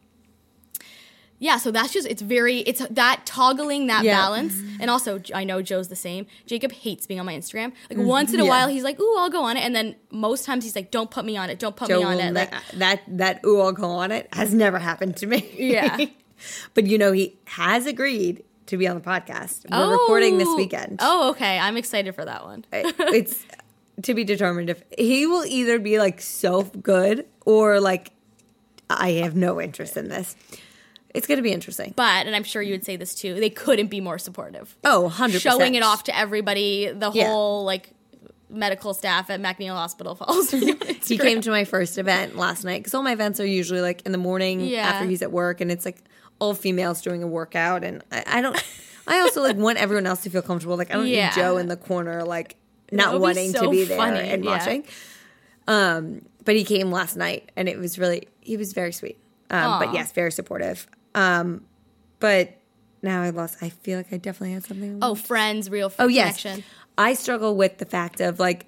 yeah, 1.43 1.57
so 1.57 1.71
that's 1.71 1.91
just 1.91 2.07
it's 2.07 2.21
very 2.21 2.59
it's 2.59 2.79
that 2.89 3.25
toggling 3.25 3.87
that 3.87 4.03
Yeah. 4.03 4.15
balance, 4.15 4.55
and 4.79 4.89
also 4.89 5.21
I 5.35 5.43
know 5.43 5.61
Joe's 5.61 5.89
the 5.89 5.95
same. 5.95 6.25
Jacob 6.45 6.71
hates 6.71 7.05
being 7.05 7.19
on 7.19 7.25
my 7.25 7.33
Instagram. 7.35 7.73
Like 7.89 7.99
once 7.99 8.29
in 8.31 8.39
a 8.39 8.43
Mm-hmm. 8.43 8.45
Yeah. 8.45 8.49
while, 8.49 8.67
he's 8.69 8.83
like, 8.83 8.99
"Ooh, 8.99 9.15
I'll 9.19 9.29
go 9.29 9.43
on 9.43 9.57
it," 9.57 9.61
and 9.61 9.75
then 9.75 9.95
most 10.09 10.45
times 10.45 10.63
he's 10.63 10.75
like, 10.75 10.89
"Don't 10.89 11.11
put 11.11 11.25
me 11.25 11.35
on 11.37 11.49
it. 11.49 11.59
Don't 11.59 11.75
put 11.75 11.89
Joe 11.89 11.99
me 11.99 12.05
on 12.05 12.19
it." 12.19 12.31
ne- 12.31 12.39
Like, 12.39 12.53
that 12.75 13.01
that 13.07 13.41
ooh, 13.45 13.59
I'll 13.61 13.71
go 13.73 13.89
on 13.89 14.11
it 14.11 14.29
has 14.33 14.53
never 14.53 14.79
happened 14.79 15.17
to 15.17 15.27
me. 15.27 15.49
Yeah. 15.57 15.97
but 16.73 16.87
you 16.87 16.97
know 16.97 17.11
he 17.11 17.37
has 17.45 17.85
agreed 17.85 18.43
to 18.67 18.77
be 18.77 18.87
on 18.87 18.95
the 18.95 19.01
podcast. 19.01 19.69
We're 19.69 19.91
recording 19.91 20.37
this 20.37 20.47
Oh. 20.49 20.55
weekend. 20.55 20.99
Oh, 21.01 21.29
okay. 21.31 21.59
I'm 21.59 21.75
excited 21.77 22.15
for 22.15 22.23
that 22.25 22.45
one. 22.45 22.65
It's 22.73 23.45
to 24.03 24.13
be 24.13 24.23
determined 24.23 24.69
if 24.69 24.81
he 24.97 25.27
will 25.27 25.45
either 25.45 25.77
be 25.79 25.99
like 25.99 26.19
so 26.21 26.63
good 26.63 27.25
or 27.45 27.79
like 27.81 28.11
I 28.89 29.11
have 29.23 29.35
no 29.35 29.59
interest 29.61 29.97
in 29.97 30.07
this. 30.09 30.35
It's 31.13 31.27
going 31.27 31.37
to 31.37 31.43
be 31.43 31.51
interesting. 31.51 31.93
But 31.95 32.25
and 32.25 32.35
I'm 32.35 32.43
sure 32.43 32.61
you 32.61 32.73
would 32.73 32.83
say 32.85 32.95
this 32.95 33.13
too. 33.13 33.35
They 33.35 33.49
couldn't 33.49 33.87
be 33.87 34.01
more 34.01 34.17
supportive. 34.17 34.75
Oh, 34.83 35.11
100%. 35.15 35.39
Showing 35.39 35.75
it 35.75 35.83
off 35.83 36.03
to 36.05 36.17
everybody, 36.17 36.87
the 36.91 37.11
Yeah. 37.11 37.27
whole 37.27 37.63
like 37.65 37.91
medical 38.49 38.93
staff 38.93 39.29
at 39.29 39.41
McNeil 39.41 39.73
Hospital 39.73 40.15
Falls. 40.15 40.51
He 41.07 41.17
came 41.17 41.41
to 41.41 41.49
my 41.51 41.65
first 41.65 41.97
event 41.97 42.35
last 42.37 42.63
night 42.63 42.79
because 42.79 42.93
all 42.93 43.03
my 43.03 43.11
events 43.11 43.39
are 43.39 43.45
usually 43.45 43.81
like 43.81 44.01
in 44.05 44.11
the 44.11 44.17
morning 44.17 44.61
Yeah. 44.61 44.87
after 44.87 45.05
he's 45.07 45.21
at 45.21 45.31
work, 45.31 45.59
and 45.61 45.71
it's 45.71 45.85
like 45.85 45.97
all 46.39 46.53
females 46.55 47.01
doing 47.01 47.21
a 47.23 47.27
workout. 47.27 47.83
And 47.83 48.01
I, 48.11 48.23
I 48.25 48.41
don't, 48.41 48.63
I 49.07 49.19
also 49.19 49.41
like 49.43 49.55
want 49.57 49.77
everyone 49.79 50.07
else 50.07 50.21
to 50.23 50.29
feel 50.29 50.41
comfortable. 50.41 50.77
Like 50.77 50.89
I 50.91 50.93
don't 50.95 51.07
Yeah. 51.07 51.27
need 51.29 51.35
Joe 51.35 51.57
in 51.57 51.67
the 51.67 51.75
corner, 51.77 52.23
like 52.23 52.55
not 52.91 53.11
would 53.13 53.19
be 53.19 53.21
wanting 53.21 53.51
so 53.51 53.63
to 53.63 53.69
be 53.69 53.83
there 53.83 53.97
funny, 53.97 54.29
and 54.29 54.43
yeah. 54.45 54.51
watching. 54.51 54.83
Um, 55.67 56.21
but 56.45 56.55
he 56.55 56.63
came 56.63 56.91
last 56.91 57.15
night, 57.15 57.51
and 57.55 57.67
it 57.69 57.77
was 57.77 57.97
really, 57.99 58.27
he 58.41 58.57
was 58.57 58.73
very 58.73 58.91
sweet. 58.91 59.17
Um, 59.49 59.79
but 59.79 59.93
yes, 59.93 60.11
very 60.11 60.31
supportive. 60.31 60.87
Um, 61.15 61.65
but 62.19 62.57
now 63.01 63.21
I 63.21 63.29
lost. 63.29 63.57
I 63.61 63.69
feel 63.69 63.97
like 63.97 64.11
I 64.13 64.17
definitely 64.17 64.53
had 64.53 64.65
something. 64.65 64.99
Oh, 65.01 65.15
friends, 65.15 65.69
real 65.69 65.87
f- 65.87 65.95
Oh 65.99 66.07
yes, 66.07 66.41
connection. 66.41 66.63
I 66.97 67.13
struggle 67.13 67.55
with 67.55 67.77
the 67.79 67.85
fact 67.85 68.21
of 68.21 68.39
like, 68.39 68.65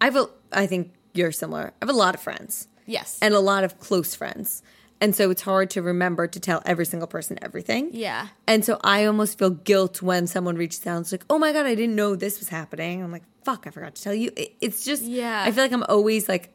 I 0.00 0.06
have 0.06 0.16
a. 0.16 0.28
I 0.52 0.66
think 0.66 0.92
you're 1.14 1.32
similar. 1.32 1.72
I 1.80 1.86
have 1.86 1.94
a 1.94 1.98
lot 1.98 2.14
of 2.14 2.20
friends 2.20 2.68
Yes. 2.86 3.18
and 3.22 3.34
a 3.34 3.40
lot 3.40 3.64
of 3.64 3.78
close 3.80 4.14
friends, 4.14 4.62
and 5.00 5.14
so 5.14 5.30
it's 5.30 5.42
hard 5.42 5.70
to 5.70 5.82
remember 5.82 6.26
to 6.26 6.38
tell 6.40 6.62
every 6.66 6.86
single 6.86 7.06
person 7.08 7.38
everything. 7.42 7.90
yeah. 7.92 8.28
And 8.46 8.64
so 8.64 8.78
I 8.84 9.04
almost 9.06 9.38
feel 9.38 9.50
guilt 9.50 10.02
when 10.02 10.26
someone 10.26 10.56
reaches 10.56 10.86
out 10.86 10.96
and 10.98 11.06
is 11.06 11.12
like, 11.12 11.24
"Oh 11.30 11.38
my 11.38 11.52
god, 11.52 11.66
I 11.66 11.74
didn't 11.74 11.96
know 11.96 12.14
this 12.16 12.38
was 12.38 12.48
happening." 12.48 13.02
I'm 13.02 13.10
like, 13.12 13.24
"Fuck, 13.44 13.66
I 13.66 13.70
forgot 13.70 13.94
to 13.94 14.02
tell 14.02 14.14
you." 14.14 14.30
It- 14.36 14.54
It's 14.60 14.84
just, 14.84 15.02
Yeah. 15.02 15.42
I 15.46 15.50
feel 15.52 15.64
like 15.64 15.72
I'm 15.72 15.84
always 15.88 16.28
like 16.28 16.50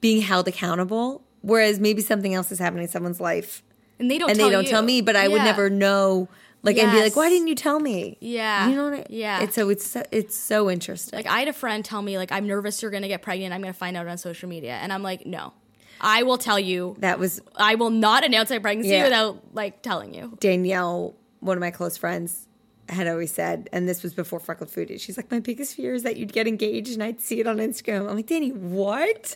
being 0.00 0.20
held 0.22 0.46
accountable, 0.48 1.22
whereas 1.46 1.78
maybe 1.80 2.02
something 2.02 2.34
else 2.34 2.50
is 2.52 2.58
happening 2.58 2.82
in 2.84 2.88
someone's 2.88 3.20
life 3.20 3.62
And 3.98 4.10
they 4.10 4.18
don't 4.18 4.30
and 4.30 4.38
tell 4.38 4.48
they 4.48 4.52
don't 4.52 4.64
you. 4.64 4.70
tell 4.70 4.82
me, 4.82 5.00
but 5.00 5.16
I 5.16 5.28
would 5.28 5.42
never 5.42 5.70
know. 5.70 6.28
Like 6.62 6.78
and 6.78 6.90
be 6.90 7.00
like, 7.00 7.14
why 7.14 7.28
didn't 7.28 7.46
you 7.46 7.54
tell 7.54 7.78
me? 7.78 8.16
Yeah. 8.20 8.68
you 8.68 8.74
know 8.76 8.90
what? 8.90 8.98
I, 9.00 9.06
Yeah. 9.08 9.42
It's 9.42 9.54
so 9.54 9.68
it's 9.68 9.86
so, 9.86 10.02
it's 10.10 10.34
so 10.36 10.68
interesting. 10.68 11.16
Like 11.16 11.26
I 11.26 11.38
had 11.38 11.48
a 11.48 11.52
friend 11.52 11.84
tell 11.84 12.02
me 12.02 12.18
like 12.18 12.32
I'm 12.32 12.46
nervous 12.48 12.82
you're 12.82 12.90
gonna 12.90 13.06
get 13.08 13.22
pregnant. 13.22 13.54
I'm 13.54 13.60
gonna 13.60 13.72
find 13.72 13.96
out 13.96 14.08
on 14.08 14.18
social 14.18 14.48
media, 14.48 14.72
and 14.82 14.92
I'm 14.92 15.02
like, 15.04 15.24
no, 15.26 15.52
I 16.00 16.24
will 16.24 16.38
tell 16.38 16.58
you. 16.58 16.96
that 16.98 17.18
was 17.20 17.40
I 17.56 17.76
will 17.76 17.90
not 17.90 18.24
announce 18.24 18.50
my 18.50 18.58
pregnancy 18.58 18.90
Yeah. 18.90 19.04
without 19.04 19.40
like 19.54 19.80
telling 19.82 20.12
you. 20.12 20.36
Danielle, 20.40 21.14
one 21.40 21.56
of 21.56 21.60
my 21.60 21.70
close 21.70 21.96
friends, 21.96 22.45
had 22.88 23.08
always 23.08 23.32
said, 23.32 23.68
and 23.72 23.88
this 23.88 24.02
was 24.02 24.14
before 24.14 24.38
Freckled 24.38 24.70
Foodie. 24.70 25.00
She's 25.00 25.16
like, 25.16 25.30
my 25.30 25.40
biggest 25.40 25.74
fear 25.74 25.94
is 25.94 26.02
that 26.04 26.16
you'd 26.16 26.32
get 26.32 26.46
engaged 26.46 26.92
and 26.92 27.02
I'd 27.02 27.20
see 27.20 27.40
it 27.40 27.46
on 27.46 27.56
Instagram. 27.58 28.08
I'm 28.08 28.16
like, 28.16 28.26
Danny, 28.26 28.52
what? 28.52 29.34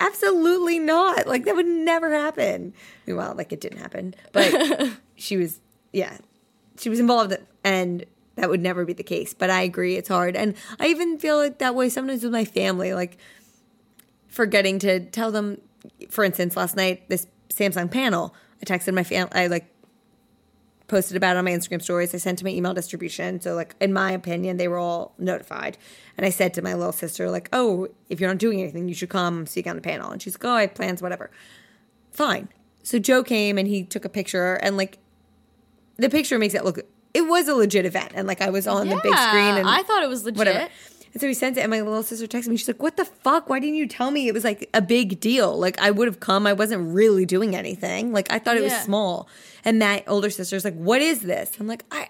Absolutely 0.00 0.78
not. 0.78 1.26
Like 1.26 1.44
that 1.44 1.56
would 1.56 1.66
never 1.66 2.12
happen. 2.12 2.74
Meanwhile, 3.06 3.34
like 3.36 3.52
it 3.52 3.60
didn't 3.60 3.78
happen, 3.78 4.14
but 4.32 4.90
she 5.16 5.36
was, 5.36 5.60
yeah, 5.92 6.18
she 6.78 6.88
was 6.88 7.00
involved, 7.00 7.36
and 7.64 8.04
that 8.36 8.50
would 8.50 8.60
never 8.60 8.84
be 8.84 8.92
the 8.92 9.02
case. 9.02 9.34
But 9.34 9.50
I 9.50 9.62
agree, 9.62 9.96
it's 9.96 10.08
hard, 10.08 10.36
and 10.36 10.54
I 10.80 10.86
even 10.88 11.18
feel 11.18 11.36
like 11.36 11.58
that 11.58 11.74
way 11.74 11.88
sometimes 11.88 12.22
with 12.22 12.32
my 12.32 12.44
family, 12.44 12.94
like 12.94 13.18
forgetting 14.28 14.78
to 14.80 15.00
tell 15.00 15.30
them. 15.30 15.60
For 16.10 16.22
instance, 16.24 16.56
last 16.56 16.76
night 16.76 17.08
this 17.08 17.26
Samsung 17.50 17.90
panel, 17.90 18.34
I 18.60 18.64
texted 18.64 18.94
my 18.94 19.04
family. 19.04 19.32
I 19.34 19.48
like 19.48 19.71
posted 20.92 21.16
about 21.16 21.36
it 21.36 21.38
on 21.38 21.44
my 21.46 21.52
Instagram 21.52 21.80
stories. 21.80 22.14
I 22.14 22.18
sent 22.18 22.38
to 22.40 22.44
my 22.44 22.50
email 22.50 22.74
distribution. 22.74 23.40
So, 23.40 23.54
like, 23.54 23.74
in 23.80 23.94
my 23.94 24.12
opinion, 24.12 24.58
they 24.58 24.68
were 24.68 24.78
all 24.78 25.14
notified. 25.18 25.78
And 26.18 26.26
I 26.26 26.30
said 26.30 26.52
to 26.54 26.62
my 26.62 26.74
little 26.74 26.92
sister, 26.92 27.30
like, 27.30 27.48
oh, 27.50 27.88
if 28.10 28.20
you're 28.20 28.28
not 28.28 28.36
doing 28.36 28.60
anything, 28.60 28.88
you 28.88 28.94
should 28.94 29.08
come 29.08 29.46
speak 29.46 29.66
on 29.66 29.74
the 29.74 29.82
panel. 29.82 30.10
And 30.10 30.20
she's 30.20 30.34
like, 30.34 30.44
oh, 30.44 30.54
I 30.54 30.60
have 30.60 30.74
plans, 30.74 31.00
whatever. 31.00 31.30
Fine. 32.10 32.50
So 32.82 32.98
Joe 32.98 33.24
came 33.24 33.56
and 33.56 33.66
he 33.66 33.84
took 33.84 34.04
a 34.04 34.10
picture, 34.10 34.54
and 34.56 34.76
like, 34.76 34.98
the 35.96 36.10
picture 36.10 36.38
makes 36.38 36.52
it 36.54 36.62
look. 36.64 36.78
It 37.14 37.22
was 37.22 37.48
a 37.48 37.54
legit 37.54 37.86
event, 37.86 38.12
and 38.14 38.28
like 38.28 38.40
I 38.42 38.50
was 38.50 38.66
on 38.66 38.88
the 38.88 38.96
big 38.96 39.14
screen, 39.14 39.56
and 39.56 39.68
I 39.68 39.82
thought 39.82 40.02
it 40.02 40.08
was 40.08 40.24
legit. 40.24 40.38
whatever. 40.38 40.68
And 41.12 41.20
so 41.20 41.26
he 41.28 41.34
sent 41.34 41.58
it, 41.58 41.60
and 41.60 41.70
my 41.70 41.80
little 41.82 42.02
sister 42.02 42.26
texts 42.26 42.48
me. 42.48 42.56
She's 42.56 42.68
like, 42.68 42.82
"What 42.82 42.96
the 42.96 43.04
fuck? 43.04 43.48
Why 43.50 43.58
didn't 43.58 43.74
you 43.74 43.86
tell 43.86 44.10
me 44.10 44.28
it 44.28 44.34
was 44.34 44.44
like 44.44 44.68
a 44.72 44.80
big 44.80 45.20
deal? 45.20 45.58
Like 45.58 45.78
I 45.80 45.90
would 45.90 46.08
have 46.08 46.20
come. 46.20 46.46
I 46.46 46.54
wasn't 46.54 46.94
really 46.94 47.26
doing 47.26 47.54
anything. 47.54 48.12
Like 48.12 48.32
I 48.32 48.38
thought 48.38 48.56
it 48.56 48.62
was 48.62 48.72
small." 48.72 49.28
And 49.64 49.78
my 49.78 50.04
older 50.06 50.30
sister's 50.30 50.64
like, 50.64 50.74
"What 50.74 51.02
is 51.02 51.20
this?" 51.20 51.52
I'm 51.60 51.66
like, 51.66 51.84
"I." 51.90 52.08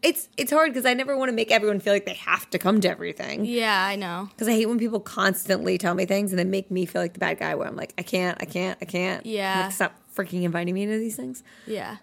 It's 0.00 0.28
it's 0.36 0.52
hard 0.52 0.70
because 0.72 0.86
I 0.86 0.94
never 0.94 1.16
want 1.16 1.28
to 1.28 1.34
make 1.34 1.50
everyone 1.50 1.80
feel 1.80 1.92
like 1.92 2.06
they 2.06 2.14
have 2.14 2.48
to 2.50 2.58
come 2.58 2.80
to 2.82 2.88
everything. 2.88 3.44
Yeah, 3.44 3.84
I 3.84 3.96
know. 3.96 4.28
Because 4.30 4.46
I 4.46 4.52
hate 4.52 4.66
when 4.66 4.78
people 4.78 5.00
constantly 5.00 5.76
tell 5.76 5.94
me 5.94 6.06
things 6.06 6.30
and 6.30 6.38
then 6.38 6.50
make 6.50 6.70
me 6.70 6.86
feel 6.86 7.02
like 7.02 7.14
the 7.14 7.18
bad 7.18 7.40
guy. 7.40 7.56
Where 7.56 7.66
I'm 7.66 7.74
like, 7.74 7.94
I 7.98 8.02
can't, 8.02 8.38
I 8.40 8.44
can't, 8.44 8.78
I 8.80 8.84
can't. 8.84 9.26
Yeah. 9.26 9.64
like, 9.64 9.72
stop 9.72 9.94
freaking 10.16 10.44
inviting 10.44 10.74
me 10.74 10.86
to 10.86 10.98
these 10.98 11.16
things. 11.16 11.42
Yeah. 11.66 11.96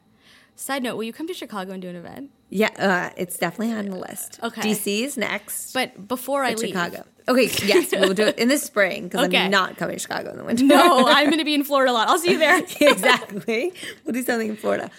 Side 0.58 0.84
note: 0.84 0.98
Will 0.98 1.06
you 1.06 1.14
come 1.14 1.28
to 1.28 1.34
Chicago 1.34 1.72
and 1.72 1.82
do 1.82 1.88
an 1.88 1.96
event? 1.96 2.32
Yeah, 2.50 2.70
uh, 2.78 3.10
it's 3.18 3.38
definitely 3.38 3.74
on 3.76 3.86
the 3.90 3.98
list. 3.98 4.40
Okay. 4.44 4.62
DC 4.62 5.02
is 5.04 5.18
next. 5.18 5.74
But 5.74 6.08
before 6.08 6.44
I 6.44 6.54
leave, 6.54 6.68
Chicago. 6.70 7.04
Okay, 7.28 7.50
yes, 7.66 7.92
we'll 7.92 8.14
do 8.14 8.24
it 8.28 8.38
in 8.38 8.50
the 8.50 8.58
spring 8.60 9.06
because 9.06 9.26
Okay. 9.28 9.38
I'm 9.46 9.52
not 9.52 9.78
coming 9.78 9.96
to 9.96 10.00
Chicago 10.00 10.30
in 10.32 10.38
the 10.38 10.44
winter. 10.44 10.64
No, 10.64 11.08
I'm 11.08 11.26
going 11.26 11.40
to 11.40 11.46
be 11.46 11.56
in 11.56 11.64
Florida 11.64 11.92
a 11.92 11.94
lot. 11.94 12.08
I'll 12.08 12.20
see 12.20 12.32
you 12.32 12.38
there. 12.38 12.60
exactly. 12.82 13.74
We'll 14.06 14.14
do 14.14 14.22
something 14.22 14.50
in 14.50 14.58
Florida. 14.58 14.92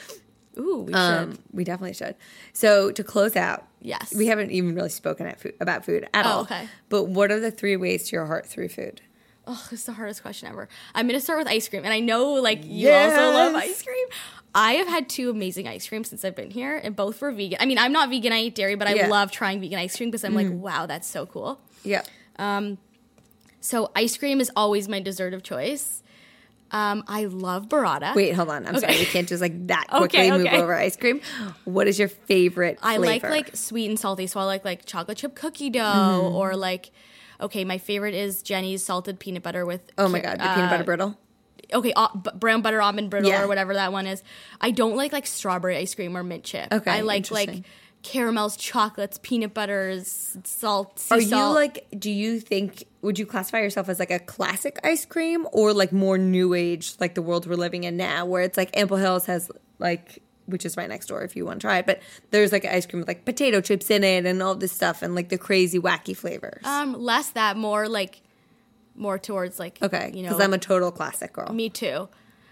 Ooh, 0.59 0.79
we 0.87 0.93
Um, 0.93 1.33
should. 1.33 1.41
we 1.53 1.65
definitely 1.65 1.95
should. 1.95 2.17
So 2.53 2.91
to 2.91 3.05
close 3.05 3.37
out, 3.37 3.65
Yes. 3.81 4.13
we 4.17 4.27
haven't 4.27 4.51
even 4.51 4.75
really 4.75 4.89
spoken 4.89 5.27
at 5.27 5.39
food, 5.39 5.55
about 5.61 5.85
food 5.85 6.09
at 6.15 6.27
Oh, 6.27 6.29
all. 6.31 6.41
okay. 6.43 6.67
But 6.89 7.05
what 7.05 7.31
are 7.31 7.39
the 7.39 7.51
three 7.53 7.77
ways 7.77 8.09
to 8.09 8.17
your 8.17 8.27
heart 8.27 8.47
through 8.47 8.71
food? 8.71 9.03
Oh, 9.47 9.69
is 9.71 9.85
the 9.85 9.93
hardest 9.93 10.23
question 10.23 10.49
ever. 10.49 10.69
I'm 10.95 11.07
gonna 11.07 11.21
start 11.21 11.39
with 11.39 11.49
ice 11.49 11.69
cream, 11.69 11.85
and 11.85 11.93
I 11.93 12.01
know 12.01 12.33
like 12.35 12.61
you 12.65 12.91
also 12.91 13.31
love 13.31 13.55
ice 13.55 13.83
cream. 13.83 14.07
I 14.55 14.73
have 14.75 14.89
had 14.89 15.09
two 15.09 15.29
amazing 15.31 15.69
ice 15.69 15.87
creams 15.89 16.09
since 16.09 16.25
I've 16.25 16.35
been 16.35 16.51
here, 16.51 16.77
and 16.77 16.97
both 16.97 17.21
were 17.21 17.31
vegan. 17.31 17.59
I 17.61 17.67
mean, 17.67 17.79
I'm 17.79 17.93
not 17.93 18.09
vegan; 18.11 18.33
I 18.33 18.41
eat 18.41 18.55
dairy, 18.55 18.75
but 18.75 18.89
I 18.89 18.95
Yeah. 18.95 19.03
Mm-hmm. 19.03 19.13
love 19.13 19.31
trying 19.31 19.61
vegan 19.61 19.79
ice 19.79 19.97
cream 19.97 20.11
because 20.11 20.25
I'm 20.25 20.35
like, 20.35 20.49
wow, 20.51 20.87
that's 20.87 21.07
so 21.07 21.27
cool. 21.27 21.61
Yeah. 21.85 22.03
Um, 22.39 22.79
So 23.61 23.91
ice 23.95 24.17
cream 24.17 24.41
is 24.41 24.51
always 24.57 24.89
my 24.89 25.01
dessert 25.01 25.35
of 25.35 25.43
choice. 25.43 26.03
Um, 26.73 27.05
I 27.07 27.27
love 27.27 27.69
burrata. 27.69 28.15
Wait, 28.17 28.33
hold 28.33 28.49
on. 28.49 28.67
I'm 28.67 28.79
sorry. 28.81 28.95
We 28.99 29.05
can't 29.05 29.29
just 29.29 29.41
like 29.41 29.69
that 29.69 29.87
quickly 29.91 30.21
Okay, 30.21 30.31
move 30.37 30.47
over 30.49 30.75
ice 30.75 30.97
cream. 30.97 31.21
What 31.65 31.87
is 31.87 31.97
your 31.99 32.09
favorite 32.09 32.79
I 32.83 32.97
flavor? 32.97 33.29
like 33.29 33.47
like 33.47 33.57
sweet 33.57 33.89
and 33.89 33.99
salty, 33.99 34.27
so 34.27 34.41
I 34.41 34.45
like 34.45 34.65
like 34.65 34.85
chocolate 34.87 35.19
chip 35.19 35.35
cookie 35.37 35.71
dough 35.71 35.81
Mm-hmm. 35.83 36.35
or 36.37 36.57
like. 36.57 36.91
Okay, 37.41 37.65
my 37.65 37.79
favorite 37.79 38.15
is 38.15 38.43
Jeni's 38.43 38.83
salted 38.85 39.19
peanut 39.19 39.43
butter 39.43 39.65
with. 39.67 39.81
Oh 39.99 40.09
my 40.09 40.21
god, 40.21 40.39
the 40.39 40.45
peanut 40.55 40.71
butter 40.71 40.83
uh, 40.83 40.87
brittle. 40.87 41.19
okay, 41.73 41.93
uh, 41.95 42.09
b- 42.15 42.31
brown 42.35 42.63
butter 42.63 42.81
almond 42.81 43.11
brittle 43.11 43.31
Yeah. 43.31 43.43
or 43.43 43.49
whatever 43.49 43.75
that 43.75 43.93
one 43.93 44.07
is. 44.07 44.23
I 44.61 44.71
don't 44.71 44.97
like 44.97 45.13
like 45.13 45.27
strawberry 45.27 45.77
ice 45.77 45.95
cream 45.95 46.17
or 46.17 46.23
mint 46.23 46.45
chip. 46.45 46.69
Okay, 46.73 46.91
I 46.91 47.01
like 47.03 47.31
like 47.31 47.65
caramels, 48.03 48.57
chocolates, 48.57 49.19
peanut 49.23 49.53
butters, 49.53 50.37
salt. 50.45 51.05
Are 51.11 51.19
you 51.21 51.29
salt. 51.29 51.55
like? 51.57 51.87
Do 51.99 52.11
you 52.11 52.39
think? 52.41 52.85
Would 53.03 53.19
you 53.19 53.27
classify 53.27 53.61
yourself 53.61 53.89
as 53.89 53.99
like 53.99 54.11
a 54.11 54.19
classic 54.19 54.79
ice 54.85 55.05
cream 55.05 55.47
or 55.53 55.73
like 55.73 55.93
more 55.93 56.19
new 56.19 56.55
age, 56.55 56.95
like 57.01 57.15
the 57.15 57.23
world 57.23 57.47
we're 57.47 57.55
living 57.57 57.85
in 57.85 57.97
now, 57.97 58.27
where 58.27 58.43
it's 58.43 58.57
like 58.57 58.77
Ample 58.77 58.97
Hills 58.97 59.27
has 59.27 59.51
like, 59.79 60.23
which 60.47 60.65
is 60.65 60.77
right 60.77 60.89
next 60.89 61.07
door 61.07 61.23
if 61.23 61.37
you 61.37 61.45
want 61.45 61.61
to 61.61 61.67
try 61.67 61.79
it, 61.79 61.87
but 61.87 62.01
there's 62.31 62.53
like 62.53 62.65
ice 62.65 62.87
cream 62.87 63.01
with 63.01 63.09
like 63.09 63.25
potato 63.25 63.61
chips 63.61 63.91
in 63.91 64.05
it 64.05 64.27
and 64.27 64.43
all 64.43 64.55
this 64.55 64.73
stuff 64.73 65.03
and 65.03 65.15
like 65.15 65.29
the 65.29 65.39
crazy 65.39 65.79
wacky 65.79 66.17
flavors. 66.17 66.65
um 66.65 66.95
less 66.95 67.31
that 67.31 67.57
more 67.57 67.89
like 67.89 68.23
more 68.95 69.19
towards 69.19 69.59
like 69.59 69.79
okay, 69.83 70.11
you 70.15 70.23
know 70.23 70.31
because 70.31 70.41
I'm 70.43 70.55
a 70.55 70.59
total 70.59 70.91
classic 70.91 71.33
girl. 71.33 71.53
me 71.53 71.69
too. 71.69 72.09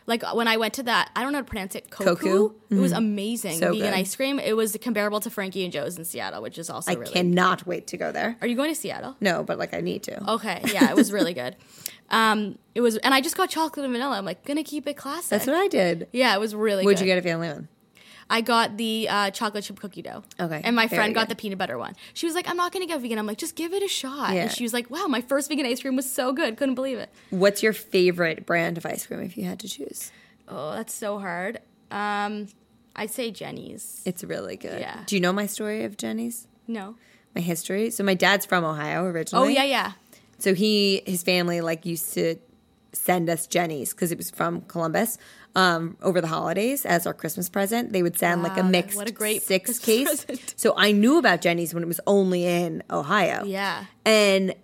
Like 0.07 0.23
when 0.35 0.47
I 0.49 0.59
went 0.59 0.75
to 0.75 0.83
that, 0.83 1.11
I 1.17 1.23
don't 1.23 1.33
know 1.33 1.39
how 1.39 1.45
to 1.45 1.49
pronounce 1.49 1.75
it. 1.75 1.89
Koku. 1.91 2.15
Koku? 2.15 2.55
It 2.69 2.75
was 2.79 2.93
amazing. 2.93 3.53
Mm-hmm. 3.53 3.61
So 3.61 3.73
Vegan 3.73 3.87
good. 3.91 3.95
ice 3.95 4.15
cream. 4.15 4.39
It 4.39 4.55
was 4.55 4.77
comparable 4.83 5.19
to 5.21 5.31
Frankie 5.31 5.65
and 5.65 5.73
Jo's 5.73 5.97
in 5.97 6.05
Seattle, 6.05 6.43
which 6.43 6.59
is 6.59 6.69
also 6.69 6.91
I 6.91 6.95
really. 6.95 7.11
cannot 7.11 7.67
wait 7.67 7.87
to 7.87 7.97
go 7.97 8.13
there. 8.13 8.37
Are 8.43 8.47
you 8.47 8.55
going 8.55 8.69
to 8.69 8.79
Seattle? 8.79 9.17
No, 9.23 9.43
but 9.43 9.59
like 9.59 9.73
I 9.73 9.81
need 9.81 10.03
to. 10.03 10.33
Okay, 10.33 10.61
yeah, 10.75 10.91
it 10.91 10.97
was 10.97 11.11
really 11.13 11.33
good. 11.33 11.57
Um, 12.11 12.59
it 12.75 12.83
was, 12.83 12.99
and 12.99 13.15
I 13.15 13.23
just 13.23 13.35
got 13.35 13.49
chocolate 13.49 13.83
and 13.83 13.93
vanilla. 13.93 14.19
I'm 14.19 14.27
like, 14.27 14.45
gonna 14.45 14.63
keep 14.63 14.87
it 14.87 14.95
classic. 14.95 15.31
That's 15.31 15.47
what 15.47 15.57
I 15.57 15.69
did. 15.69 16.07
Yeah, 16.13 16.35
it 16.35 16.39
was 16.39 16.55
really. 16.55 16.85
Good. 16.85 17.01
you 17.01 17.07
get 17.07 17.17
a 17.17 17.23
family 17.23 17.49
one? 17.49 17.67
I 18.31 18.41
got 18.41 18.77
the 18.77 19.09
uh, 19.09 19.31
chocolate 19.31 19.65
chip 19.65 19.81
cookie 19.81 20.03
dough. 20.03 20.25
Okay, 20.41 20.61
And 20.65 20.75
my 20.75 20.89
friend 20.89 21.15
got 21.15 21.29
the 21.29 21.35
peanut 21.37 21.59
butter 21.59 21.79
one. 21.79 21.95
She 22.15 22.27
was 22.27 22.35
like, 22.35 22.49
I'm 22.49 22.57
not 22.57 22.73
going 22.73 22.87
to 22.87 22.93
get 22.93 23.01
vegan. 23.01 23.19
I'm 23.19 23.27
like, 23.27 23.39
just 23.39 23.55
give 23.57 23.73
it 23.73 23.83
a 23.83 23.89
shot. 23.89 24.35
Yeah. 24.35 24.43
And 24.43 24.53
she 24.53 24.63
was 24.63 24.73
like, 24.73 24.91
wow, 24.91 25.07
my 25.07 25.21
first 25.21 25.49
vegan 25.49 25.67
ice 25.67 25.81
cream 25.81 25.97
was 25.97 26.11
so 26.11 26.33
good. 26.33 26.57
Couldn't 26.57 26.75
believe 26.75 26.99
it. 26.99 27.11
What's 27.31 27.63
your 27.63 27.73
favorite 27.73 28.47
brand 28.47 28.79
of 28.79 28.87
ice 28.87 29.07
cream 29.07 29.21
if 29.21 29.37
you 29.37 29.45
had 29.45 29.61
to 29.61 29.69
choose? 29.69 30.11
Oh, 30.49 30.73
that's 30.73 30.93
so 30.95 31.19
hard. 31.19 31.61
Um, 31.91 32.49
I'd 32.97 33.11
say 33.11 33.31
Jeni's. 33.31 34.03
It's 34.05 34.25
really 34.25 34.57
good. 34.57 34.81
Yeah. 34.81 35.03
Do 35.07 35.17
you 35.17 35.21
know 35.21 35.33
my 35.33 35.47
story 35.47 35.85
of 35.85 35.97
Jeni's? 35.97 36.47
No. 36.67 36.97
My 37.35 37.41
history. 37.41 37.91
So 37.91 38.05
my 38.05 38.15
dad's 38.15 38.47
from 38.47 38.65
Ohio 38.65 39.05
originally. 39.05 39.47
Oh, 39.47 39.51
yeah, 39.51 39.65
yeah. 39.65 39.93
So 40.39 40.55
he 40.55 41.03
his 41.07 41.23
family 41.23 41.61
like 41.61 41.87
used 41.87 42.15
to 42.15 42.37
send 42.95 43.29
us 43.29 43.47
Jeni's 43.47 43.93
because 43.93 44.11
it 44.13 44.19
was 44.19 44.31
from 44.31 44.63
Columbus 44.63 45.19
um, 45.55 45.97
over 46.03 46.21
the 46.21 46.27
holidays 46.29 46.85
as 46.87 47.07
our 47.07 47.15
Christmas 47.15 47.49
present. 47.49 47.93
They 47.93 48.03
would 48.03 48.19
send 48.19 48.43
like 48.43 48.57
a 48.57 48.63
mixed 48.65 48.97
what 48.97 49.09
a 49.09 49.13
great 49.13 49.43
six 49.43 49.79
Christmas 49.79 49.85
case. 49.85 50.25
present. 50.25 50.55
So 50.57 50.75
I 50.77 50.93
knew 50.93 51.19
about 51.19 51.41
Jeni's 51.43 51.75
when 51.75 51.83
it 51.83 51.87
was 51.87 52.01
only 52.07 52.45
in 52.47 52.83
Ohio. 52.91 53.45
Yeah. 53.45 53.85
and 54.05 54.55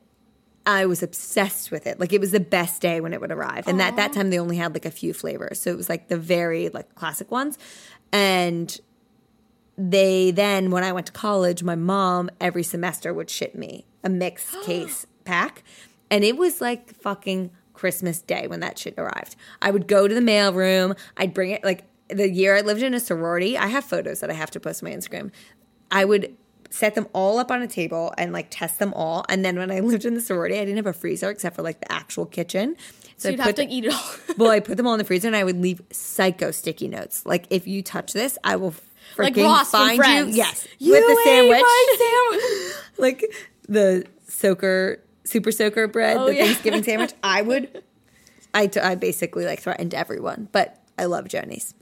I 0.66 0.84
was 0.86 1.02
obsessed 1.02 1.70
with 1.70 1.86
it. 1.86 1.98
Like 1.98 2.12
it 2.12 2.20
was 2.20 2.32
the 2.32 2.38
best 2.40 2.82
day 2.82 3.00
when 3.00 3.12
it 3.14 3.20
would 3.20 3.32
arrive. 3.32 3.66
And 3.66 3.80
at 3.80 3.96
that 3.96 4.12
time 4.12 4.28
they 4.30 4.38
only 4.38 4.56
had 4.58 4.74
like 4.74 4.84
a 4.84 4.90
few 4.90 5.14
flavors. 5.14 5.60
So 5.60 5.70
it 5.70 5.76
was 5.76 5.88
like 5.88 6.08
the 6.08 6.18
very 6.18 6.68
like 6.68 6.94
classic 6.94 7.30
ones. 7.30 7.58
And 8.12 8.78
they 9.78 10.30
then 10.30 10.70
when 10.70 10.84
I 10.84 10.92
went 10.92 11.06
to 11.06 11.12
college, 11.12 11.62
my 11.62 11.76
mom 11.76 12.30
every 12.40 12.62
semester 12.62 13.14
would 13.14 13.30
ship 13.30 13.54
me 13.54 13.86
a 14.04 14.10
mixed 14.10 14.54
case 14.64 15.06
pack. 15.24 15.62
And 16.10 16.24
it 16.24 16.36
was 16.36 16.60
like 16.60 16.94
fucking 16.94 17.50
Christmas 17.80 18.20
Day 18.20 18.46
when 18.46 18.60
that 18.60 18.78
shit 18.78 18.92
arrived. 18.98 19.36
I 19.62 19.70
would 19.70 19.88
go 19.88 20.06
to 20.06 20.14
the 20.14 20.20
mail 20.20 20.52
room, 20.52 20.94
I'd 21.16 21.32
bring 21.32 21.50
it 21.50 21.64
like 21.64 21.84
the 22.08 22.28
year 22.28 22.54
I 22.54 22.60
lived 22.60 22.82
in 22.82 22.92
a 22.92 23.00
sorority, 23.00 23.56
I 23.56 23.68
have 23.68 23.84
photos 23.84 24.20
that 24.20 24.28
I 24.28 24.34
have 24.34 24.50
to 24.50 24.60
post 24.60 24.82
on 24.82 24.90
my 24.90 24.94
Instagram. 24.94 25.30
I 25.90 26.04
would 26.04 26.36
set 26.68 26.94
them 26.94 27.08
all 27.14 27.38
up 27.38 27.50
on 27.50 27.62
a 27.62 27.66
table 27.66 28.12
and 28.18 28.34
like 28.34 28.48
test 28.50 28.78
them 28.78 28.92
all. 28.92 29.24
And 29.30 29.42
then 29.42 29.56
when 29.56 29.70
I 29.70 29.80
lived 29.92 30.04
in 30.04 30.12
the 30.12 30.20
sorority, 30.20 30.56
I 30.56 30.60
didn't 30.60 30.76
have 30.76 30.86
a 30.86 30.92
freezer 30.92 31.30
except 31.30 31.56
for 31.56 31.62
like 31.62 31.80
the 31.80 31.90
actual 31.90 32.26
kitchen. 32.26 32.76
So 33.16 33.30
I 33.30 33.32
you'd 33.32 33.40
put 33.40 33.58
have 33.58 33.66
to 33.66 33.74
eat 33.74 33.86
it 33.86 33.94
all. 33.94 34.14
well, 34.36 34.50
I 34.50 34.60
put 34.60 34.76
them 34.76 34.86
all 34.86 34.92
in 34.92 34.98
the 34.98 35.04
freezer 35.04 35.28
and 35.28 35.36
I 35.36 35.44
would 35.44 35.60
leave 35.60 35.80
psycho 35.90 36.50
sticky 36.50 36.88
notes. 36.88 37.24
Like 37.24 37.46
if 37.48 37.66
you 37.66 37.82
touch 37.82 38.12
this, 38.12 38.36
I 38.44 38.56
will 38.56 38.74
Like 39.16 39.34
freaking 39.34 39.44
Ross 39.44 39.70
from 39.70 39.96
find 39.96 40.28
you. 40.28 40.34
Yes, 40.34 40.68
You 40.78 40.92
with 40.92 41.06
the 41.06 41.12
ate 41.12 41.24
sandwich, 41.24 42.74
like 42.98 43.34
the 43.68 44.04
soaker, 44.28 45.02
super 45.30 45.52
soaker 45.52 45.86
bread, 45.88 46.16
Oh, 46.16 46.26
the 46.26 46.34
yeah. 46.34 46.44
Thanksgiving 46.44 46.82
sandwich. 46.82 47.12
I 47.22 47.42
would, 47.48 47.82
I, 48.54 48.70
I 48.82 48.94
basically 48.96 49.44
like 49.46 49.60
threatened 49.60 49.94
everyone, 49.94 50.48
but 50.52 50.78
I 50.98 51.04
love 51.06 51.28
Jeni's. 51.28 51.74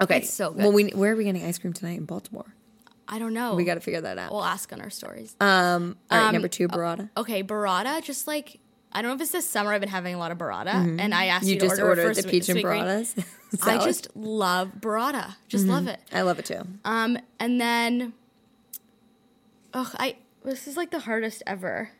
Okay, 0.00 0.18
It's 0.18 0.32
so 0.32 0.50
good. 0.50 0.62
Well, 0.64 0.72
we 0.72 0.90
where 0.90 1.12
are 1.12 1.16
we 1.16 1.24
getting 1.24 1.44
ice 1.44 1.58
cream 1.58 1.72
tonight 1.72 1.96
in 1.98 2.04
Baltimore? 2.06 2.54
I 3.06 3.18
don't 3.18 3.34
know. 3.34 3.54
We 3.54 3.64
got 3.64 3.74
to 3.74 3.80
figure 3.80 4.00
that 4.00 4.18
out. 4.18 4.32
We'll 4.32 4.42
ask 4.44 4.72
on 4.72 4.80
our 4.80 4.90
stories. 4.90 5.36
Um, 5.40 5.96
all 6.10 6.18
right, 6.18 6.26
Um, 6.28 6.32
number 6.32 6.48
two, 6.48 6.66
burrata. 6.66 7.10
okay, 7.16 7.42
burrata, 7.42 8.02
just 8.02 8.26
like 8.26 8.58
I 8.90 9.00
don't 9.00 9.10
know 9.10 9.14
if 9.14 9.20
it's 9.22 9.30
this 9.30 9.48
summer. 9.48 9.72
I've 9.72 9.80
been 9.80 9.88
having 9.90 10.14
a 10.14 10.18
lot 10.18 10.32
of 10.32 10.38
burrata, 10.38 10.98
and 11.00 11.14
I 11.14 11.26
asked 11.26 11.46
you, 11.46 11.56
Mm-hmm. 11.56 11.64
You 11.64 11.68
to 11.70 11.74
just 11.74 11.82
order 11.82 12.02
ordered 12.02 12.16
the 12.16 12.28
peach 12.28 12.48
and 12.48 12.58
burratas. 12.60 13.14
I. 13.62 13.76
Mm-hmm. 13.76 13.84
just 13.84 14.08
love 14.16 14.72
burrata. 14.80 15.34
Just 15.48 15.66
love 15.66 15.86
it. 15.88 16.00
I 16.12 16.22
love 16.22 16.38
it 16.38 16.46
too. 16.46 16.62
Um, 16.84 17.16
and 17.38 17.60
then, 17.60 18.12
ugh, 19.74 19.94
I 19.98 20.16
this 20.44 20.66
is 20.66 20.76
like 20.76 20.90
the 20.90 21.00
hardest 21.00 21.42
ever. 21.46 21.90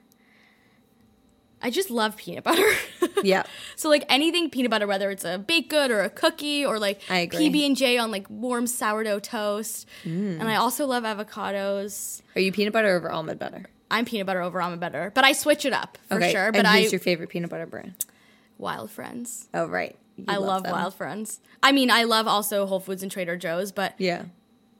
I 1.63 1.71
just 1.71 1.91
love 1.91 2.17
peanut 2.17 2.45
butter. 2.45 2.69
Yeah. 3.25 3.45
So 3.77 3.89
like 3.89 4.05
anything 4.09 4.51
peanut 4.51 4.73
butter, 4.73 4.87
whether 4.89 5.09
it's 5.09 5.25
a 5.25 5.39
baked 5.39 5.69
good 5.71 5.93
or 5.93 6.01
a 6.01 6.11
cookie 6.11 6.65
or 6.67 6.81
like 6.81 7.01
PB 7.03 7.65
and 7.67 7.77
J 7.77 7.97
on 7.97 8.11
like 8.11 8.29
warm 8.29 8.67
sourdough 8.67 9.21
toast. 9.21 9.87
Mm. 10.05 10.41
And 10.41 10.49
I 10.49 10.57
also 10.57 10.87
love 10.87 11.05
avocados. 11.05 12.23
Are 12.35 12.41
you 12.41 12.51
peanut 12.51 12.73
butter 12.73 12.97
over 12.97 13.13
almond 13.13 13.39
butter? 13.39 13.67
I'm 13.93 14.05
peanut 14.07 14.27
butter 14.27 14.41
over 14.43 14.61
almond 14.61 14.81
butter, 14.81 15.13
but 15.15 15.25
I 15.25 15.33
switch 15.35 15.65
it 15.65 15.73
up 15.73 15.99
for 16.09 16.21
sure. 16.21 16.51
But 16.51 16.59
and 16.61 16.67
I 16.67 16.83
who's 16.83 16.91
your 16.93 16.99
favorite 17.01 17.29
peanut 17.29 17.49
butter 17.51 17.67
brand? 17.67 18.05
Wild 18.59 18.91
Friends. 18.91 19.49
Oh, 19.55 19.67
right. 19.67 19.97
You 20.17 20.25
I 20.27 20.37
love, 20.39 20.65
them. 20.65 20.73
Wild 20.73 20.95
Friends. 20.95 21.39
I 21.63 21.71
mean, 21.71 21.91
I 21.91 22.03
love 22.05 22.27
also 22.27 22.67
Whole 22.67 22.81
Foods 22.81 23.03
and 23.05 23.13
Trader 23.13 23.37
Joe's, 23.37 23.71
but 23.71 23.95
Yeah. 23.99 24.25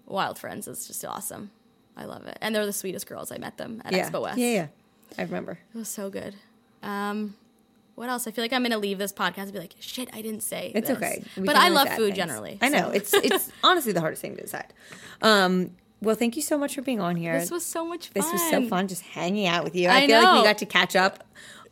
Wild 0.07 0.37
Friends 0.39 0.67
is 0.67 0.87
just 0.89 1.05
awesome. 1.05 1.51
I 1.97 2.07
love 2.07 2.27
it, 2.27 2.39
and 2.41 2.55
they're 2.55 2.67
the 2.67 2.73
sweetest 2.73 3.07
girls. 3.07 3.31
I 3.31 3.39
met 3.39 3.57
them 3.59 3.83
at 3.85 3.93
Yeah. 3.93 4.09
Expo 4.11 4.23
West. 4.23 4.39
Yeah, 4.39 4.49
yeah. 4.53 4.67
I 5.19 5.23
remember. 5.23 5.59
It 5.75 5.79
was 5.79 5.89
so 5.89 6.11
good. 6.11 6.35
Um, 6.83 7.35
what 7.95 8.09
else? 8.09 8.27
I 8.27 8.31
feel 8.31 8.43
like 8.43 8.53
I'm 8.53 8.63
gonna 8.63 8.79
leave 8.79 8.99
this 8.99 9.13
podcast 9.13 9.43
and 9.45 9.53
be 9.53 9.59
like, 9.59 9.75
shit, 9.81 10.09
I 10.13 10.23
didn't 10.23 10.43
say. 10.43 10.73
It's 10.75 10.89
this." 10.89 10.97
okay. 10.97 11.23
We 11.37 11.45
But 11.45 11.57
I 11.57 11.69
love 11.69 11.89
food 11.91 12.07
things. 12.07 12.17
generally. 12.17 12.59
I 12.63 12.69
know. 12.69 12.89
so. 12.89 12.91
It's 12.93 13.15
it's 13.15 13.53
honestly 13.65 13.93
the 13.93 14.01
hardest 14.01 14.23
thing 14.23 14.35
to 14.37 14.43
decide. 14.43 14.73
Um, 15.21 15.73
well, 16.01 16.17
thank 16.17 16.35
you 16.35 16.43
so 16.43 16.59
much 16.59 16.75
for 16.75 16.83
being 16.83 17.01
on 17.01 17.15
here. 17.17 17.39
this 17.39 17.51
was 17.51 17.65
so 17.65 17.85
much 17.87 18.09
fun. 18.09 18.23
This 18.23 18.33
was 18.33 18.51
so 18.51 18.67
fun 18.67 18.89
just 18.89 19.03
hanging 19.03 19.47
out 19.47 19.63
with 19.63 19.77
you. 19.77 19.89
I, 19.89 19.99
I 20.03 20.07
feel 20.07 20.21
like 20.23 20.39
we 20.39 20.43
got 20.49 20.59
to 20.59 20.67
catch 20.67 20.97
up 20.97 21.23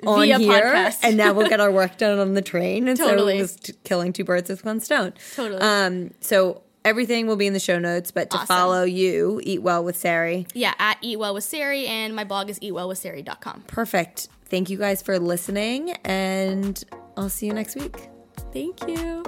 on 0.06 0.20
Via 0.20 0.38
here, 0.38 0.62
podcast. 0.72 0.98
and 1.02 1.16
now 1.16 1.32
we'll 1.32 1.48
get 1.48 1.58
our 1.60 1.70
work 1.72 1.96
done 1.98 2.18
on 2.20 2.34
the 2.34 2.40
train. 2.42 2.86
And 2.86 2.96
Totally. 2.96 3.34
so 3.34 3.38
it 3.38 3.40
was 3.42 3.56
t- 3.56 3.72
killing 3.84 4.12
two 4.12 4.22
birds 4.24 4.48
with 4.48 4.64
one 4.64 4.78
stone. 4.80 5.14
Totally. 5.34 5.60
Um, 5.60 6.12
so 6.20 6.62
everything 6.84 7.26
will 7.26 7.36
be 7.36 7.46
in 7.48 7.52
the 7.54 7.60
show 7.60 7.78
notes, 7.80 8.10
but 8.12 8.30
to 8.30 8.36
Awesome. 8.36 8.46
follow 8.46 8.84
you, 8.84 9.40
eat 9.42 9.62
well 9.62 9.82
with 9.82 9.96
Sari. 9.96 10.46
Yeah, 10.54 10.74
at 10.78 10.98
Eat 11.02 11.18
Well 11.18 11.34
with 11.34 11.44
Sari, 11.44 11.86
and 11.86 12.14
my 12.14 12.22
blog 12.24 12.48
is 12.48 12.58
eatwellwithsari.com. 12.60 13.64
Perfect. 13.66 14.28
Thank 14.50 14.68
you 14.68 14.78
guys 14.78 15.00
for 15.00 15.18
listening, 15.20 15.92
and 16.04 16.82
I'll 17.16 17.28
see 17.28 17.46
you 17.46 17.54
next 17.54 17.76
week. 17.76 18.08
Thank 18.52 18.86
you. 18.88 19.22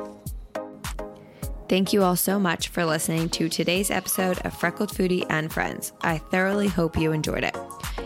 Thank 1.69 1.93
you 1.93 2.03
all 2.03 2.17
so 2.17 2.39
much 2.39 2.69
for 2.69 2.85
listening 2.85 3.31
to 3.31 3.49
today's 3.49 3.91
episode 3.91 4.39
of 4.41 4.53
Freckled 4.53 4.91
Foodie 4.91 5.25
and 5.31 5.51
Friends. 5.51 5.93
I 6.03 6.19
thoroughly 6.19 6.69
hope 6.69 6.99
you 6.99 7.13
enjoyed 7.13 7.45
it. 7.45 7.57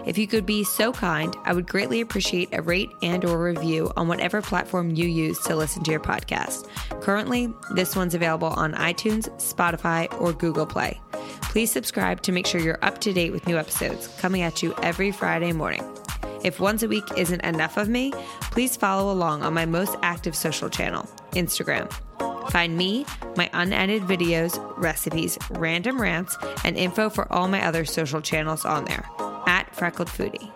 If 0.05 0.19
you 0.19 0.29
could 0.29 0.47
be 0.47 0.63
so 0.63 0.93
kind, 0.93 1.35
I 1.45 1.53
would 1.53 1.67
greatly 1.67 2.01
appreciate 2.01 2.51
a 2.53 2.63
rate 2.63 2.91
and 3.03 3.25
or 3.25 3.43
review 3.43 3.91
on 3.97 4.07
whatever 4.07 4.41
platform 4.41 4.95
you 4.95 5.07
use 5.09 5.41
to 5.41 5.57
listen 5.57 5.83
to 5.85 5.91
your 5.91 6.01
podcast. 6.01 6.69
Currently, 7.01 7.53
this 7.73 7.97
one's 7.97 8.15
available 8.15 8.49
on 8.49 8.75
iTunes, 8.75 9.29
Spotify, 9.41 10.07
or 10.21 10.33
Google 10.33 10.67
Play. 10.67 11.01
Please 11.43 11.73
subscribe 11.73 12.23
to 12.23 12.31
make 12.31 12.47
sure 12.47 12.61
you're 12.61 12.79
up 12.83 13.01
to 13.01 13.13
date 13.13 13.33
with 13.33 13.47
new 13.47 13.57
episodes 13.57 14.07
coming 14.19 14.43
at 14.43 14.63
you 14.63 14.75
every 14.83 15.11
Friday 15.11 15.53
morning. 15.53 15.83
If 16.47 16.61
once 16.61 16.85
a 16.85 16.89
week 16.89 17.03
isn't 17.17 17.45
enough 17.45 17.77
of 17.77 17.89
me, 17.89 18.13
please 18.53 18.77
follow 18.77 19.13
along 19.13 19.43
on 19.43 19.53
my 19.53 19.67
most 19.67 19.97
active 20.03 20.37
social 20.37 20.71
channel, 20.71 21.03
Instagram. 21.33 21.93
Find 22.53 22.77
me, 22.77 23.05
my 23.37 23.51
unedited 23.53 24.05
videos, 24.05 24.57
recipes, 24.79 25.37
random 25.51 26.01
rants, 26.01 26.37
and 26.63 26.77
info 26.77 27.11
for 27.11 27.31
all 27.33 27.49
my 27.49 27.67
other 27.67 27.85
social 27.85 28.21
channels 28.21 28.65
on 28.65 28.85
there 28.85 29.05
at 29.49 29.75
Freckled 29.75 30.07
Foodie. 30.07 30.53